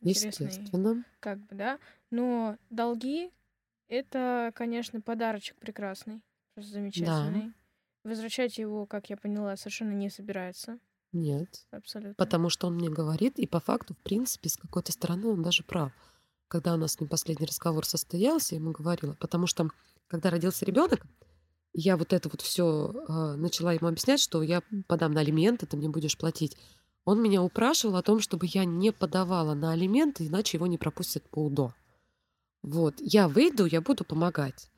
Естественно. 0.00 1.04
Как 1.20 1.38
бы, 1.38 1.54
да. 1.54 1.78
Но 2.10 2.56
долги 2.70 3.30
это, 3.88 4.52
конечно, 4.54 5.00
подарочек 5.00 5.56
прекрасный. 5.56 6.22
Просто 6.54 6.72
замечательный. 6.72 7.48
Да. 7.48 7.52
Возвращать 8.06 8.58
его, 8.58 8.86
как 8.86 9.10
я 9.10 9.16
поняла, 9.16 9.56
совершенно 9.56 9.92
не 9.92 10.10
собирается. 10.10 10.78
Нет. 11.12 11.66
Абсолютно. 11.70 12.14
Потому 12.14 12.50
что 12.50 12.66
он 12.66 12.74
мне 12.74 12.90
говорит, 12.90 13.38
и 13.38 13.46
по 13.46 13.60
факту, 13.60 13.94
в 13.94 13.98
принципе, 13.98 14.48
с 14.48 14.56
какой-то 14.56 14.92
стороны 14.92 15.28
он 15.28 15.42
даже 15.42 15.62
прав 15.62 15.92
когда 16.48 16.74
у 16.74 16.76
нас 16.76 16.92
с 16.92 17.00
ним 17.00 17.08
последний 17.08 17.46
разговор 17.46 17.84
состоялся, 17.84 18.54
я 18.54 18.60
ему 18.60 18.72
говорила, 18.72 19.14
потому 19.14 19.46
что 19.46 19.68
когда 20.06 20.30
родился 20.30 20.64
ребенок, 20.64 21.04
я 21.72 21.96
вот 21.96 22.12
это 22.12 22.28
вот 22.28 22.40
все 22.40 22.92
э, 22.92 22.98
а, 23.08 23.36
начала 23.36 23.72
ему 23.72 23.88
объяснять, 23.88 24.20
что 24.20 24.42
я 24.42 24.62
подам 24.86 25.12
на 25.12 25.20
алименты, 25.20 25.66
ты 25.66 25.76
мне 25.76 25.88
будешь 25.88 26.16
платить. 26.16 26.56
Он 27.04 27.22
меня 27.22 27.42
упрашивал 27.42 27.96
о 27.96 28.02
том, 28.02 28.20
чтобы 28.20 28.46
я 28.48 28.64
не 28.64 28.92
подавала 28.92 29.54
на 29.54 29.72
алименты, 29.72 30.26
иначе 30.26 30.56
его 30.56 30.66
не 30.66 30.78
пропустят 30.78 31.28
по 31.28 31.44
УДО. 31.44 31.74
Вот, 32.62 32.94
я 32.98 33.28
выйду, 33.28 33.66
я 33.66 33.80
буду 33.80 34.04
помогать. 34.04 34.70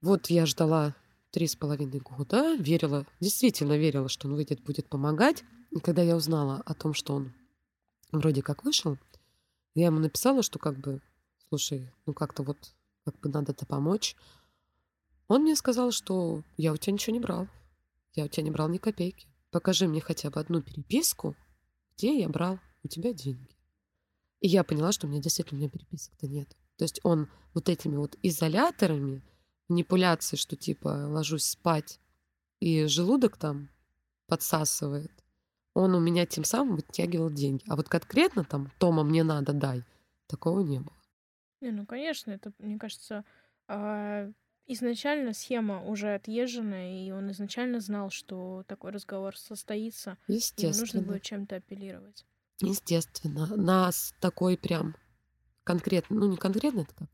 Вот 0.00 0.28
я 0.28 0.46
ждала 0.46 0.94
три 1.34 1.48
с 1.48 1.56
половиной 1.56 1.98
года, 1.98 2.54
верила, 2.54 3.08
действительно 3.18 3.76
верила, 3.76 4.08
что 4.08 4.28
он 4.28 4.36
выйдет, 4.36 4.62
будет 4.62 4.88
помогать. 4.88 5.42
И 5.72 5.80
когда 5.80 6.00
я 6.00 6.14
узнала 6.14 6.62
о 6.64 6.74
том, 6.74 6.94
что 6.94 7.16
он 7.16 7.32
вроде 8.12 8.40
как 8.40 8.62
вышел, 8.62 8.98
я 9.74 9.86
ему 9.86 9.98
написала, 9.98 10.44
что 10.44 10.60
как 10.60 10.78
бы, 10.78 11.02
слушай, 11.48 11.92
ну 12.06 12.14
как-то 12.14 12.44
вот, 12.44 12.76
как 13.04 13.18
бы 13.18 13.28
надо-то 13.28 13.66
помочь. 13.66 14.14
Он 15.26 15.42
мне 15.42 15.56
сказал, 15.56 15.90
что 15.90 16.44
я 16.56 16.72
у 16.72 16.76
тебя 16.76 16.92
ничего 16.92 17.14
не 17.14 17.20
брал. 17.20 17.48
Я 18.12 18.26
у 18.26 18.28
тебя 18.28 18.44
не 18.44 18.52
брал 18.52 18.68
ни 18.68 18.78
копейки. 18.78 19.26
Покажи 19.50 19.88
мне 19.88 20.00
хотя 20.00 20.30
бы 20.30 20.38
одну 20.38 20.62
переписку, 20.62 21.34
где 21.96 22.16
я 22.16 22.28
брал 22.28 22.60
у 22.84 22.88
тебя 22.88 23.12
деньги. 23.12 23.56
И 24.38 24.46
я 24.46 24.62
поняла, 24.62 24.92
что 24.92 25.08
у 25.08 25.10
меня 25.10 25.20
действительно 25.20 25.58
у 25.58 25.62
меня 25.62 25.70
переписок-то 25.70 26.28
нет. 26.28 26.56
То 26.76 26.84
есть 26.84 27.00
он 27.02 27.28
вот 27.54 27.68
этими 27.68 27.96
вот 27.96 28.16
изоляторами, 28.22 29.20
манипуляции, 29.68 30.36
что 30.36 30.56
типа 30.56 30.88
ложусь 31.08 31.44
спать, 31.44 32.00
и 32.60 32.86
желудок 32.86 33.36
там 33.36 33.68
подсасывает, 34.26 35.12
он 35.74 35.94
у 35.94 36.00
меня 36.00 36.26
тем 36.26 36.44
самым 36.44 36.76
вытягивал 36.76 37.30
деньги. 37.30 37.64
А 37.68 37.76
вот 37.76 37.88
конкретно 37.88 38.44
там 38.44 38.70
Тома 38.78 39.02
мне 39.02 39.24
надо 39.24 39.52
дай, 39.52 39.82
такого 40.26 40.60
не 40.60 40.78
было. 40.78 40.96
Не, 41.60 41.72
ну 41.72 41.86
конечно, 41.86 42.30
это, 42.30 42.52
мне 42.58 42.78
кажется, 42.78 43.24
а, 43.68 44.30
изначально 44.66 45.32
схема 45.32 45.82
уже 45.82 46.14
отъезжена, 46.14 47.06
и 47.06 47.10
он 47.10 47.30
изначально 47.32 47.80
знал, 47.80 48.10
что 48.10 48.64
такой 48.66 48.92
разговор 48.92 49.36
состоится. 49.36 50.18
Естественно. 50.28 50.70
И 50.70 50.80
нужно 50.80 51.02
будет 51.02 51.22
чем-то 51.22 51.56
апеллировать. 51.56 52.24
Естественно. 52.60 53.46
Нас 53.56 54.14
такой 54.20 54.56
прям 54.56 54.94
конкретно, 55.64 56.16
ну 56.16 56.30
не 56.30 56.36
конкретно, 56.36 56.80
это 56.80 56.94
как 56.94 57.08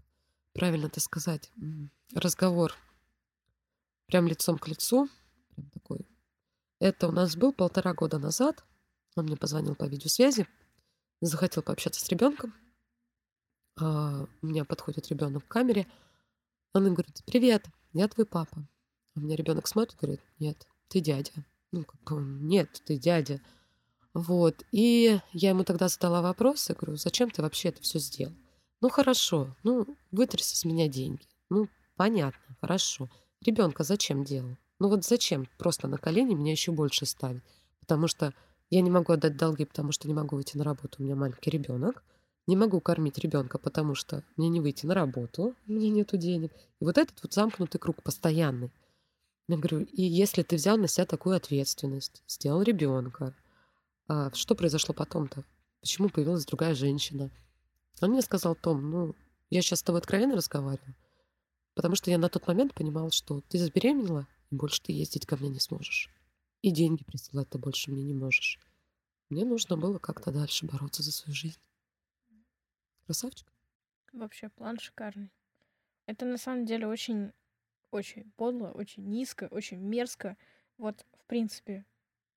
правильно 0.52 0.86
это 0.86 1.00
сказать, 1.00 1.50
разговор 2.14 2.74
прям 4.06 4.26
лицом 4.26 4.58
к 4.58 4.68
лицу, 4.68 5.08
прям 5.54 5.70
такой 5.70 6.10
это 6.80 7.08
у 7.08 7.12
нас 7.12 7.36
был 7.36 7.52
полтора 7.52 7.92
года 7.92 8.18
назад. 8.18 8.64
Он 9.14 9.26
мне 9.26 9.36
позвонил 9.36 9.74
по 9.74 9.84
видеосвязи, 9.84 10.48
захотел 11.20 11.62
пообщаться 11.62 12.02
с 12.02 12.08
ребенком. 12.08 12.54
А, 13.78 14.26
у 14.40 14.46
меня 14.46 14.64
подходит 14.64 15.08
ребенок 15.08 15.44
к 15.44 15.48
камере. 15.48 15.86
Он 16.72 16.84
говорит, 16.92 17.22
привет, 17.26 17.66
я 17.92 18.08
твой 18.08 18.24
папа. 18.24 18.66
У 19.14 19.20
меня 19.20 19.36
ребенок 19.36 19.66
смотрит, 19.66 19.98
говорит, 20.00 20.20
нет, 20.38 20.66
ты 20.88 21.00
дядя. 21.00 21.32
Ну, 21.70 21.84
как 21.84 22.16
бы, 22.16 22.22
нет, 22.22 22.80
ты 22.86 22.96
дядя. 22.96 23.42
Вот. 24.14 24.64
И 24.72 25.20
я 25.32 25.50
ему 25.50 25.64
тогда 25.64 25.88
задала 25.88 26.22
вопрос, 26.22 26.68
я 26.70 26.74
говорю, 26.74 26.96
зачем 26.96 27.30
ты 27.30 27.42
вообще 27.42 27.68
это 27.68 27.82
все 27.82 27.98
сделал? 27.98 28.34
Ну, 28.80 28.88
хорошо, 28.88 29.54
ну, 29.62 29.96
вытряси 30.10 30.56
с 30.56 30.64
меня 30.64 30.88
деньги. 30.88 31.26
Ну, 31.50 31.68
понятно, 31.96 32.56
хорошо. 32.60 33.08
Ребенка 33.44 33.84
зачем 33.84 34.24
делал? 34.24 34.56
Ну 34.78 34.88
вот 34.88 35.04
зачем 35.04 35.46
просто 35.58 35.88
на 35.88 35.98
колени 35.98 36.34
меня 36.34 36.52
еще 36.52 36.72
больше 36.72 37.04
ставить? 37.04 37.42
Потому 37.80 38.08
что 38.08 38.32
я 38.70 38.80
не 38.80 38.90
могу 38.90 39.12
отдать 39.12 39.36
долги, 39.36 39.66
потому 39.66 39.92
что 39.92 40.08
не 40.08 40.14
могу 40.14 40.36
выйти 40.36 40.56
на 40.56 40.64
работу, 40.64 40.96
у 40.98 41.02
меня 41.02 41.16
маленький 41.16 41.50
ребенок. 41.50 42.02
Не 42.46 42.56
могу 42.56 42.80
кормить 42.80 43.18
ребенка, 43.18 43.58
потому 43.58 43.94
что 43.94 44.24
мне 44.36 44.48
не 44.48 44.60
выйти 44.60 44.86
на 44.86 44.94
работу, 44.94 45.54
у 45.66 45.72
меня 45.72 45.90
нету 45.90 46.16
денег. 46.16 46.52
И 46.80 46.84
вот 46.84 46.96
этот 46.96 47.22
вот 47.22 47.34
замкнутый 47.34 47.78
круг 47.78 48.02
постоянный. 48.02 48.70
Я 49.48 49.58
говорю, 49.58 49.80
и 49.80 50.02
если 50.02 50.42
ты 50.42 50.56
взял 50.56 50.78
на 50.78 50.88
себя 50.88 51.04
такую 51.04 51.36
ответственность, 51.36 52.22
сделал 52.26 52.62
ребенка, 52.62 53.34
а 54.08 54.32
что 54.32 54.54
произошло 54.54 54.94
потом-то? 54.94 55.44
Почему 55.80 56.08
появилась 56.08 56.46
другая 56.46 56.74
женщина? 56.74 57.30
Он 58.00 58.10
мне 58.10 58.22
сказал, 58.22 58.54
Том, 58.54 58.90
ну, 58.90 59.14
я 59.50 59.62
сейчас 59.62 59.80
с 59.80 59.82
тобой 59.82 60.00
откровенно 60.00 60.36
разговариваю, 60.36 60.94
потому 61.74 61.94
что 61.96 62.10
я 62.10 62.18
на 62.18 62.28
тот 62.28 62.46
момент 62.46 62.74
понимала, 62.74 63.10
что 63.10 63.40
ты 63.42 63.58
забеременела, 63.58 64.26
больше 64.50 64.82
ты 64.82 64.92
ездить 64.92 65.26
ко 65.26 65.36
мне 65.36 65.48
не 65.48 65.60
сможешь. 65.60 66.08
И 66.62 66.70
деньги 66.70 67.04
присылать 67.04 67.48
ты 67.50 67.58
больше 67.58 67.90
мне 67.90 68.02
не 68.02 68.14
можешь. 68.14 68.58
Мне 69.28 69.44
нужно 69.44 69.76
было 69.76 69.98
как-то 69.98 70.32
дальше 70.32 70.66
бороться 70.66 71.02
за 71.02 71.12
свою 71.12 71.34
жизнь. 71.34 71.60
Красавчик. 73.06 73.46
Вообще, 74.12 74.48
план 74.50 74.78
шикарный. 74.78 75.32
Это 76.06 76.26
на 76.26 76.36
самом 76.36 76.66
деле 76.66 76.88
очень, 76.88 77.32
очень 77.92 78.30
подло, 78.32 78.72
очень 78.72 79.04
низко, 79.04 79.48
очень 79.50 79.78
мерзко. 79.78 80.36
Вот, 80.78 81.06
в 81.12 81.24
принципе, 81.26 81.84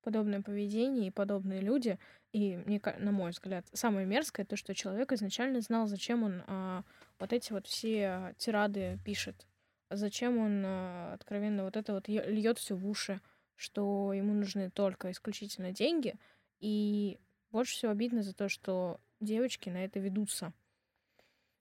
подобное 0.03 0.41
поведение 0.41 1.07
и 1.07 1.11
подобные 1.11 1.61
люди. 1.61 1.97
И, 2.33 2.57
мне, 2.57 2.81
на 2.97 3.11
мой 3.11 3.31
взгляд, 3.31 3.65
самое 3.71 4.05
мерзкое 4.05 4.45
то, 4.45 4.57
что 4.57 4.75
человек 4.75 5.13
изначально 5.13 5.61
знал, 5.61 5.87
зачем 5.87 6.23
он 6.23 6.43
а, 6.47 6.83
вот 7.19 7.31
эти 7.31 7.53
вот 7.53 7.67
все 7.67 8.33
тирады 8.37 8.99
пишет 9.05 9.47
зачем 9.95 10.37
он 10.37 10.63
э, 10.65 11.13
откровенно 11.13 11.63
вот 11.63 11.77
это 11.77 11.93
вот 11.93 12.07
льет 12.07 12.57
все 12.59 12.75
в 12.75 12.87
уши, 12.87 13.21
что 13.55 14.13
ему 14.13 14.33
нужны 14.33 14.69
только 14.69 15.11
исключительно 15.11 15.71
деньги. 15.71 16.15
И 16.59 17.19
больше 17.51 17.73
всего 17.73 17.91
обидно 17.91 18.23
за 18.23 18.33
то, 18.33 18.49
что 18.49 18.99
девочки 19.19 19.69
на 19.69 19.83
это 19.83 19.99
ведутся. 19.99 20.53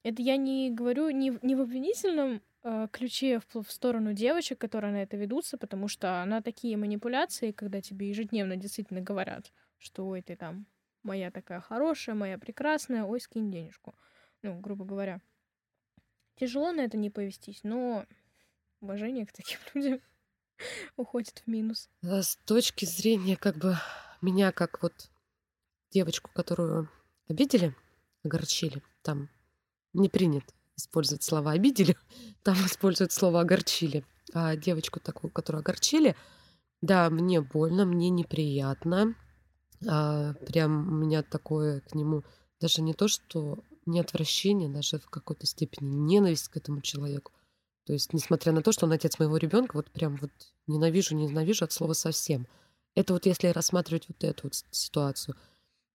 Это 0.02 0.20
я 0.22 0.36
не 0.36 0.70
говорю 0.70 1.10
не, 1.10 1.38
не 1.42 1.54
в 1.54 1.60
обвинительном 1.60 2.42
э, 2.64 2.88
ключе 2.90 3.40
в, 3.40 3.62
в 3.62 3.70
сторону 3.70 4.12
девочек, 4.12 4.58
которые 4.58 4.92
на 4.92 5.02
это 5.02 5.16
ведутся, 5.16 5.58
потому 5.58 5.88
что 5.88 6.24
на 6.24 6.42
такие 6.42 6.76
манипуляции, 6.76 7.52
когда 7.52 7.80
тебе 7.80 8.08
ежедневно 8.08 8.56
действительно 8.56 9.00
говорят, 9.00 9.52
что 9.82 10.06
ой, 10.06 10.22
ты 10.22 10.36
там 10.36 10.66
моя 11.02 11.30
такая 11.30 11.60
хорошая, 11.60 12.14
моя 12.14 12.38
прекрасная, 12.38 13.04
ой, 13.04 13.20
скинь 13.20 13.50
денежку. 13.50 13.94
Ну, 14.42 14.58
грубо 14.60 14.84
говоря. 14.84 15.20
Тяжело 16.36 16.72
на 16.72 16.80
это 16.80 16.96
не 16.96 17.10
повестись, 17.10 17.60
но 17.62 18.06
уважение 18.80 19.26
к 19.26 19.32
таким 19.32 19.58
людям 19.74 20.00
уходит 20.96 21.42
в 21.44 21.50
минус. 21.50 21.88
А 22.02 22.22
с 22.22 22.36
точки 22.36 22.84
зрения 22.84 23.36
как 23.36 23.56
бы 23.56 23.76
меня 24.20 24.52
как 24.52 24.82
вот 24.82 25.10
девочку, 25.90 26.30
которую 26.32 26.88
обидели, 27.28 27.74
огорчили, 28.24 28.82
там 29.02 29.28
не 29.92 30.08
принято 30.08 30.52
использовать 30.76 31.22
слова 31.22 31.52
«обидели», 31.52 31.96
там 32.42 32.54
используют 32.66 33.12
слово 33.12 33.40
«огорчили». 33.40 34.04
А 34.34 34.56
девочку 34.56 34.98
такую, 34.98 35.30
которую 35.30 35.60
огорчили, 35.60 36.16
да, 36.80 37.10
мне 37.10 37.40
больно, 37.40 37.84
мне 37.84 38.08
неприятно. 38.08 39.14
А, 39.88 40.34
прям 40.34 40.88
у 40.88 40.96
меня 41.04 41.22
такое 41.22 41.80
к 41.80 41.94
нему 41.94 42.24
даже 42.60 42.82
не 42.82 42.94
то, 42.94 43.08
что 43.08 43.62
не 43.86 44.00
отвращение, 44.00 44.68
даже 44.68 44.98
в 44.98 45.08
какой-то 45.10 45.46
степени 45.46 45.94
ненависть 45.94 46.48
к 46.48 46.56
этому 46.56 46.80
человеку. 46.80 47.32
То 47.84 47.92
есть, 47.92 48.12
несмотря 48.12 48.52
на 48.52 48.62
то, 48.62 48.70
что 48.70 48.86
он 48.86 48.92
отец 48.92 49.18
моего 49.18 49.36
ребенка, 49.36 49.76
вот 49.76 49.90
прям 49.90 50.16
вот 50.16 50.30
ненавижу, 50.66 51.16
ненавижу 51.16 51.64
от 51.64 51.72
слова 51.72 51.94
совсем. 51.94 52.46
Это 52.94 53.12
вот 53.12 53.26
если 53.26 53.48
рассматривать 53.48 54.06
вот 54.08 54.22
эту 54.22 54.44
вот 54.44 54.54
ситуацию. 54.70 55.36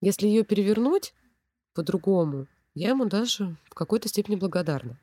Если 0.02 0.28
ее 0.28 0.44
перевернуть 0.44 1.14
по-другому, 1.74 2.48
я 2.74 2.90
ему 2.90 3.06
даже 3.06 3.56
в 3.66 3.74
какой-то 3.74 4.10
степени 4.10 4.36
благодарна. 4.36 5.00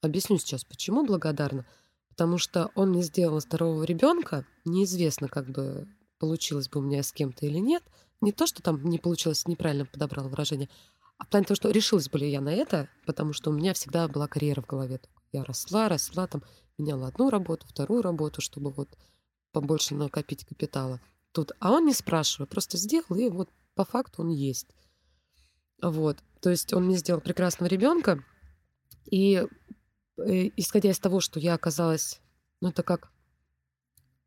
Объясню 0.00 0.38
сейчас, 0.38 0.64
почему 0.64 1.04
благодарна. 1.04 1.66
Потому 2.10 2.38
что 2.38 2.70
он 2.76 2.90
мне 2.90 3.02
сделал 3.02 3.40
здорового 3.40 3.82
ребенка. 3.82 4.46
Неизвестно, 4.64 5.28
как 5.28 5.48
бы 5.50 5.88
получилось 6.18 6.68
бы 6.68 6.80
у 6.80 6.82
меня 6.82 7.02
с 7.02 7.12
кем-то 7.12 7.46
или 7.46 7.58
нет. 7.58 7.82
Не 8.20 8.32
то, 8.32 8.46
что 8.46 8.62
там 8.62 8.84
не 8.84 8.98
получилось, 8.98 9.46
неправильно 9.46 9.86
подобрала 9.86 10.28
выражение, 10.28 10.68
а 11.18 11.24
в 11.24 11.28
плане 11.28 11.46
того, 11.46 11.56
что 11.56 11.70
решилась 11.70 12.08
бы 12.08 12.18
ли 12.18 12.30
я 12.30 12.40
на 12.40 12.52
это, 12.52 12.88
потому 13.06 13.32
что 13.32 13.50
у 13.50 13.52
меня 13.52 13.74
всегда 13.74 14.08
была 14.08 14.26
карьера 14.26 14.62
в 14.62 14.66
голове. 14.66 15.00
Я 15.32 15.44
росла, 15.44 15.88
росла, 15.88 16.26
там, 16.26 16.42
меняла 16.78 17.08
одну 17.08 17.30
работу, 17.30 17.66
вторую 17.66 18.02
работу, 18.02 18.40
чтобы 18.40 18.70
вот 18.70 18.88
побольше 19.52 19.94
накопить 19.94 20.44
капитала. 20.44 21.00
Тут, 21.32 21.52
а 21.60 21.72
он 21.72 21.86
не 21.86 21.92
спрашивает, 21.92 22.50
просто 22.50 22.76
сделал, 22.76 23.16
и 23.16 23.28
вот 23.28 23.50
по 23.74 23.84
факту 23.84 24.22
он 24.22 24.30
есть. 24.30 24.68
Вот. 25.82 26.18
То 26.40 26.50
есть 26.50 26.72
он 26.72 26.84
мне 26.86 26.96
сделал 26.96 27.20
прекрасного 27.20 27.68
ребенка, 27.68 28.24
и 29.10 29.46
э, 30.16 30.50
исходя 30.56 30.90
из 30.90 30.98
того, 30.98 31.20
что 31.20 31.40
я 31.40 31.54
оказалась, 31.54 32.20
ну 32.60 32.68
это 32.68 32.82
как, 32.82 33.10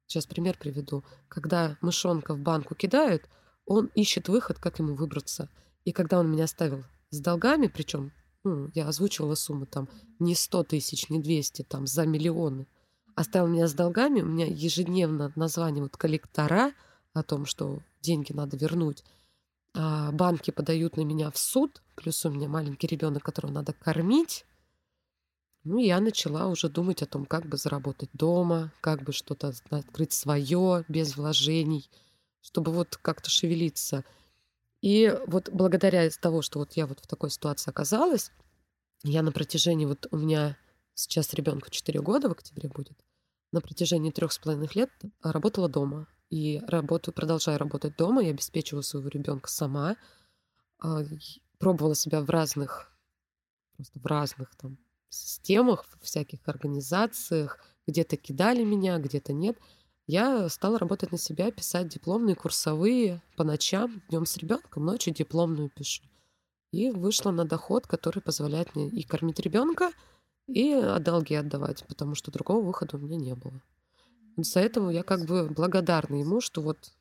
сейчас 0.08 0.26
пример 0.26 0.58
приведу, 0.58 1.04
когда 1.28 1.78
мышонка 1.82 2.34
в 2.34 2.40
банку 2.40 2.74
кидают, 2.74 3.30
он 3.66 3.92
ищет 3.94 4.30
выход, 4.30 4.58
как 4.58 4.80
ему 4.80 4.96
выбраться. 4.96 5.50
И 5.84 5.92
когда 5.92 6.20
он 6.20 6.32
меня 6.32 6.46
оставил 6.46 6.84
с 7.12 7.20
долгами, 7.20 7.68
причем 7.68 8.12
ну, 8.44 8.72
я 8.74 8.88
озвучивала 8.88 9.36
сумму 9.36 9.66
там 9.66 9.90
не 10.20 10.36
100 10.36 10.64
тысяч, 10.64 11.10
не 11.10 11.20
200, 11.22 11.64
там 11.64 11.86
за 11.86 12.06
миллионы, 12.06 12.68
оставил 13.16 13.48
меня 13.48 13.68
с 13.68 13.74
долгами, 13.74 14.22
у 14.22 14.26
меня 14.26 14.46
ежедневно 14.46 15.32
названивают 15.36 15.98
коллектора 15.98 16.72
о 17.14 17.24
том, 17.24 17.46
что 17.46 17.82
деньги 18.02 18.32
надо 18.32 18.58
вернуть. 18.58 19.04
А 19.74 20.12
банки 20.12 20.52
подают 20.52 20.98
на 20.98 21.02
меня 21.02 21.30
в 21.30 21.38
суд, 21.38 21.84
плюс 21.96 22.26
у 22.26 22.32
меня 22.32 22.48
маленький 22.48 22.88
ребенок, 22.88 23.24
которого 23.24 23.52
надо 23.52 23.74
кормить. 23.74 24.46
Ну, 25.70 25.80
я 25.80 26.00
начала 26.00 26.48
уже 26.48 26.70
думать 26.70 27.02
о 27.02 27.06
том, 27.06 27.26
как 27.26 27.46
бы 27.46 27.58
заработать 27.58 28.10
дома, 28.14 28.72
как 28.80 29.04
бы 29.04 29.12
что-то 29.12 29.52
открыть 29.70 30.14
свое, 30.14 30.86
без 30.88 31.18
вложений, 31.18 31.90
чтобы 32.40 32.72
вот 32.72 32.96
как-то 32.96 33.30
шевелиться. 33.30 34.06
И 34.82 35.14
вот 35.28 35.50
благодаря 35.52 36.10
того, 36.10 36.42
что 36.42 36.60
вот 36.60 36.78
я 36.78 36.88
вот 36.88 37.02
в 37.02 37.08
такой 37.08 37.30
ситуации 37.30 37.70
оказалась, 37.70 38.32
я 39.04 39.22
на 39.22 39.34
протяжении 39.34 39.86
вот 39.86 40.08
у 40.12 40.16
меня 40.16 40.58
сейчас 40.94 41.34
ребенку 41.34 41.70
4 41.70 42.00
года 42.00 42.30
в 42.30 42.32
октябре 42.32 42.70
будет, 42.70 42.98
на 43.52 43.60
протяжении 43.60 44.12
трех 44.12 44.32
с 44.32 44.40
половиной 44.40 44.70
лет 44.74 44.90
работала 45.22 45.68
дома. 45.68 46.08
И 46.30 46.62
работаю, 46.66 47.14
продолжаю 47.14 47.60
работать 47.60 47.98
дома, 47.98 48.24
я 48.24 48.30
обеспечиваю 48.30 48.84
своего 48.84 49.10
ребенка 49.10 49.50
сама. 49.50 49.98
А, 50.80 51.02
пробовала 51.58 51.96
себя 51.96 52.22
в 52.22 52.30
разных, 52.30 52.90
просто 53.76 54.00
в 54.00 54.06
разных 54.06 54.56
там 54.56 54.78
системах, 55.10 55.86
всяких 56.02 56.40
организациях. 56.48 57.60
Где-то 57.88 58.18
кидали 58.18 58.64
меня, 58.64 58.98
где-то 58.98 59.34
нет 59.34 59.58
я 60.08 60.48
стала 60.48 60.80
работать 60.80 61.12
на 61.12 61.18
себя, 61.18 61.52
писать 61.52 61.90
дипломные, 61.90 62.36
курсовые 62.36 63.22
по 63.36 63.44
ночам, 63.44 64.02
днем 64.10 64.26
с 64.26 64.38
ребенком, 64.38 64.86
ночью 64.86 65.14
дипломную 65.14 65.70
пишу. 65.70 66.04
И 66.72 66.92
вышла 66.92 67.32
на 67.32 67.44
доход, 67.44 67.88
который 67.88 68.22
позволяет 68.22 68.74
мне 68.74 68.88
и 68.88 69.04
кормить 69.04 69.40
ребенка, 69.40 69.92
и 70.48 70.74
долги 71.02 71.36
отдавать, 71.36 71.86
потому 71.88 72.16
что 72.16 72.32
другого 72.32 72.66
выхода 72.66 72.96
у 72.96 73.00
меня 73.00 73.18
не 73.18 73.36
было. 73.36 73.62
За 74.38 74.62
это 74.62 74.90
я 74.90 75.04
как 75.04 75.26
бы 75.26 75.50
благодарна 75.50 76.16
ему, 76.16 76.40
что 76.40 76.62
вот 76.62 76.94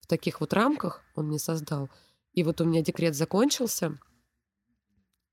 в 0.00 0.06
таких 0.06 0.40
вот 0.40 0.54
рамках 0.54 1.02
он 1.14 1.26
мне 1.26 1.38
создал. 1.38 1.90
И 2.32 2.42
вот 2.44 2.62
у 2.62 2.64
меня 2.64 2.80
декрет 2.80 3.14
закончился, 3.14 3.98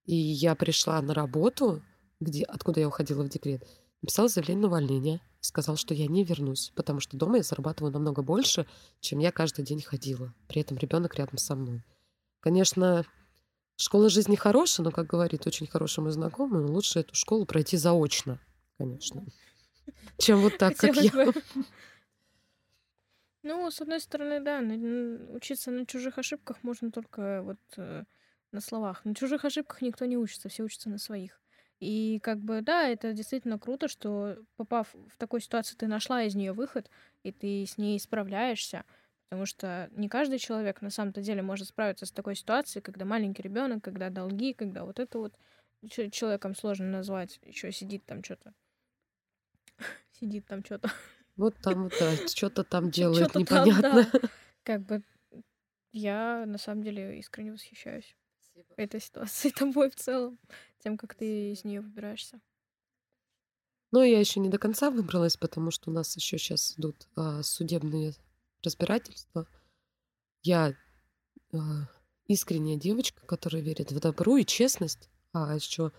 и 0.03 0.15
я 0.15 0.55
пришла 0.55 1.01
на 1.01 1.13
работу, 1.13 1.81
где, 2.21 2.43
откуда 2.43 2.79
я 2.79 2.87
уходила 2.87 3.23
в 3.23 3.29
декрет, 3.29 3.67
написала 4.01 4.29
заявление 4.29 4.61
на 4.61 4.67
увольнение– 4.67 5.21
сказал, 5.41 5.75
что 5.75 5.93
я 5.93 6.07
не 6.07 6.23
вернусь, 6.23 6.71
потому 6.75 6.99
что 6.99 7.17
дома 7.17 7.37
я 7.37 7.43
зарабатываю 7.43 7.91
намного 7.91 8.21
больше, 8.21 8.67
чем 8.99 9.19
я 9.19 9.31
каждый 9.31 9.65
день 9.65 9.81
ходила. 9.81 10.33
При 10.47 10.61
этом 10.61 10.77
ребенок 10.77 11.15
рядом 11.15 11.37
со 11.37 11.55
мной. 11.55 11.83
Конечно, 12.39 13.05
школа 13.75 14.09
жизни 14.09 14.35
хорошая, 14.35 14.85
но, 14.85 14.91
как 14.91 15.07
говорит 15.07 15.45
очень 15.47 15.67
хороший 15.67 16.01
мой 16.01 16.11
знакомый, 16.11 16.63
лучше 16.63 16.99
эту 16.99 17.15
школу 17.15 17.45
пройти 17.45 17.75
заочно, 17.75 18.39
конечно, 18.77 19.25
чем 20.17 20.39
вот 20.39 20.57
так, 20.57 20.77
как 20.77 20.95
я. 20.95 21.11
Ну, 23.43 23.71
с 23.71 23.81
одной 23.81 23.99
стороны, 23.99 24.39
да, 24.39 24.59
учиться 25.33 25.71
на 25.71 25.87
чужих 25.87 26.19
ошибках 26.19 26.61
можно 26.61 26.91
только 26.91 27.41
вот 27.41 27.57
э, 27.75 28.03
на 28.51 28.61
словах. 28.61 29.03
На 29.03 29.15
чужих 29.15 29.43
ошибках 29.43 29.81
никто 29.81 30.05
не 30.05 30.15
учится, 30.15 30.47
все 30.47 30.61
учатся 30.61 30.91
на 30.91 30.99
своих. 30.99 31.40
И 31.81 32.19
как 32.21 32.39
бы, 32.39 32.61
да, 32.61 32.87
это 32.87 33.11
действительно 33.11 33.57
круто, 33.57 33.87
что 33.87 34.37
попав 34.55 34.93
в 34.93 35.17
такую 35.17 35.41
ситуацию, 35.41 35.79
ты 35.79 35.87
нашла 35.87 36.23
из 36.23 36.35
нее 36.35 36.53
выход, 36.53 36.91
и 37.23 37.31
ты 37.31 37.65
с 37.65 37.79
ней 37.79 37.99
справляешься. 37.99 38.85
Потому 39.27 39.47
что 39.47 39.89
не 39.93 40.07
каждый 40.07 40.37
человек 40.37 40.83
на 40.83 40.91
самом-то 40.91 41.21
деле 41.21 41.41
может 41.41 41.69
справиться 41.69 42.05
с 42.05 42.11
такой 42.11 42.35
ситуацией, 42.35 42.83
когда 42.83 43.03
маленький 43.03 43.41
ребенок, 43.41 43.83
когда 43.83 44.11
долги, 44.11 44.53
когда 44.53 44.85
вот 44.85 44.99
это 44.99 45.17
вот 45.17 45.33
человеком 45.89 46.53
сложно 46.53 46.85
назвать, 46.85 47.39
еще 47.41 47.71
сидит 47.71 48.05
там 48.05 48.23
что-то. 48.23 48.53
Сидит 50.19 50.45
там 50.45 50.63
что-то. 50.63 50.91
Вот 51.35 51.55
там 51.63 51.85
вот, 51.85 51.93
да, 51.99 52.27
что-то 52.27 52.63
там 52.63 52.91
делает 52.91 53.33
непонятно. 53.33 54.07
Как 54.63 54.81
бы 54.81 55.01
я 55.91 56.45
на 56.45 56.59
самом 56.59 56.83
деле 56.83 57.17
искренне 57.17 57.51
восхищаюсь 57.51 58.15
этой 58.77 59.01
ситуации 59.01 59.49
тобой 59.55 59.89
в 59.89 59.95
целом 59.95 60.39
тем, 60.79 60.97
как 60.97 61.15
ты 61.15 61.51
из 61.51 61.63
нее 61.63 61.81
выбираешься. 61.81 62.39
Ну, 63.91 64.01
я 64.03 64.19
еще 64.19 64.39
не 64.39 64.49
до 64.49 64.57
конца 64.57 64.89
выбралась, 64.89 65.35
потому 65.35 65.69
что 65.69 65.89
у 65.89 65.93
нас 65.93 66.15
еще 66.15 66.37
сейчас 66.37 66.75
идут 66.77 67.07
а, 67.15 67.43
судебные 67.43 68.13
разбирательства. 68.63 69.47
Я 70.43 70.75
а, 71.53 71.57
искренняя 72.27 72.77
девочка, 72.77 73.25
которая 73.25 73.61
верит 73.61 73.91
в 73.91 73.99
добру 73.99 74.37
и 74.37 74.45
честность. 74.45 75.09
А 75.33 75.53
еще 75.53 75.91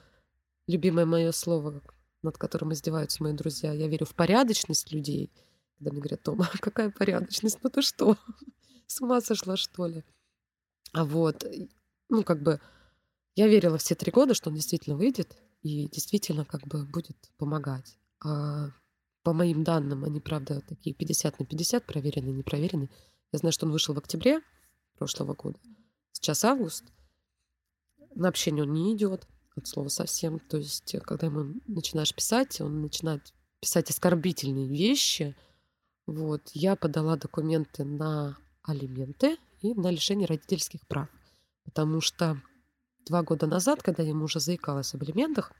любимое 0.66 1.04
мое 1.04 1.32
слово, 1.32 1.82
над 2.22 2.38
которым 2.38 2.72
издеваются 2.72 3.22
мои 3.22 3.34
друзья, 3.34 3.72
я 3.72 3.88
верю 3.88 4.06
в 4.06 4.14
порядочность 4.14 4.90
людей. 4.90 5.30
Когда 5.78 5.92
мне 5.92 6.00
говорят, 6.00 6.22
Тома, 6.22 6.48
какая 6.60 6.90
порядочность? 6.90 7.58
Ну 7.62 7.70
ты 7.70 7.82
что? 7.82 8.16
С 8.86 9.00
ума 9.00 9.20
сошла, 9.20 9.56
что 9.56 9.86
ли? 9.86 10.04
А 10.92 11.04
вот, 11.04 11.44
ну, 12.12 12.22
как 12.22 12.42
бы 12.42 12.60
я 13.34 13.48
верила 13.48 13.78
все 13.78 13.94
три 13.94 14.12
года, 14.12 14.34
что 14.34 14.50
он 14.50 14.54
действительно 14.54 14.96
выйдет 14.96 15.36
и 15.62 15.88
действительно 15.88 16.44
как 16.44 16.66
бы 16.68 16.84
будет 16.84 17.16
помогать. 17.38 17.96
А 18.22 18.68
по 19.22 19.32
моим 19.32 19.64
данным, 19.64 20.04
они, 20.04 20.20
правда, 20.20 20.60
такие 20.60 20.94
50 20.94 21.38
на 21.38 21.46
50, 21.46 21.86
проверенные, 21.86 22.34
не 22.34 22.42
проверенные. 22.42 22.90
Я 23.32 23.38
знаю, 23.38 23.52
что 23.52 23.66
он 23.66 23.72
вышел 23.72 23.94
в 23.94 23.98
октябре 23.98 24.42
прошлого 24.98 25.34
года. 25.34 25.58
Сейчас 26.12 26.44
август. 26.44 26.84
На 28.14 28.28
общение 28.28 28.64
он 28.64 28.72
не 28.74 28.94
идет, 28.94 29.26
от 29.56 29.66
слова 29.66 29.88
совсем. 29.88 30.38
То 30.38 30.58
есть, 30.58 30.94
когда 31.02 31.28
ему 31.28 31.54
начинаешь 31.66 32.14
писать, 32.14 32.60
он 32.60 32.82
начинает 32.82 33.32
писать 33.60 33.88
оскорбительные 33.88 34.68
вещи. 34.68 35.34
Вот. 36.06 36.42
Я 36.52 36.76
подала 36.76 37.16
документы 37.16 37.84
на 37.84 38.36
алименты 38.62 39.38
и 39.62 39.72
на 39.72 39.90
лишение 39.90 40.26
родительских 40.26 40.86
прав. 40.86 41.08
Потому 41.64 42.00
что 42.00 42.40
два 43.06 43.22
года 43.22 43.46
назад, 43.46 43.82
когда 43.82 44.02
я 44.02 44.10
ему 44.10 44.24
уже 44.24 44.40
заикалась 44.40 44.94
об 44.94 45.04
элементах, 45.04 45.52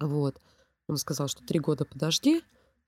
вот, 0.00 0.40
он 0.86 0.96
сказал, 0.96 1.28
что 1.28 1.44
три 1.44 1.58
года 1.58 1.84
подожди, 1.84 2.42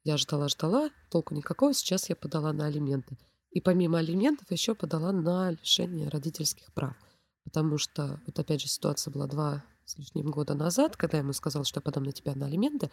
я 0.04 0.16
ждала-ждала, 0.16 0.90
толку 1.10 1.34
никакого, 1.34 1.72
сейчас 1.72 2.08
я 2.08 2.16
подала 2.16 2.52
на 2.52 2.66
алименты. 2.66 3.16
И 3.50 3.60
помимо 3.60 3.98
алиментов 3.98 4.50
еще 4.50 4.74
подала 4.74 5.12
на 5.12 5.52
лишение 5.52 6.08
родительских 6.08 6.72
прав. 6.74 6.96
Потому 7.44 7.78
что, 7.78 8.20
вот 8.26 8.38
опять 8.38 8.60
же, 8.60 8.68
ситуация 8.68 9.12
была 9.12 9.26
два 9.26 9.64
с 9.84 9.96
лишним 9.96 10.30
года 10.30 10.54
назад, 10.54 10.96
когда 10.96 11.18
я 11.18 11.22
ему 11.22 11.32
сказал, 11.32 11.64
что 11.64 11.78
я 11.78 11.82
подам 11.82 12.04
на 12.04 12.12
тебя 12.12 12.34
на 12.34 12.46
алименты, 12.46 12.90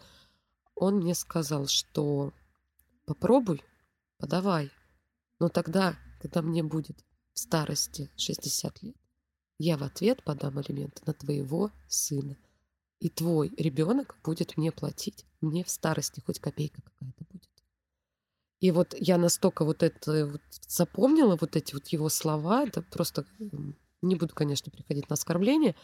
он 0.74 0.96
мне 0.96 1.14
сказал, 1.14 1.66
что 1.66 2.32
попробуй, 3.06 3.62
подавай. 4.18 4.70
Но 5.38 5.48
тогда, 5.48 5.96
когда 6.20 6.42
мне 6.42 6.62
будет 6.62 7.04
в 7.34 7.38
старости 7.38 8.10
60 8.16 8.82
лет, 8.82 8.96
я 9.62 9.78
в 9.78 9.84
ответ 9.84 10.24
подам 10.24 10.58
алименты 10.58 11.02
на 11.06 11.14
твоего 11.14 11.70
сына. 11.86 12.36
И 12.98 13.08
твой 13.08 13.52
ребенок 13.56 14.16
будет 14.24 14.56
мне 14.56 14.72
платить. 14.72 15.24
Мне 15.40 15.62
в 15.62 15.70
старости 15.70 16.20
хоть 16.26 16.40
копейка 16.40 16.82
какая-то 16.82 17.24
будет. 17.30 17.48
И 18.58 18.72
вот 18.72 18.94
я 18.98 19.18
настолько 19.18 19.64
вот 19.64 19.84
это 19.84 20.26
вот 20.26 20.42
запомнила, 20.66 21.36
вот 21.40 21.54
эти 21.54 21.74
вот 21.74 21.86
его 21.88 22.08
слова, 22.08 22.64
это 22.64 22.82
просто, 22.82 23.24
не 24.02 24.16
буду, 24.16 24.34
конечно, 24.34 24.70
приходить 24.72 25.08
на 25.08 25.14
оскорбление, 25.14 25.76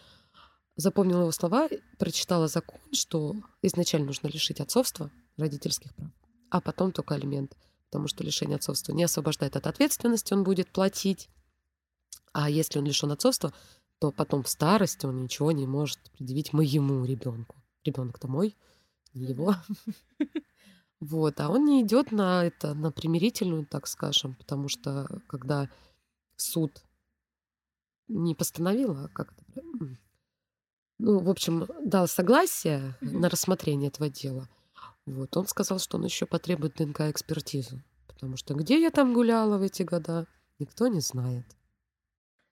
запомнила 0.75 1.21
его 1.21 1.33
слова, 1.33 1.69
прочитала 1.99 2.49
закон, 2.49 2.81
что 2.93 3.37
изначально 3.63 4.09
нужно 4.09 4.27
лишить 4.27 4.61
отцовства 4.61 5.11
родительских 5.37 5.95
прав, 5.95 6.11
а 6.51 6.61
потом 6.61 6.91
только 6.91 7.15
алимент, 7.15 7.57
потому 7.87 8.09
что 8.09 8.25
лишение 8.25 8.57
отцовства 8.57 8.93
не 8.93 9.05
освобождает 9.05 9.57
от 9.57 9.69
ответственности, 9.69 10.35
он 10.35 10.43
будет 10.45 10.69
платить, 10.73 11.29
а 12.33 12.51
если 12.51 12.79
он 12.79 12.87
лишен 12.87 13.13
отцовства, 13.13 13.53
то 13.99 14.13
потом 14.13 14.43
в 14.43 14.49
старости 14.49 15.07
он 15.07 15.23
ничего 15.23 15.53
не 15.53 15.67
может 15.67 15.99
предъявить 16.13 16.53
моему 16.53 17.05
ребенку. 17.05 17.57
Ребенок-то 17.85 18.29
мой, 18.29 18.57
не 19.15 19.27
его. 19.27 19.55
Вот, 21.01 21.39
а 21.39 21.49
он 21.49 21.65
не 21.65 21.83
идет 21.83 22.11
на 22.11 22.45
это, 22.45 22.75
на 22.75 22.91
примирительную, 22.91 23.65
так 23.67 23.87
скажем, 23.87 24.35
потому 24.35 24.69
что 24.69 25.07
когда 25.29 25.71
суд 26.35 26.83
не 28.09 28.35
постановил, 28.35 28.97
а 28.97 29.09
как 29.09 29.33
это, 29.33 29.63
ну, 30.99 31.21
в 31.21 31.31
общем, 31.31 31.69
дал 31.85 32.09
согласие 32.09 32.97
на 33.01 33.29
рассмотрение 33.29 33.91
этого 33.91 34.11
дела, 34.11 34.49
вот, 35.07 35.37
он 35.37 35.47
сказал, 35.47 35.79
что 35.79 35.99
он 35.99 36.05
еще 36.05 36.27
потребует 36.27 36.75
ДНК-экспертизу, 36.75 37.81
потому 38.09 38.37
что 38.37 38.55
где 38.55 38.81
я 38.81 38.91
там 38.91 39.15
гуляла 39.15 39.57
в 39.57 39.63
эти 39.63 39.85
года, 39.85 40.27
никто 40.59 40.89
не 40.89 41.01
знает. 41.01 41.47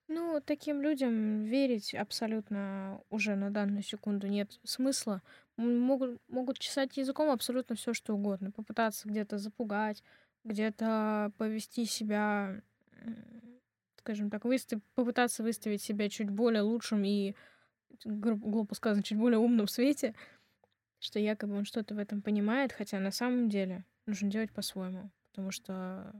Ну, 0.09 0.41
таким 0.45 0.81
людям 0.81 1.43
верить 1.43 1.93
абсолютно 1.93 3.01
уже 3.09 3.35
на 3.35 3.49
данную 3.51 3.83
секунду 3.83 4.27
нет 4.27 4.57
смысла. 4.63 5.21
Могут, 5.57 6.21
могут 6.29 6.59
чесать 6.59 6.95
языком 6.95 7.29
абсолютно 7.29 7.75
все, 7.75 7.93
что 7.93 8.13
угодно. 8.13 8.51
Попытаться 8.51 9.09
где-то 9.09 9.37
запугать, 9.37 10.03
где-то 10.45 11.33
повести 11.37 11.83
себя, 11.83 12.61
скажем 13.97 14.29
так, 14.29 14.45
выстав... 14.45 14.81
попытаться 14.95 15.43
выставить 15.43 15.81
себя 15.81 16.09
чуть 16.09 16.29
более 16.29 16.61
лучшим 16.61 17.03
и, 17.03 17.35
глупо 18.05 18.75
сказано, 18.75 19.03
чуть 19.03 19.17
более 19.17 19.39
умным 19.39 19.65
в 19.65 19.71
свете, 19.71 20.15
что 20.99 21.19
якобы 21.19 21.57
он 21.57 21.65
что-то 21.65 21.95
в 21.95 21.97
этом 21.97 22.21
понимает, 22.21 22.71
хотя 22.71 22.99
на 22.99 23.11
самом 23.11 23.49
деле 23.49 23.83
нужно 24.05 24.31
делать 24.31 24.53
по-своему, 24.53 25.11
потому 25.31 25.51
что 25.51 26.13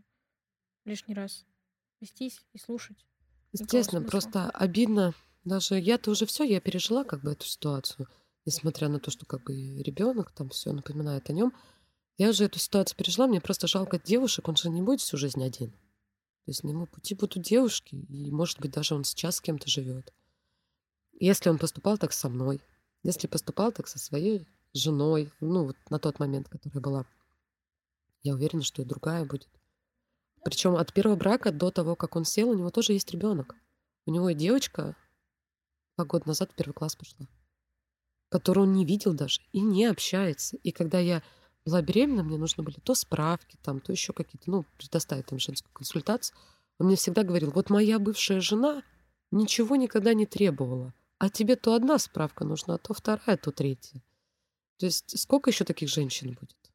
лишний 0.84 1.14
раз 1.16 1.46
вестись 2.02 2.46
и 2.52 2.58
слушать 2.58 3.06
Естественно, 3.54 4.02
просто 4.02 4.50
обидно. 4.50 5.14
Даже 5.44 5.80
я-то 5.80 6.12
уже 6.12 6.26
все, 6.26 6.44
я 6.44 6.60
пережила 6.60 7.04
как 7.04 7.22
бы 7.22 7.32
эту 7.32 7.46
ситуацию, 7.46 8.08
несмотря 8.46 8.90
на 8.90 9.00
то, 9.00 9.12
что 9.12 9.26
как 9.26 9.44
бы 9.44 9.82
ребенок 9.82 10.32
там 10.32 10.50
все 10.50 10.74
напоминает 10.74 11.30
о 11.30 11.34
нем. 11.34 11.54
Я 12.18 12.30
уже 12.30 12.46
эту 12.46 12.60
ситуацию 12.60 12.98
пережила, 12.98 13.28
мне 13.28 13.40
просто 13.40 13.68
жалко 13.68 14.00
девушек, 14.00 14.48
он 14.48 14.56
же 14.56 14.70
не 14.70 14.82
будет 14.82 15.02
всю 15.02 15.18
жизнь 15.18 15.44
один. 15.44 15.72
То 15.72 16.52
есть 16.52 16.64
на 16.64 16.70
его 16.70 16.86
пути 16.86 17.14
будут 17.14 17.44
девушки, 17.44 17.96
и, 17.96 18.32
может 18.32 18.60
быть, 18.60 18.72
даже 18.72 18.96
он 18.96 19.04
сейчас 19.04 19.36
с 19.36 19.42
кем-то 19.42 19.70
живет. 19.70 20.14
Если 21.20 21.50
он 21.50 21.58
поступал 21.58 21.98
так 21.98 22.14
со 22.14 22.30
мной, 22.30 22.62
если 23.04 23.28
поступал 23.28 23.72
так 23.72 23.88
со 23.88 24.00
своей 24.00 24.48
женой, 24.74 25.32
ну, 25.40 25.66
вот 25.66 25.76
на 25.90 26.00
тот 26.00 26.20
момент, 26.20 26.50
которая 26.50 26.82
была, 26.82 27.06
я 28.24 28.34
уверена, 28.34 28.64
что 28.64 28.82
и 28.82 28.86
другая 28.86 29.26
будет. 29.26 29.48
Причем 30.48 30.78
от 30.78 30.94
первого 30.94 31.18
брака 31.18 31.52
до 31.52 31.72
того, 31.72 31.98
как 31.98 32.16
он 32.16 32.24
сел, 32.24 32.52
у 32.52 32.54
него 32.54 32.70
тоже 32.70 32.94
есть 32.94 33.12
ребенок. 33.12 33.54
У 34.06 34.12
него 34.12 34.30
и 34.30 34.34
девочка 34.34 34.96
два 35.98 36.06
года 36.06 36.26
назад 36.26 36.54
в 36.54 36.56
первый 36.56 36.72
класс 36.72 36.96
пошла, 36.96 37.28
которую 38.30 38.68
он 38.68 38.72
не 38.72 38.86
видел 38.86 39.14
даже 39.14 39.42
и 39.52 39.60
не 39.60 39.84
общается. 39.84 40.56
И 40.64 40.72
когда 40.72 41.00
я 41.00 41.22
была 41.66 41.82
беременна, 41.82 42.24
мне 42.24 42.38
нужно 42.38 42.64
были 42.64 42.78
то 42.80 42.96
справки, 42.96 43.58
там, 43.62 43.82
то 43.82 43.92
еще 43.92 44.14
какие-то, 44.14 44.50
ну, 44.50 44.66
предоставить 44.78 45.26
там 45.26 45.38
женскую 45.38 45.74
консультацию. 45.74 46.38
Он 46.80 46.88
мне 46.88 46.96
всегда 46.96 47.24
говорил, 47.24 47.52
вот 47.52 47.70
моя 47.70 48.00
бывшая 48.00 48.40
жена 48.40 48.84
ничего 49.32 49.76
никогда 49.76 50.14
не 50.14 50.26
требовала, 50.26 50.94
а 51.18 51.30
тебе 51.30 51.58
то 51.58 51.74
одна 51.74 52.00
справка 52.00 52.46
нужна, 52.46 52.78
то 52.78 52.94
вторая, 52.94 53.36
то 53.36 53.52
третья. 53.52 54.02
То 54.80 54.86
есть 54.86 55.20
сколько 55.20 55.50
еще 55.50 55.66
таких 55.66 55.90
женщин 55.90 56.38
будет? 56.40 56.67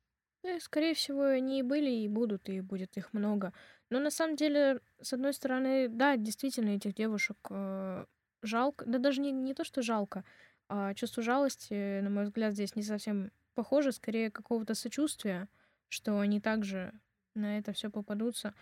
Э, 0.42 0.58
скорее 0.60 0.94
всего, 0.94 1.24
они 1.24 1.60
и 1.60 1.62
были, 1.62 1.90
и 1.90 2.08
будут, 2.08 2.48
и 2.48 2.60
будет 2.60 2.96
их 2.96 3.12
много. 3.12 3.52
Но 3.90 4.00
на 4.00 4.10
самом 4.10 4.36
деле, 4.36 4.80
с 5.00 5.12
одной 5.12 5.32
стороны, 5.34 5.88
да, 5.88 6.16
действительно, 6.16 6.70
этих 6.70 6.94
девушек 6.94 7.36
э, 7.50 8.04
жалко. 8.42 8.84
Да 8.86 8.98
даже 8.98 9.20
не, 9.20 9.30
не 9.32 9.54
то, 9.54 9.64
что 9.64 9.82
жалко, 9.82 10.24
а 10.68 10.94
чувство 10.94 11.22
жалости, 11.22 12.00
на 12.00 12.10
мой 12.10 12.24
взгляд, 12.24 12.54
здесь 12.54 12.74
не 12.76 12.82
совсем 12.82 13.30
похоже, 13.54 13.92
скорее 13.92 14.30
какого-то 14.30 14.74
сочувствия, 14.74 15.48
что 15.88 16.18
они 16.18 16.40
также 16.40 16.92
на 17.34 17.58
это 17.58 17.72
все 17.72 17.90
попадутся. 17.90 18.54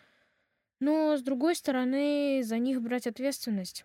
Но, 0.81 1.17
с 1.17 1.23
другой 1.23 1.55
стороны, 1.55 2.43
за 2.43 2.59
них 2.59 2.81
брать 2.81 3.07
ответственность 3.07 3.85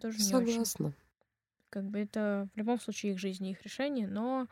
тоже 0.00 0.18
не 0.18 0.34
очень. 0.34 0.52
Согласна. 0.52 0.92
Как 1.70 1.84
бы 1.84 1.98
это 1.98 2.48
в 2.54 2.56
любом 2.56 2.80
случае 2.80 3.12
их 3.12 3.18
жизнь, 3.18 3.46
их 3.46 3.62
решение, 3.62 4.06
но 4.06 4.48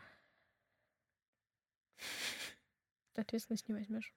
ответственность 3.22 3.68
не 3.68 3.74
возьмешь. 3.74 4.14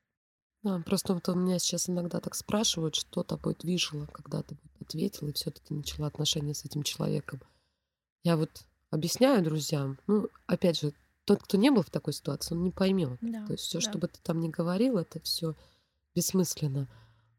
Да, 0.64 0.80
просто 0.86 1.14
вот 1.14 1.28
у 1.30 1.36
меня 1.36 1.58
сейчас 1.58 1.90
иногда 1.90 2.20
так 2.20 2.36
спрашивают, 2.36 2.96
что 2.96 3.24
тобой 3.24 3.56
движило, 3.58 4.08
когда 4.08 4.44
ты 4.44 4.58
ответила 4.82 5.30
и 5.30 5.34
все-таки 5.34 5.74
начала 5.74 6.08
отношения 6.08 6.54
с 6.54 6.66
этим 6.66 6.84
человеком. 6.84 7.42
Я 8.24 8.36
вот 8.36 8.50
объясняю 8.90 9.44
друзьям, 9.44 9.98
ну, 10.08 10.28
опять 10.48 10.80
же, 10.80 10.94
тот, 11.24 11.44
кто 11.44 11.58
не 11.58 11.70
был 11.70 11.84
в 11.84 11.90
такой 11.90 12.12
ситуации, 12.12 12.56
он 12.56 12.64
не 12.64 12.72
поймет. 12.72 13.18
Да, 13.22 13.46
То 13.46 13.54
есть 13.54 13.66
все, 13.66 13.80
да. 13.80 13.90
что 13.90 14.00
бы 14.00 14.08
ты 14.08 14.20
там 14.22 14.40
ни 14.40 14.50
говорил, 14.50 14.98
это 14.98 15.20
все 15.22 15.56
бессмысленно. 16.16 16.90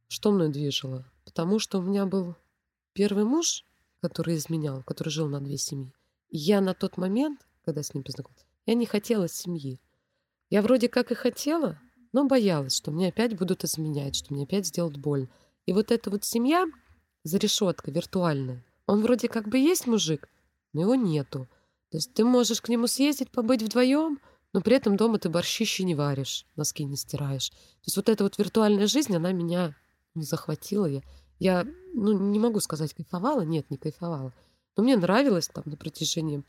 Что 0.08 0.30
мной 0.30 0.48
движило? 0.48 1.04
Потому 1.24 1.58
что 1.58 1.78
у 1.78 1.82
меня 1.82 2.06
был 2.06 2.36
первый 2.92 3.24
муж, 3.24 3.64
который 4.00 4.36
изменял, 4.36 4.82
который 4.82 5.10
жил 5.10 5.28
на 5.28 5.40
две 5.40 5.58
семьи. 5.58 5.92
И 6.28 6.38
я 6.38 6.60
на 6.60 6.72
тот 6.72 6.96
момент, 6.96 7.46
когда 7.64 7.82
с 7.82 7.92
ним 7.92 8.04
познакомилась, 8.04 8.46
я 8.64 8.74
не 8.74 8.86
хотела 8.86 9.28
семьи. 9.28 9.80
Я 10.50 10.62
вроде 10.62 10.88
как 10.88 11.12
и 11.12 11.14
хотела, 11.14 11.78
но 12.12 12.26
боялась, 12.26 12.76
что 12.76 12.90
мне 12.90 13.08
опять 13.08 13.38
будут 13.38 13.64
изменять, 13.64 14.16
что 14.16 14.34
мне 14.34 14.42
опять 14.42 14.66
сделают 14.66 14.96
боль. 14.96 15.28
И 15.64 15.72
вот 15.72 15.92
эта 15.92 16.10
вот 16.10 16.24
семья 16.24 16.66
за 17.22 17.38
решеткой 17.38 17.94
виртуальная, 17.94 18.64
он 18.86 19.00
вроде 19.00 19.28
как 19.28 19.48
бы 19.48 19.58
есть 19.58 19.86
мужик, 19.86 20.28
но 20.72 20.80
его 20.80 20.96
нету. 20.96 21.48
То 21.90 21.98
есть 21.98 22.12
ты 22.14 22.24
можешь 22.24 22.60
к 22.60 22.68
нему 22.68 22.88
съездить, 22.88 23.30
побыть 23.30 23.62
вдвоем, 23.62 24.18
но 24.52 24.60
при 24.60 24.74
этом 24.74 24.96
дома 24.96 25.18
ты 25.18 25.28
борщище 25.28 25.84
не 25.84 25.94
варишь, 25.94 26.44
носки 26.56 26.84
не 26.84 26.96
стираешь. 26.96 27.50
То 27.50 27.86
есть 27.86 27.96
вот 27.96 28.08
эта 28.08 28.24
вот 28.24 28.36
виртуальная 28.36 28.88
жизнь, 28.88 29.14
она 29.14 29.30
меня 29.30 29.76
захватила. 30.16 30.86
Я, 30.86 31.02
я 31.38 31.66
ну, 31.94 32.18
не 32.18 32.40
могу 32.40 32.58
сказать, 32.58 32.92
кайфовала. 32.94 33.42
Нет, 33.42 33.70
не 33.70 33.76
кайфовала. 33.76 34.34
Но 34.76 34.82
мне 34.82 34.96
нравилось 34.96 35.48
там 35.48 35.64
на 35.66 35.76
протяжении 35.76 36.42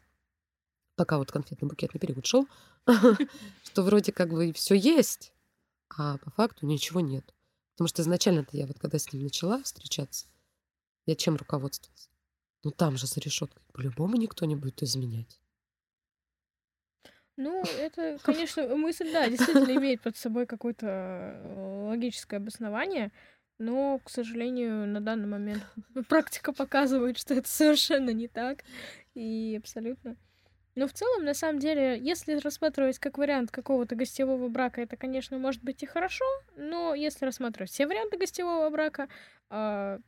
пока 0.95 1.17
вот 1.17 1.31
конфетно-букетный 1.31 1.99
период 1.99 2.25
шел, 2.25 2.47
что 3.63 3.83
вроде 3.83 4.11
как 4.11 4.29
бы 4.29 4.53
все 4.53 4.75
есть, 4.75 5.33
а 5.89 6.17
по 6.17 6.31
факту 6.31 6.65
ничего 6.65 6.99
нет. 6.99 7.33
Потому 7.73 7.87
что 7.87 8.01
изначально-то 8.01 8.57
я 8.57 8.67
вот 8.67 8.79
когда 8.79 8.99
с 8.99 9.11
ним 9.11 9.23
начала 9.23 9.61
встречаться, 9.63 10.27
я 11.05 11.15
чем 11.15 11.35
руководствовалась? 11.35 12.09
Ну 12.63 12.71
там 12.71 12.97
же 12.97 13.07
за 13.07 13.19
решеткой 13.19 13.63
по-любому 13.73 14.17
никто 14.17 14.45
не 14.45 14.55
будет 14.55 14.83
изменять. 14.83 15.39
Ну, 17.37 17.63
это, 17.63 18.19
конечно, 18.23 18.67
мысль, 18.75 19.11
да, 19.11 19.27
действительно 19.27 19.75
имеет 19.75 20.01
под 20.01 20.15
собой 20.15 20.45
какое-то 20.45 20.85
э, 20.87 21.87
логическое 21.89 22.37
обоснование, 22.37 23.11
но, 23.57 23.99
к 23.99 24.09
сожалению, 24.09 24.87
на 24.87 25.01
данный 25.01 25.27
момент 25.27 25.63
практика 26.07 26.53
показывает, 26.53 27.17
что 27.17 27.33
это 27.33 27.47
совершенно 27.47 28.11
не 28.11 28.27
так. 28.27 28.63
И 29.13 29.55
абсолютно 29.57 30.17
но 30.75 30.87
в 30.87 30.93
целом, 30.93 31.25
на 31.25 31.33
самом 31.33 31.59
деле, 31.59 31.99
если 31.99 32.35
рассматривать 32.35 32.97
как 32.99 33.17
вариант 33.17 33.51
какого-то 33.51 33.95
гостевого 33.95 34.47
брака, 34.47 34.81
это, 34.81 34.95
конечно, 34.95 35.37
может 35.37 35.61
быть 35.63 35.83
и 35.83 35.85
хорошо, 35.85 36.25
но 36.55 36.95
если 36.95 37.25
рассматривать 37.25 37.71
все 37.71 37.87
варианты 37.87 38.17
гостевого 38.17 38.69
брака, 38.69 39.09
э, 39.49 39.99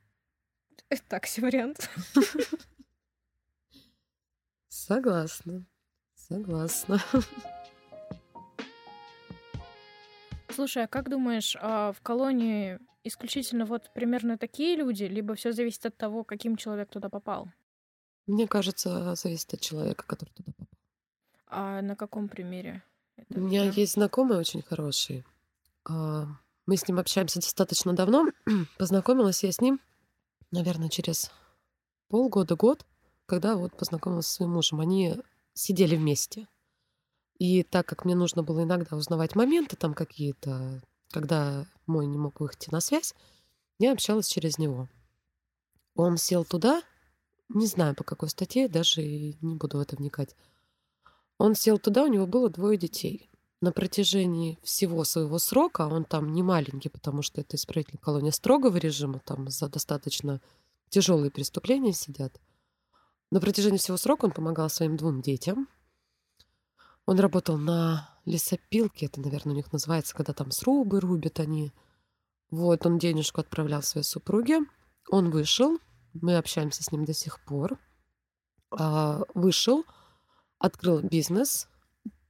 Так 1.10 1.26
себе 1.26 1.48
вариант. 1.48 1.90
Согласна. 4.70 5.66
Согласна. 6.16 7.00
Слушай, 10.50 10.84
а 10.84 10.88
как 10.88 11.10
думаешь, 11.10 11.58
а 11.60 11.92
в 11.92 12.02
колонии 12.02 12.80
исключительно 13.04 13.66
вот 13.66 13.92
примерно 13.94 14.38
такие 14.38 14.76
люди, 14.76 15.04
либо 15.04 15.36
все 15.36 15.52
зависит 15.52 15.86
от 15.86 15.98
того, 15.98 16.24
каким 16.24 16.56
человек 16.56 16.90
туда 16.90 17.10
попал? 17.10 17.50
Мне 18.28 18.48
кажется, 18.48 19.16
зависит 19.16 19.54
от 19.54 19.62
человека, 19.62 20.06
который 20.08 20.30
туда 20.30 20.52
попал. 20.54 20.68
А 21.48 21.82
на 21.82 21.96
каком 21.96 22.30
примере? 22.30 22.84
У 23.30 23.40
меня 23.40 23.70
всё? 23.70 23.82
есть 23.82 23.94
знакомый 23.94 24.38
очень 24.38 24.62
хороший. 24.62 25.24
А, 25.86 26.26
Мы 26.66 26.78
с 26.78 26.88
ним 26.88 27.00
общаемся 27.00 27.40
достаточно 27.42 27.94
давно. 27.94 28.28
Познакомилась 28.78 29.44
я 29.44 29.52
с 29.52 29.60
ним, 29.62 29.80
наверное, 30.52 30.90
через 30.90 31.32
полгода-год, 32.08 32.86
когда 33.26 33.56
вот 33.56 33.76
познакомилась 33.78 34.28
со 34.28 34.36
своим 34.36 34.52
мужем. 34.52 34.80
Они 34.80 35.16
сидели 35.54 35.96
вместе. 35.96 36.48
И 37.38 37.64
так 37.64 37.86
как 37.86 38.06
мне 38.06 38.16
нужно 38.16 38.44
было 38.44 38.64
иногда 38.64 38.96
узнавать 38.96 39.36
моменты 39.36 39.76
там 39.76 39.94
какие-то, 39.94 40.82
когда 41.12 41.66
мой 41.88 42.06
не 42.06 42.18
мог 42.18 42.40
выйти 42.40 42.70
на 42.72 42.80
связь, 42.80 43.14
я 43.80 43.92
общалась 43.92 44.28
через 44.28 44.58
него. 44.58 44.88
Он 45.96 46.18
сел 46.18 46.46
туда, 46.46 46.82
не 47.54 47.68
знаю 47.68 47.96
по 47.96 48.04
какой 48.04 48.30
статье, 48.30 48.68
даже 48.68 49.02
и 49.02 49.38
не 49.42 49.56
буду 49.56 49.78
в 49.78 49.82
это 49.82 49.96
вникать. 49.96 50.36
Он 51.38 51.56
сел 51.56 51.78
туда, 51.78 52.04
у 52.04 52.08
него 52.08 52.28
было 52.28 52.50
двое 52.50 52.78
детей. 52.78 53.30
На 53.62 53.72
протяжении 53.72 54.60
всего 54.62 55.04
своего 55.04 55.40
срока, 55.40 55.88
он 55.88 56.04
там 56.04 56.34
не 56.34 56.44
маленький, 56.44 56.90
потому 56.90 57.22
что 57.22 57.40
это 57.40 57.56
исправительная 57.56 58.02
колония 58.02 58.32
строгого 58.32 58.76
режима, 58.78 59.20
там 59.20 59.50
за 59.50 59.70
достаточно 59.70 60.42
тяжелые 60.90 61.32
преступления 61.32 61.94
сидят. 61.94 62.40
На 63.32 63.40
протяжении 63.40 63.78
всего 63.78 63.98
срока 63.98 64.26
он 64.26 64.32
помогал 64.32 64.70
своим 64.70 64.98
двум 64.98 65.22
детям. 65.22 65.68
Он 67.06 67.20
работал 67.20 67.58
на 67.58 68.10
лесопилке, 68.26 69.08
это, 69.08 69.22
наверное, 69.22 69.54
у 69.54 69.56
них 69.56 69.72
называется, 69.72 70.16
когда 70.16 70.34
там 70.34 70.52
срубы 70.52 71.00
рубят 71.00 71.40
они. 71.40 71.74
Вот, 72.52 72.86
он 72.86 72.98
денежку 72.98 73.42
отправлял 73.42 73.82
своей 73.82 74.06
супруге. 74.06 74.60
Он 75.10 75.32
вышел, 75.32 75.80
мы 76.14 76.38
общаемся 76.38 76.84
с 76.84 76.92
ним 76.92 77.06
до 77.06 77.14
сих 77.14 77.44
пор. 77.44 77.80
А, 78.72 79.22
вышел, 79.34 79.86
открыл 80.60 81.02
бизнес. 81.02 81.68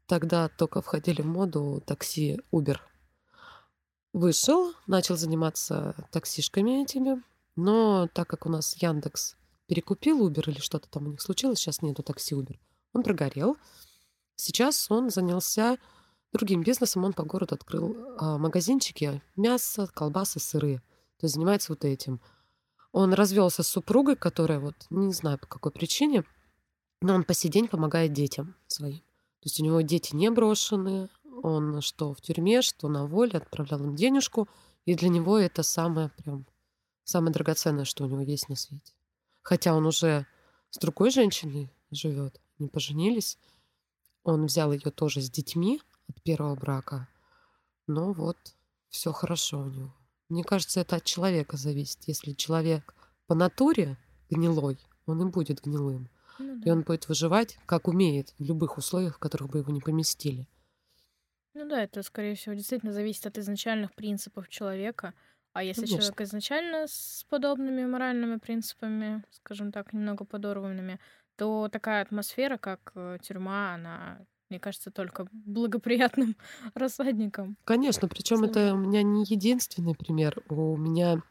Тогда 0.06 0.50
только 0.50 0.82
входили 0.82 1.22
в 1.22 1.26
моду 1.26 1.82
такси 1.86 2.40
Uber. 2.52 2.78
Вышел, 4.12 4.74
начал 4.88 5.18
заниматься 5.18 5.96
таксишками 6.12 6.84
этими. 6.84 7.24
Но 7.56 8.08
так 8.14 8.28
как 8.28 8.46
у 8.46 8.50
нас 8.50 8.76
Яндекс 8.82 9.36
перекупил 9.68 10.28
Uber 10.28 10.50
или 10.50 10.60
что-то 10.60 10.90
там 10.90 11.08
у 11.08 11.12
них 11.12 11.22
случилось, 11.22 11.60
сейчас 11.60 11.82
нету 11.82 12.04
такси 12.04 12.36
Uber, 12.36 12.60
он 12.94 13.04
прогорел. 13.04 13.58
Сейчас 14.36 14.90
он 14.90 15.10
занялся 15.10 15.78
другим 16.32 16.64
бизнесом. 16.64 17.06
Он 17.06 17.14
по 17.14 17.24
городу 17.24 17.56
открыл 17.56 17.96
а, 18.18 18.38
магазинчики 18.38 19.22
мясо, 19.36 19.88
колбасы, 19.94 20.40
сыры. 20.40 20.82
То 21.20 21.26
есть 21.26 21.36
занимается 21.36 21.72
вот 21.72 21.86
этим. 21.86 22.20
Он 22.94 23.14
развелся 23.14 23.64
с 23.64 23.68
супругой, 23.68 24.16
которая 24.16 24.60
вот 24.60 24.76
не 24.92 25.14
знаю 25.14 25.40
по 25.40 25.48
какой 25.48 25.72
причине, 25.72 26.24
но 27.02 27.16
он 27.16 27.24
по 27.24 27.34
сей 27.34 27.50
день 27.50 27.68
помогает 27.68 28.14
детям 28.14 28.56
своим. 28.68 29.00
То 29.00 29.48
есть 29.48 29.60
у 29.60 29.64
него 29.64 29.82
дети 29.82 30.16
не 30.16 30.30
брошены, 30.30 31.10
он 31.42 31.82
что 31.82 32.14
в 32.14 32.22
тюрьме, 32.22 32.62
что 32.62 32.88
на 32.88 33.06
воле, 33.06 33.40
отправлял 33.40 33.84
им 33.84 33.96
денежку, 33.96 34.48
и 34.86 34.94
для 34.94 35.10
него 35.10 35.40
это 35.40 35.64
самое 35.64 36.10
прям 36.10 36.46
самое 37.04 37.34
драгоценное, 37.34 37.84
что 37.84 38.04
у 38.04 38.08
него 38.08 38.22
есть 38.22 38.48
на 38.48 38.56
свете. 38.56 38.94
Хотя 39.42 39.74
он 39.74 39.88
уже 39.88 40.28
с 40.70 40.78
другой 40.78 41.10
женщиной 41.10 41.74
живет, 41.90 42.40
не 42.60 42.68
поженились. 42.68 43.40
Он 44.24 44.46
взял 44.46 44.72
ее 44.72 44.92
тоже 44.92 45.22
с 45.22 45.32
детьми 45.32 45.82
от 46.08 46.22
первого 46.22 46.56
брака. 46.56 47.10
Но 47.88 48.14
вот 48.14 48.38
все 48.90 49.12
хорошо 49.12 49.62
у 49.62 49.66
него. 49.66 49.94
Мне 50.34 50.44
кажется, 50.44 50.80
это 50.80 50.96
от 50.96 51.04
человека 51.04 51.58
зависит. 51.58 52.00
Если 52.08 52.34
человек 52.34 52.96
по 53.28 53.36
натуре 53.36 53.98
гнилой, 54.32 54.80
он 55.06 55.22
и 55.22 55.30
будет 55.30 55.62
гнилым. 55.62 56.10
Ну 56.40 56.56
И 56.56 56.66
да. 56.66 56.72
он 56.72 56.82
будет 56.82 57.08
выживать, 57.08 57.60
как 57.68 57.88
умеет, 57.88 58.34
в 58.40 58.44
любых 58.44 58.80
условиях, 58.80 59.18
в 59.18 59.20
которых 59.20 59.52
бы 59.52 59.60
его 59.60 59.72
не 59.72 59.80
поместили. 59.80 60.48
Ну 61.54 61.70
да, 61.70 61.84
это, 61.84 62.02
скорее 62.02 62.34
всего, 62.34 62.56
действительно 62.56 62.92
зависит 62.92 63.28
от 63.28 63.38
изначальных 63.38 63.94
принципов 63.94 64.50
человека. 64.50 65.14
А 65.54 65.64
если 65.64 65.82
Конечно. 65.82 66.00
человек 66.00 66.22
изначально 66.22 66.88
с 66.88 67.28
подобными 67.30 67.86
моральными 67.86 68.38
принципами, 68.38 69.24
скажем 69.30 69.72
так, 69.72 69.94
немного 69.94 70.26
подорванными, 70.26 71.00
то 71.36 71.70
такая 71.72 72.02
атмосфера, 72.02 72.58
как 72.58 72.92
э, 72.96 73.20
тюрьма, 73.22 73.76
она, 73.76 74.26
мне 74.50 74.60
кажется, 74.60 74.92
только 74.92 75.28
благоприятным 75.32 76.36
рассадником. 76.74 77.58
Конечно, 77.64 78.08
причем 78.08 78.44
это 78.44 78.74
у 78.74 78.78
меня 78.78 79.04
не 79.04 79.24
единственный 79.24 79.96
пример. 79.96 80.44
У 80.50 80.78
меня 80.78 81.22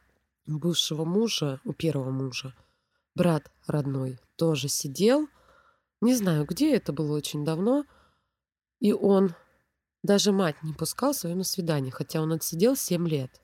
бывшего 0.46 1.04
мужа, 1.04 1.60
у 1.64 1.72
первого 1.72 2.10
мужа, 2.10 2.54
брат 3.14 3.50
родной 3.66 4.18
тоже 4.36 4.68
сидел. 4.68 5.28
Не 6.00 6.14
знаю, 6.14 6.46
где 6.46 6.74
это 6.74 6.92
было 6.92 7.16
очень 7.16 7.44
давно. 7.44 7.84
И 8.80 8.92
он 8.92 9.34
даже 10.02 10.32
мать 10.32 10.56
не 10.62 10.72
пускал 10.72 11.14
свою 11.14 11.36
на 11.36 11.44
свидание, 11.44 11.92
хотя 11.92 12.20
он 12.20 12.32
отсидел 12.32 12.74
7 12.74 13.06
лет. 13.08 13.40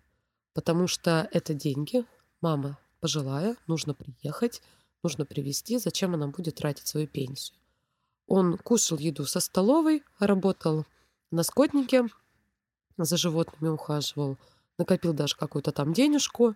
Потому 0.54 0.88
что 0.88 1.28
это 1.32 1.54
деньги. 1.54 2.04
Мама 2.40 2.78
пожилая, 3.00 3.56
нужно 3.66 3.94
приехать, 3.94 4.60
нужно 5.02 5.24
привезти. 5.24 5.78
Зачем 5.78 6.14
она 6.14 6.26
будет 6.26 6.56
тратить 6.56 6.88
свою 6.88 7.06
пенсию? 7.06 7.57
Он 8.28 8.58
кушал 8.58 8.98
еду 8.98 9.24
со 9.24 9.40
столовой, 9.40 10.04
работал 10.20 10.84
на 11.32 11.42
скотнике, 11.42 12.06
за 12.98 13.16
животными 13.16 13.70
ухаживал, 13.72 14.38
накопил 14.78 15.12
даже 15.14 15.34
какую-то 15.36 15.72
там 15.72 15.92
денежку. 15.92 16.54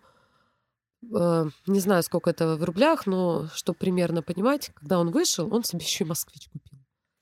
Э, 1.15 1.47
Не 1.67 1.81
знаю, 1.81 2.03
сколько 2.03 2.31
это 2.31 2.57
в 2.57 2.63
рублях, 2.65 3.07
но 3.07 3.49
чтобы 3.55 3.79
примерно 3.79 4.23
понимать, 4.23 4.71
когда 4.75 4.99
он 5.01 5.11
вышел, 5.11 5.53
он 5.53 5.65
себе 5.65 5.81
еще 5.85 6.05
и 6.05 6.07
москвич 6.07 6.49
купил. 6.49 6.79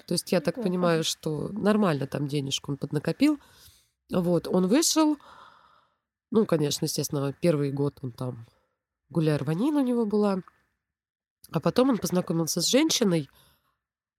То 0.06 0.14
есть 0.14 0.32
я 0.32 0.40
так 0.40 0.56
Неплохо. 0.56 0.68
понимаю, 0.68 1.04
что 1.04 1.48
нормально 1.52 2.06
там 2.06 2.26
денежку 2.26 2.72
он 2.72 2.78
поднакопил. 2.78 3.38
Вот, 4.12 4.48
он 4.48 4.66
вышел, 4.66 5.16
ну, 6.32 6.46
конечно, 6.46 6.86
естественно, 6.86 7.32
первый 7.40 7.70
год 7.72 7.98
он 8.02 8.12
там 8.12 8.46
гуляй 9.10 9.36
рванин 9.36 9.76
у 9.76 9.80
него 9.84 10.06
была. 10.06 10.38
А 11.52 11.60
потом 11.60 11.90
он 11.90 11.98
познакомился 11.98 12.60
с 12.60 12.66
женщиной, 12.66 13.28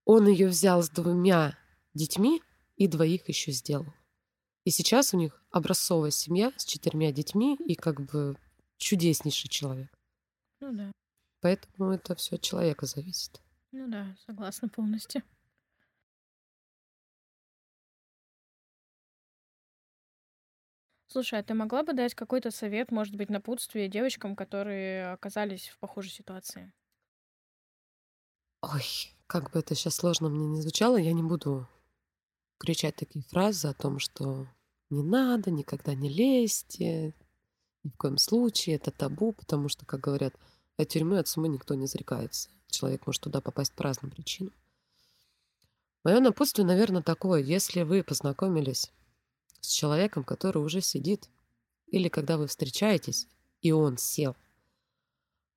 он 0.05 0.27
ее 0.27 0.47
взял 0.47 0.81
с 0.83 0.89
двумя 0.89 1.57
детьми 1.93 2.41
и 2.75 2.87
двоих 2.87 3.27
еще 3.29 3.51
сделал. 3.51 3.93
И 4.65 4.69
сейчас 4.71 5.13
у 5.13 5.17
них 5.17 5.43
образцовая 5.51 6.11
семья 6.11 6.51
с 6.57 6.65
четырьмя 6.65 7.11
детьми 7.11 7.55
и 7.55 7.75
как 7.75 8.01
бы 8.01 8.35
чудеснейший 8.77 9.49
человек. 9.49 9.91
Ну 10.59 10.71
да, 10.73 10.91
Поэтому 11.41 11.91
это 11.91 12.15
все 12.15 12.35
от 12.35 12.41
человека 12.41 12.85
зависит. 12.85 13.41
ну 13.71 13.87
да, 13.89 14.15
согласна 14.25 14.69
полностью. 14.69 15.23
Слушай, 21.07 21.39
а 21.39 21.43
ты 21.43 21.53
могла 21.53 21.83
бы 21.83 21.93
дать 21.93 22.15
какой-то 22.15 22.49
совет, 22.51 22.89
может 22.91 23.15
быть, 23.15 23.29
напутствие 23.29 23.87
девочкам, 23.87 24.35
которые 24.35 25.11
оказались 25.11 25.67
в 25.69 25.77
похожей 25.79 26.11
ситуации? 26.11 26.73
Ой, 28.61 28.83
как 29.31 29.49
бы 29.51 29.59
это 29.59 29.75
сейчас 29.75 29.95
сложно 29.95 30.27
мне 30.27 30.45
не 30.45 30.61
звучало, 30.61 30.97
я 30.97 31.13
не 31.13 31.23
буду 31.23 31.65
кричать 32.57 32.97
такие 32.97 33.23
фразы 33.29 33.69
о 33.69 33.73
том, 33.73 33.97
что 33.97 34.45
не 34.89 35.03
надо, 35.03 35.51
никогда 35.51 35.95
не 35.95 36.09
лезьте, 36.09 37.15
ни 37.85 37.89
в 37.89 37.95
коем 37.95 38.17
случае, 38.17 38.75
это 38.75 38.91
табу, 38.91 39.31
потому 39.31 39.69
что, 39.69 39.85
как 39.85 40.01
говорят, 40.01 40.35
от 40.75 40.89
тюрьмы, 40.89 41.17
от 41.17 41.29
сумы 41.29 41.47
никто 41.47 41.75
не 41.75 41.87
зарекается. 41.87 42.49
Человек 42.67 43.07
может 43.07 43.21
туда 43.21 43.39
попасть 43.39 43.73
по 43.73 43.83
разным 43.83 44.11
причинам. 44.11 44.53
Мое 46.03 46.19
напутствие, 46.19 46.67
наверное, 46.67 47.01
такое. 47.01 47.41
Если 47.41 47.83
вы 47.83 48.03
познакомились 48.03 48.91
с 49.61 49.67
человеком, 49.69 50.25
который 50.25 50.61
уже 50.61 50.81
сидит, 50.81 51.29
или 51.87 52.09
когда 52.09 52.37
вы 52.37 52.47
встречаетесь, 52.47 53.29
и 53.61 53.71
он 53.71 53.97
сел, 53.97 54.35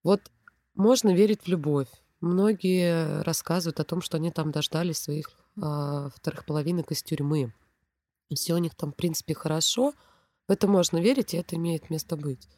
вот 0.05 0.31
можно 0.75 1.13
верить 1.13 1.43
в 1.43 1.49
любовь. 1.49 1.89
Многие 2.25 3.21
рассказывают 3.21 3.81
о 3.81 3.85
том, 3.85 4.01
что 4.01 4.17
они 4.17 4.31
там 4.31 4.51
дождались 4.51 4.97
своих 4.97 5.31
а, 5.61 6.09
вторых 6.09 6.47
половинок 6.47 6.91
из 6.91 7.03
тюрьмы. 7.03 7.53
Все 8.35 8.55
у 8.55 8.59
них 8.59 8.75
там, 8.75 8.93
в 8.93 8.97
принципе, 8.97 9.35
хорошо. 9.35 9.93
В 10.49 10.53
это 10.53 10.67
можно 10.67 10.97
верить, 10.97 11.35
и 11.35 11.37
это 11.37 11.57
имеет 11.57 11.91
место 11.91 12.17
быть. 12.17 12.49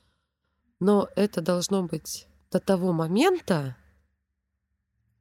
Но 0.79 1.09
это 1.17 1.41
должно 1.41 1.83
быть 1.83 2.29
до 2.53 2.61
того 2.61 2.93
момента, 2.93 3.77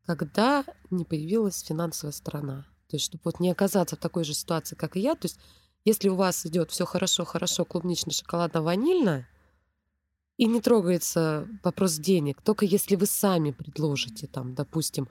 когда 0.05 0.63
не 0.91 1.05
появилась 1.05 1.63
финансовая 1.63 2.13
сторона. 2.13 2.67
То 2.87 2.97
есть, 2.97 3.05
чтобы 3.05 3.23
вот 3.25 3.39
не 3.39 3.49
оказаться 3.49 3.95
в 3.95 3.99
такой 3.99 4.25
же 4.25 4.35
ситуации, 4.35 4.75
как 4.75 4.95
и 4.95 4.99
я. 4.99 5.15
То 5.15 5.25
есть, 5.25 5.39
если 5.85 6.07
у 6.07 6.15
вас 6.15 6.45
идет 6.45 6.69
все 6.69 6.85
хорошо, 6.85 7.25
хорошо, 7.25 7.65
клубнично, 7.65 8.11
шоколадно, 8.11 8.61
ванильно, 8.61 9.27
И 10.37 10.47
не 10.47 10.59
трогается 10.59 11.47
вопрос 11.63 11.95
денег, 11.95 12.41
только 12.41 12.65
если 12.65 12.95
вы 12.95 13.05
сами 13.05 13.51
предложите, 13.51 14.27
там, 14.27 14.53
допустим, 14.53 15.07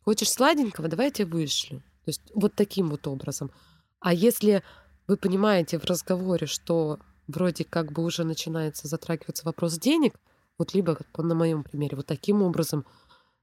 хочешь 0.00 0.30
сладенького, 0.30 0.88
давай 0.88 1.06
я 1.06 1.12
тебе 1.12 1.26
вышлю. 1.26 1.80
То 2.04 2.10
есть 2.10 2.22
вот 2.34 2.54
таким 2.54 2.88
вот 2.88 3.06
образом. 3.06 3.50
А 4.00 4.14
если 4.14 4.62
вы 5.06 5.16
понимаете 5.16 5.78
в 5.78 5.84
разговоре, 5.84 6.46
что 6.46 6.98
вроде 7.26 7.64
как 7.64 7.92
бы 7.92 8.02
уже 8.02 8.24
начинается 8.24 8.88
затрагиваться 8.88 9.44
вопрос 9.44 9.78
денег, 9.78 10.14
вот 10.58 10.72
либо 10.72 10.98
на 11.18 11.34
моем 11.34 11.62
примере 11.62 11.96
вот 11.96 12.06
таким 12.06 12.42
образом, 12.42 12.86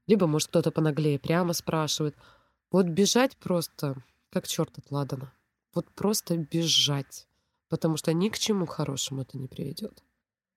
либо, 0.06 0.26
может, 0.26 0.48
кто-то 0.48 0.70
понаглее 0.70 1.18
прямо 1.18 1.52
спрашивает. 1.52 2.16
Вот 2.70 2.86
бежать 2.86 3.36
просто 3.36 3.96
как 4.30 4.48
черт 4.48 4.76
от 4.78 4.90
Ладана. 4.90 5.32
Вот 5.74 5.90
просто 5.92 6.36
бежать. 6.36 7.26
Потому 7.68 7.96
что 7.96 8.12
ни 8.12 8.28
к 8.28 8.38
чему 8.38 8.66
хорошему 8.66 9.22
это 9.22 9.38
не 9.38 9.46
приведет. 9.46 10.02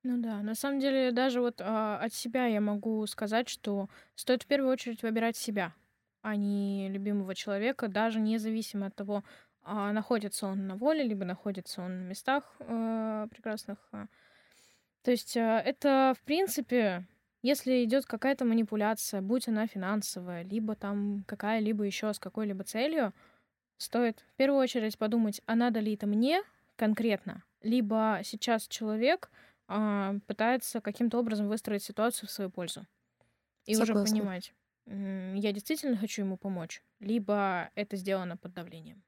Ну 0.10 0.22
да, 0.22 0.41
на 0.41 0.55
самом 0.55 0.80
деле 0.80 1.12
даже 1.12 1.41
вот 1.41 1.60
а, 1.60 1.99
от 1.99 2.14
себя 2.14 2.45
я 2.45 2.62
могу 2.62 3.05
сказать, 3.08 3.49
что 3.49 3.89
стоит 4.16 4.43
в 4.43 4.47
первую 4.47 4.72
очередь 4.72 5.03
выбирать 5.03 5.36
себя, 5.36 5.74
а 6.22 6.38
не 6.38 6.88
любимого 6.88 7.36
человека, 7.36 7.89
даже 7.89 8.22
независимо 8.22 8.86
от 8.86 8.95
того, 8.95 9.26
а, 9.64 9.91
находится 9.91 10.47
он 10.47 10.66
на 10.66 10.78
воле, 10.78 11.03
либо 11.03 11.26
находится 11.26 11.82
он 11.82 12.03
на 12.03 12.03
местах 12.03 12.55
э, 12.60 13.28
прекрасных. 13.30 13.80
А. 13.91 14.05
То 15.01 15.12
есть 15.12 15.36
э, 15.36 15.41
это, 15.41 16.14
в 16.18 16.24
принципе, 16.24 17.05
если 17.41 17.84
идет 17.84 18.05
какая-то 18.05 18.45
манипуляция, 18.45 19.22
будь 19.22 19.49
она 19.49 19.68
финансовая, 19.68 20.43
либо 20.43 20.76
там 20.76 21.26
какая-либо 21.28 21.84
еще 21.84 22.14
с 22.14 22.20
какой-либо 22.20 22.64
целью, 22.64 23.14
стоит 23.76 24.24
в 24.32 24.38
первую 24.38 24.62
очередь 24.62 24.97
подумать, 24.97 25.41
а 25.47 25.55
надо 25.55 25.82
ли 25.82 25.95
это 25.95 26.08
мне 26.08 26.43
конкретно, 26.78 27.43
либо 27.62 28.22
сейчас 28.24 28.70
человек 28.70 29.30
а, 29.68 30.15
пытается 30.28 30.82
каким-то 30.82 31.20
образом 31.20 31.47
выстроить 31.47 31.84
ситуацию 31.84 32.28
в 32.28 32.32
свою 32.32 32.49
пользу. 32.49 32.86
И 33.65 33.76
Согласна. 33.76 34.03
уже 34.03 34.11
понимать, 34.11 34.53
я 34.86 35.51
действительно 35.51 35.97
хочу 35.97 36.22
ему 36.22 36.38
помочь, 36.38 36.82
либо 36.99 37.70
это 37.76 37.97
сделано 37.97 38.38
под 38.38 38.53
давлением. 38.53 39.03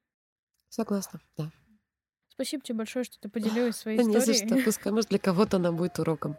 Согласна, 0.68 1.22
да. 1.38 1.52
Спасибо 2.28 2.64
тебе 2.64 2.78
большое, 2.78 3.06
что 3.06 3.20
ты 3.20 3.30
поделилась 3.30 3.78
своей 3.78 3.98
да 3.98 4.04
историей. 4.04 4.28
Не 4.28 4.34
за 4.34 4.46
что. 4.46 4.64
Пускай, 4.66 4.92
может, 4.92 5.10
для 5.10 5.20
кого-то 5.20 5.58
она 5.58 5.72
будет 5.72 6.00
уроком. 6.00 6.38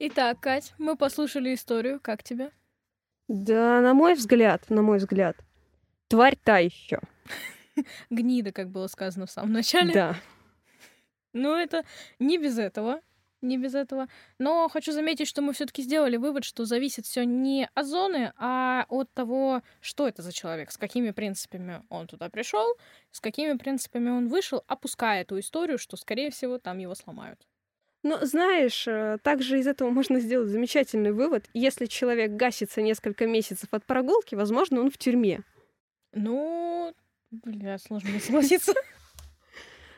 Итак, 0.00 0.38
Кать, 0.40 0.74
мы 0.78 0.96
послушали 0.96 1.54
историю. 1.54 1.98
Как 2.00 2.22
тебе? 2.22 2.52
Да, 3.26 3.80
на 3.80 3.94
мой 3.94 4.14
взгляд, 4.14 4.70
на 4.70 4.82
мой 4.82 4.98
взгляд, 4.98 5.36
тварь 6.06 6.36
та 6.42 6.58
еще. 6.58 7.00
Гнида, 8.10 8.52
как 8.52 8.70
было 8.70 8.86
сказано 8.86 9.26
в 9.26 9.30
самом 9.30 9.52
начале. 9.52 9.92
Да. 9.92 10.16
Ну, 11.32 11.54
это 11.54 11.84
не 12.18 12.38
без 12.38 12.58
этого. 12.58 13.00
Не 13.40 13.56
без 13.56 13.74
этого. 13.74 14.08
Но 14.38 14.68
хочу 14.68 14.90
заметить, 14.90 15.28
что 15.28 15.42
мы 15.42 15.52
все-таки 15.52 15.82
сделали 15.82 16.16
вывод, 16.16 16.44
что 16.44 16.64
зависит 16.64 17.06
все 17.06 17.24
не 17.24 17.68
от 17.72 17.86
зоны, 17.86 18.32
а 18.36 18.84
от 18.88 19.12
того, 19.12 19.62
что 19.80 20.08
это 20.08 20.22
за 20.22 20.32
человек, 20.32 20.72
с 20.72 20.76
какими 20.76 21.12
принципами 21.12 21.82
он 21.88 22.08
туда 22.08 22.30
пришел, 22.30 22.66
с 23.12 23.20
какими 23.20 23.56
принципами 23.56 24.10
он 24.10 24.28
вышел, 24.28 24.64
опуская 24.66 25.22
эту 25.22 25.38
историю, 25.38 25.78
что, 25.78 25.96
скорее 25.96 26.30
всего, 26.30 26.58
там 26.58 26.78
его 26.78 26.96
сломают. 26.96 27.46
Но 28.02 28.24
знаешь, 28.24 28.86
э, 28.88 29.18
также 29.22 29.58
из 29.58 29.66
этого 29.66 29.90
можно 29.90 30.18
сделать 30.20 30.48
замечательный 30.48 31.12
вывод. 31.12 31.48
Если 31.52 31.86
человек 31.86 32.32
гасится 32.32 32.80
несколько 32.80 33.26
месяцев 33.26 33.68
от 33.72 33.84
прогулки, 33.84 34.34
возможно, 34.34 34.80
он 34.80 34.90
в 34.90 34.98
тюрьме. 34.98 35.42
Ну, 36.12 36.94
Бля, 37.30 37.78
сложно 37.78 38.08
не 38.08 38.20
согласиться. 38.20 38.74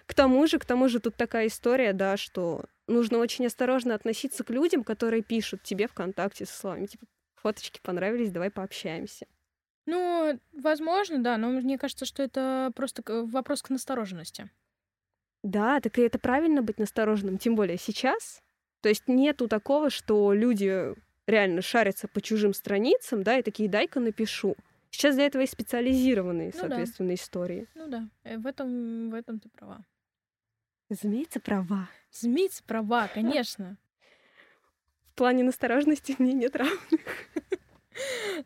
К 0.07 0.15
тому 0.15 0.47
же, 0.47 0.59
к 0.59 0.65
тому 0.65 0.89
же 0.89 0.99
тут 0.99 1.17
такая 1.17 1.47
история, 1.47 1.93
да, 1.93 2.17
что 2.17 2.65
нужно 2.89 3.19
очень 3.19 3.47
осторожно 3.47 3.95
относиться 3.95 4.43
к 4.43 4.51
людям, 4.51 4.83
которые 4.83 5.23
пишут 5.23 5.63
тебе 5.63 5.87
ВКонтакте 5.87 6.47
со 6.47 6.59
словами, 6.59 6.87
типа, 6.87 7.07
фоточки 7.37 7.81
понравились, 7.83 8.33
давай 8.33 8.51
пообщаемся. 8.51 9.27
Ну, 9.87 10.39
возможно, 10.53 11.23
да, 11.23 11.37
но 11.37 11.49
мне 11.49 11.79
кажется, 11.79 12.05
что 12.05 12.23
это 12.23 12.73
просто 12.75 13.03
вопрос 13.07 13.63
к 13.63 13.71
настороженности. 13.71 14.51
Да, 15.43 15.81
так 15.81 15.99
и 15.99 16.03
это 16.03 16.19
правильно 16.19 16.63
быть 16.63 16.79
настороженным, 16.79 17.39
тем 17.39 17.55
более 17.55 17.79
сейчас. 17.79 18.43
То 18.83 18.89
есть 18.89 19.09
нету 19.09 19.49
такого, 19.49 19.91
что 19.91 20.33
люди 20.33 20.95
реально 21.27 21.63
шарятся 21.63 22.09
по 22.09 22.21
чужим 22.21 22.53
страницам, 22.53 23.23
да, 23.23 23.39
и 23.39 23.43
такие, 23.43 23.69
дай-ка 23.69 24.01
напишу. 24.01 24.57
Сейчас 24.91 25.15
для 25.15 25.27
этого 25.27 25.43
есть 25.43 25.53
специализированные, 25.53 26.51
ну, 26.53 26.61
соответственно, 26.61 27.09
да. 27.09 27.15
истории. 27.15 27.69
Ну 27.75 27.89
да, 27.89 28.09
э, 28.25 28.39
в 28.39 28.47
этом, 28.47 29.11
в 29.11 29.15
этом 29.15 29.39
ты 29.39 29.49
права. 29.49 29.85
Разумеется, 30.89 31.39
права. 31.41 31.89
Разумеется, 32.13 32.65
права, 32.65 33.09
конечно. 33.09 33.79
В 35.13 35.15
плане 35.15 35.45
настороженности 35.45 36.17
мне 36.19 36.33
нет 36.33 36.57
равных. 36.57 37.01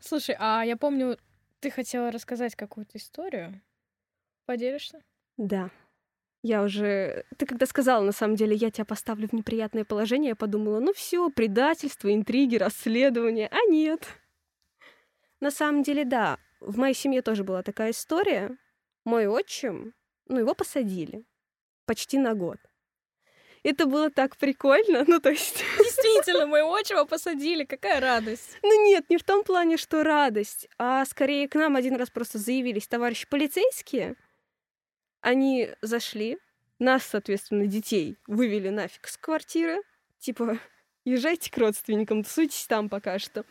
Слушай, 0.01 0.37
а 0.39 0.63
я 0.65 0.77
помню, 0.77 1.19
ты 1.61 1.71
хотела 1.71 2.11
рассказать 2.11 2.55
какую-то 2.55 2.99
историю. 2.99 3.63
Поделишься? 4.45 5.03
Да. 5.39 5.71
Я 6.43 6.63
уже... 6.63 7.25
Ты 7.39 7.47
когда 7.47 7.65
сказала, 7.65 8.05
на 8.05 8.13
самом 8.13 8.37
деле, 8.37 8.55
я 8.55 8.71
тебя 8.71 8.85
поставлю 8.85 9.29
в 9.29 9.33
неприятное 9.33 9.87
положение, 9.87 10.31
я 10.31 10.37
подумала, 10.37 10.81
ну 10.81 10.93
все, 10.93 11.31
предательство, 11.31 12.13
интриги, 12.13 12.57
расследование. 12.57 13.49
А 13.51 13.65
нет. 13.71 14.07
На 15.45 15.51
самом 15.51 15.83
деле, 15.83 16.07
да, 16.07 16.39
в 16.61 16.79
моей 16.79 16.95
семье 16.95 17.21
тоже 17.21 17.45
была 17.45 17.63
такая 17.63 17.91
история. 17.91 18.57
Мой 19.05 19.27
отчим, 19.27 19.93
ну, 20.27 20.39
его 20.39 20.55
посадили 20.55 21.27
почти 21.85 22.17
на 22.17 22.33
год. 22.33 22.57
Это 23.63 23.85
было 23.85 24.11
так 24.11 24.39
прикольно, 24.39 25.05
ну, 25.07 25.21
то 25.21 25.29
есть... 25.29 25.63
Действительно, 25.79 26.47
моего 26.47 26.71
отчима 26.71 27.05
посадили, 27.05 27.65
какая 27.65 28.01
радость. 28.01 28.57
Ну 28.63 28.87
нет, 28.87 29.11
не 29.11 29.19
в 29.19 29.23
том 29.23 29.45
плане, 29.45 29.77
что 29.77 30.03
радость, 30.03 30.67
а 30.79 31.05
скорее 31.05 31.47
к 31.47 31.57
нам 31.57 31.77
один 31.77 31.97
раз 31.97 32.09
просто 32.09 32.39
заявились 32.39 32.89
товарищи 32.89 33.29
полицейские. 33.29 34.17
Они 35.21 35.69
зашли, 35.83 36.39
нас, 36.79 37.05
соответственно, 37.05 37.67
детей, 37.67 38.17
вывели 38.27 38.71
нафиг 38.71 39.07
с 39.07 39.19
квартиры. 39.19 39.83
Типа, 40.21 40.59
езжайте 41.05 41.51
к 41.51 41.59
родственникам, 41.59 42.25
тусуйтесь 42.25 42.65
там 42.67 42.89
пока 42.89 43.19
что. 43.19 43.45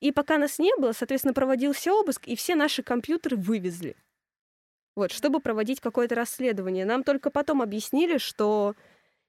И 0.00 0.12
пока 0.12 0.38
нас 0.38 0.58
не 0.58 0.74
было, 0.76 0.92
соответственно, 0.92 1.34
проводился 1.34 1.92
обыск, 1.92 2.26
и 2.28 2.36
все 2.36 2.54
наши 2.54 2.82
компьютеры 2.82 3.36
вывезли. 3.36 3.96
Вот, 4.94 5.12
чтобы 5.12 5.40
проводить 5.40 5.80
какое-то 5.80 6.14
расследование. 6.14 6.84
Нам 6.84 7.04
только 7.04 7.30
потом 7.30 7.62
объяснили, 7.62 8.18
что 8.18 8.74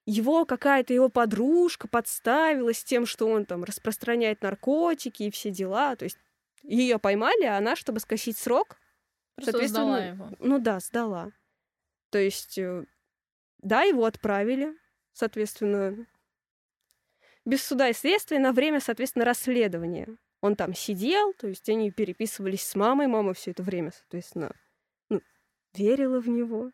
его 0.05 0.45
какая-то 0.45 0.93
его 0.93 1.09
подружка 1.09 1.87
подставила 1.87 2.73
с 2.73 2.83
тем, 2.83 3.05
что 3.05 3.27
он 3.27 3.45
там 3.45 3.63
распространяет 3.65 4.41
наркотики 4.41 5.23
и 5.23 5.31
все 5.31 5.51
дела. 5.51 5.95
То 5.97 6.05
есть 6.05 6.17
ее 6.63 6.99
поймали, 6.99 7.43
а 7.43 7.57
она, 7.57 7.75
чтобы 7.75 7.99
скосить 7.99 8.37
срок, 8.37 8.77
Просто 9.35 9.51
соответственно, 9.51 9.85
сдала 9.85 10.05
его. 10.05 10.31
ну 10.39 10.59
да, 10.59 10.79
сдала. 10.79 11.31
То 12.09 12.17
есть, 12.19 12.57
э, 12.57 12.85
да, 13.59 13.83
его 13.83 14.05
отправили, 14.05 14.77
соответственно, 15.13 16.07
без 17.45 17.63
суда 17.63 17.89
и 17.89 17.93
следствия 17.93 18.39
на 18.39 18.53
время, 18.53 18.79
соответственно, 18.79 19.25
расследования. 19.25 20.17
Он 20.41 20.55
там 20.55 20.73
сидел, 20.73 21.33
то 21.33 21.47
есть 21.47 21.67
они 21.69 21.91
переписывались 21.91 22.63
с 22.63 22.75
мамой, 22.75 23.07
мама 23.07 23.33
все 23.33 23.51
это 23.51 23.63
время, 23.63 23.91
соответственно, 23.91 24.55
ну, 25.09 25.21
верила 25.73 26.19
в 26.19 26.29
него. 26.29 26.71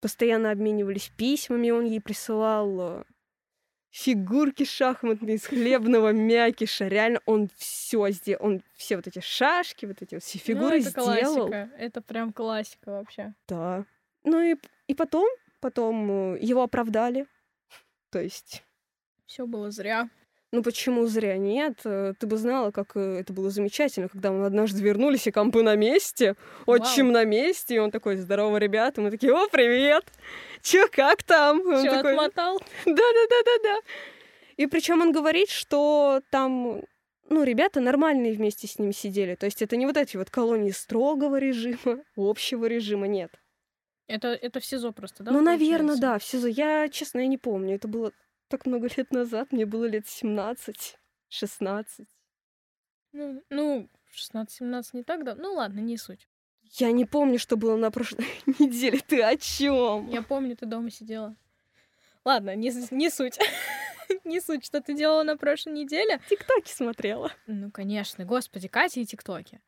Постоянно 0.00 0.50
обменивались 0.50 1.10
письмами, 1.16 1.70
он 1.70 1.84
ей 1.84 2.00
присылал 2.00 3.00
э, 3.00 3.04
фигурки 3.90 4.64
шахматные 4.64 5.36
из 5.36 5.46
хлебного 5.46 6.12
мякиша. 6.12 6.88
Реально, 6.88 7.20
он 7.26 7.50
все 7.56 8.08
сделал. 8.10 8.46
Он 8.46 8.62
все 8.76 8.96
вот 8.96 9.06
эти 9.06 9.20
шашки, 9.20 9.86
вот 9.86 10.00
эти 10.00 10.14
вот 10.14 10.22
все 10.22 10.38
ну, 10.38 10.44
фигуры 10.44 10.80
ну, 10.80 10.88
это 10.88 10.90
сделал. 10.90 11.48
Классика. 11.48 11.70
Это 11.76 12.02
прям 12.02 12.32
классика 12.32 12.90
вообще. 12.92 13.34
Да. 13.48 13.84
Ну 14.24 14.40
и, 14.40 14.56
и 14.86 14.94
потом, 14.94 15.28
потом 15.60 16.34
э, 16.34 16.38
его 16.40 16.62
оправдали. 16.62 17.26
То 18.10 18.20
есть... 18.20 18.62
Все 19.26 19.46
было 19.46 19.70
зря. 19.70 20.08
Ну 20.52 20.64
почему 20.64 21.06
зря? 21.06 21.36
Нет, 21.36 21.80
э, 21.84 22.12
ты 22.18 22.26
бы 22.26 22.36
знала, 22.36 22.72
как 22.72 22.96
э, 22.96 23.20
это 23.20 23.32
было 23.32 23.50
замечательно, 23.50 24.08
когда 24.08 24.32
мы 24.32 24.46
однажды 24.46 24.82
вернулись, 24.82 25.28
и 25.28 25.30
компы 25.30 25.62
на 25.62 25.76
месте, 25.76 26.34
отчим 26.66 27.06
Вау. 27.06 27.14
на 27.14 27.24
месте, 27.24 27.76
и 27.76 27.78
он 27.78 27.92
такой, 27.92 28.16
здорово, 28.16 28.56
ребята, 28.56 29.00
мы 29.00 29.12
такие, 29.12 29.32
о, 29.32 29.46
привет, 29.48 30.04
чё, 30.62 30.88
как 30.90 31.22
там? 31.22 31.60
Он 31.60 31.84
Чё, 31.84 31.92
такой, 31.92 32.14
отмотал? 32.14 32.58
Да-да-да-да-да. 32.84 33.78
И 34.56 34.66
причем 34.66 35.00
он 35.02 35.12
говорит, 35.12 35.50
что 35.50 36.20
там 36.30 36.82
ну, 37.30 37.44
ребята 37.44 37.80
нормальные 37.80 38.32
вместе 38.32 38.66
с 38.66 38.78
ним 38.78 38.92
сидели. 38.92 39.36
То 39.36 39.46
есть 39.46 39.62
это 39.62 39.76
не 39.76 39.86
вот 39.86 39.96
эти 39.96 40.16
вот 40.16 40.30
колонии 40.30 40.72
строгого 40.72 41.36
режима, 41.36 42.02
общего 42.16 42.66
режима, 42.66 43.06
нет. 43.06 43.30
Это, 44.08 44.28
это 44.28 44.58
в 44.58 44.64
СИЗО 44.64 44.90
просто, 44.90 45.22
да? 45.22 45.30
Ну, 45.30 45.40
наверное, 45.40 45.96
да, 45.96 46.18
в 46.18 46.24
СИЗО. 46.24 46.48
Я, 46.48 46.88
честно, 46.88 47.20
я 47.20 47.28
не 47.28 47.38
помню. 47.38 47.76
Это 47.76 47.86
было 47.86 48.12
так 48.50 48.66
много 48.66 48.88
лет 48.96 49.12
назад, 49.12 49.52
мне 49.52 49.64
было 49.64 49.84
лет 49.86 50.06
17, 50.08 50.98
16. 51.28 52.06
Ну, 53.12 53.42
ну 53.48 53.88
16-17 54.14 54.84
не 54.92 55.02
так, 55.04 55.24
да? 55.24 55.34
Ну 55.34 55.54
ладно, 55.54 55.80
не 55.80 55.96
суть. 55.96 56.28
Я 56.62 56.92
не 56.92 57.04
помню, 57.04 57.38
что 57.38 57.56
было 57.56 57.76
на 57.76 57.90
прошлой 57.90 58.26
неделе. 58.58 59.00
Ты 59.06 59.22
о 59.22 59.36
чем? 59.36 60.08
Я 60.10 60.22
помню, 60.22 60.56
ты 60.56 60.66
дома 60.66 60.90
сидела. 60.90 61.34
Ладно, 62.24 62.54
не, 62.54 62.70
не 62.90 63.10
суть. 63.10 63.38
не 64.24 64.40
суть, 64.40 64.64
что 64.64 64.80
ты 64.80 64.94
делала 64.94 65.22
на 65.22 65.36
прошлой 65.36 65.72
неделе. 65.72 66.20
Тиктоки 66.28 66.70
смотрела. 66.70 67.32
Ну, 67.46 67.70
конечно, 67.70 68.24
господи, 68.24 68.68
Катя 68.68 69.00
и 69.00 69.06
ТикТоки. 69.06 69.60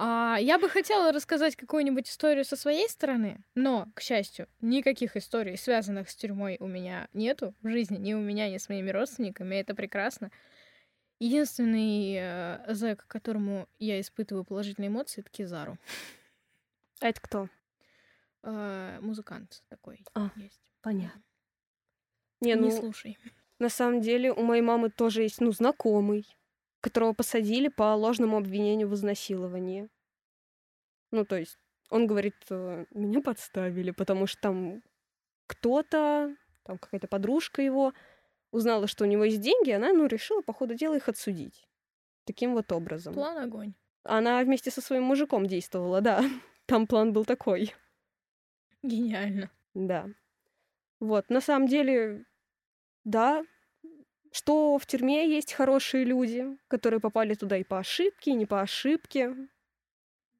А, 0.00 0.36
я 0.40 0.60
бы 0.60 0.68
хотела 0.68 1.10
рассказать 1.10 1.56
какую-нибудь 1.56 2.08
историю 2.08 2.44
со 2.44 2.54
своей 2.54 2.88
стороны, 2.88 3.42
но, 3.56 3.88
к 3.94 4.00
счастью, 4.00 4.46
никаких 4.60 5.16
историй, 5.16 5.56
связанных 5.56 6.08
с 6.08 6.14
тюрьмой, 6.14 6.56
у 6.60 6.68
меня 6.68 7.08
нету 7.14 7.52
в 7.62 7.68
жизни, 7.68 7.96
ни 7.96 8.14
у 8.14 8.20
меня, 8.20 8.48
ни 8.48 8.58
с 8.58 8.68
моими 8.68 8.90
родственниками, 8.90 9.56
это 9.56 9.74
прекрасно. 9.74 10.30
Единственный 11.18 12.14
э, 12.16 12.64
зэк, 12.74 13.06
которому 13.08 13.68
я 13.80 14.00
испытываю 14.00 14.44
положительные 14.44 14.86
эмоции, 14.86 15.20
это 15.20 15.30
Кизару. 15.30 15.78
А 17.00 17.08
это 17.08 17.20
кто? 17.20 17.48
Э, 18.44 18.98
музыкант 19.00 19.64
такой 19.68 20.04
А, 20.14 20.30
есть. 20.36 20.60
Понятно. 20.80 21.20
Не, 22.40 22.50
Не 22.52 22.60
ну, 22.60 22.70
слушай. 22.70 23.18
на 23.58 23.68
самом 23.68 24.00
деле 24.00 24.32
у 24.32 24.42
моей 24.44 24.62
мамы 24.62 24.90
тоже 24.90 25.22
есть, 25.22 25.40
ну, 25.40 25.50
знакомый, 25.50 26.24
которого 26.80 27.12
посадили 27.12 27.68
по 27.68 27.94
ложному 27.94 28.36
обвинению 28.36 28.88
в 28.88 28.94
изнасиловании. 28.94 29.88
Ну, 31.10 31.24
то 31.24 31.36
есть, 31.36 31.58
он 31.90 32.06
говорит, 32.06 32.36
э, 32.50 32.84
меня 32.90 33.20
подставили, 33.20 33.90
потому 33.90 34.26
что 34.26 34.40
там 34.40 34.82
кто-то, 35.46 36.36
там 36.64 36.78
какая-то 36.78 37.08
подружка 37.08 37.62
его, 37.62 37.92
узнала, 38.50 38.86
что 38.86 39.04
у 39.04 39.06
него 39.06 39.24
есть 39.24 39.40
деньги, 39.40 39.70
и 39.70 39.72
она, 39.72 39.92
ну, 39.92 40.06
решила 40.06 40.42
по 40.42 40.52
ходу 40.52 40.74
дела 40.74 40.96
их 40.96 41.08
отсудить. 41.08 41.66
Таким 42.24 42.52
вот 42.52 42.70
образом. 42.72 43.14
План 43.14 43.38
огонь. 43.38 43.74
Она 44.04 44.42
вместе 44.42 44.70
со 44.70 44.80
своим 44.80 45.04
мужиком 45.04 45.46
действовала, 45.46 46.00
да. 46.00 46.22
Там 46.66 46.86
план 46.86 47.12
был 47.12 47.24
такой. 47.24 47.74
Гениально. 48.82 49.50
Да. 49.74 50.08
Вот, 51.00 51.30
на 51.30 51.40
самом 51.40 51.68
деле, 51.68 52.24
да, 53.04 53.44
что 54.32 54.78
в 54.78 54.86
тюрьме 54.86 55.28
есть 55.28 55.52
хорошие 55.52 56.04
люди, 56.04 56.46
которые 56.68 57.00
попали 57.00 57.34
туда 57.34 57.56
и 57.56 57.64
по 57.64 57.78
ошибке, 57.78 58.30
и 58.32 58.34
не 58.34 58.46
по 58.46 58.60
ошибке. 58.60 59.34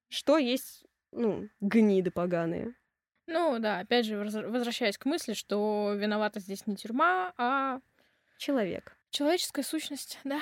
Что 0.08 0.38
есть, 0.38 0.84
ну, 1.12 1.48
гниды 1.60 2.10
поганые. 2.10 2.74
Ну 3.26 3.58
да, 3.58 3.80
опять 3.80 4.06
же, 4.06 4.16
воз- 4.18 4.32
возвращаясь 4.34 4.96
к 4.96 5.04
мысли, 5.04 5.34
что 5.34 5.92
виновата 5.94 6.40
здесь 6.40 6.66
не 6.66 6.76
тюрьма, 6.76 7.34
а 7.36 7.80
Человек. 8.38 8.96
человеческая 9.10 9.62
сущность, 9.62 10.18
да. 10.24 10.40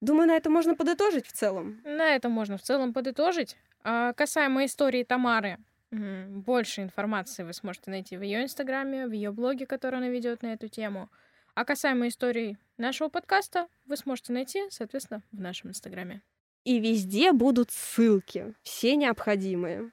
Думаю, 0.00 0.28
на 0.28 0.36
это 0.36 0.48
можно 0.50 0.74
подытожить 0.76 1.26
в 1.26 1.32
целом. 1.32 1.80
На 1.84 2.14
этом 2.14 2.30
можно 2.32 2.56
в 2.56 2.62
целом 2.62 2.92
подытожить. 2.92 3.56
А 3.82 4.12
касаемо 4.12 4.64
истории 4.64 5.02
Тамары, 5.02 5.58
больше 5.90 6.82
информации 6.82 7.42
вы 7.42 7.52
сможете 7.52 7.90
найти 7.90 8.16
в 8.16 8.22
ее 8.22 8.42
инстаграме, 8.42 9.06
в 9.06 9.12
ее 9.12 9.32
блоге, 9.32 9.66
который 9.66 9.96
она 9.96 10.08
ведет 10.08 10.42
на 10.42 10.52
эту 10.52 10.68
тему. 10.68 11.08
А 11.54 11.64
касаемо 11.64 12.08
истории 12.08 12.58
нашего 12.76 13.08
подкаста, 13.08 13.68
вы 13.86 13.96
сможете 13.96 14.32
найти, 14.32 14.64
соответственно, 14.70 15.22
в 15.32 15.40
нашем 15.40 15.70
инстаграме. 15.70 16.22
И 16.64 16.78
везде 16.80 17.32
будут 17.32 17.70
ссылки, 17.70 18.54
все 18.62 18.96
необходимые. 18.96 19.90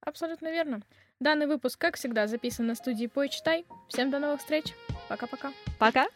Абсолютно 0.00 0.50
верно. 0.50 0.82
Данный 1.20 1.46
выпуск, 1.46 1.80
как 1.80 1.96
всегда, 1.96 2.26
записан 2.26 2.66
на 2.66 2.74
студии 2.74 3.06
«Почитай». 3.06 3.64
Всем 3.88 4.10
до 4.10 4.18
новых 4.18 4.40
встреч. 4.40 4.74
Пока-пока. 5.08 5.52
Пока! 5.78 6.06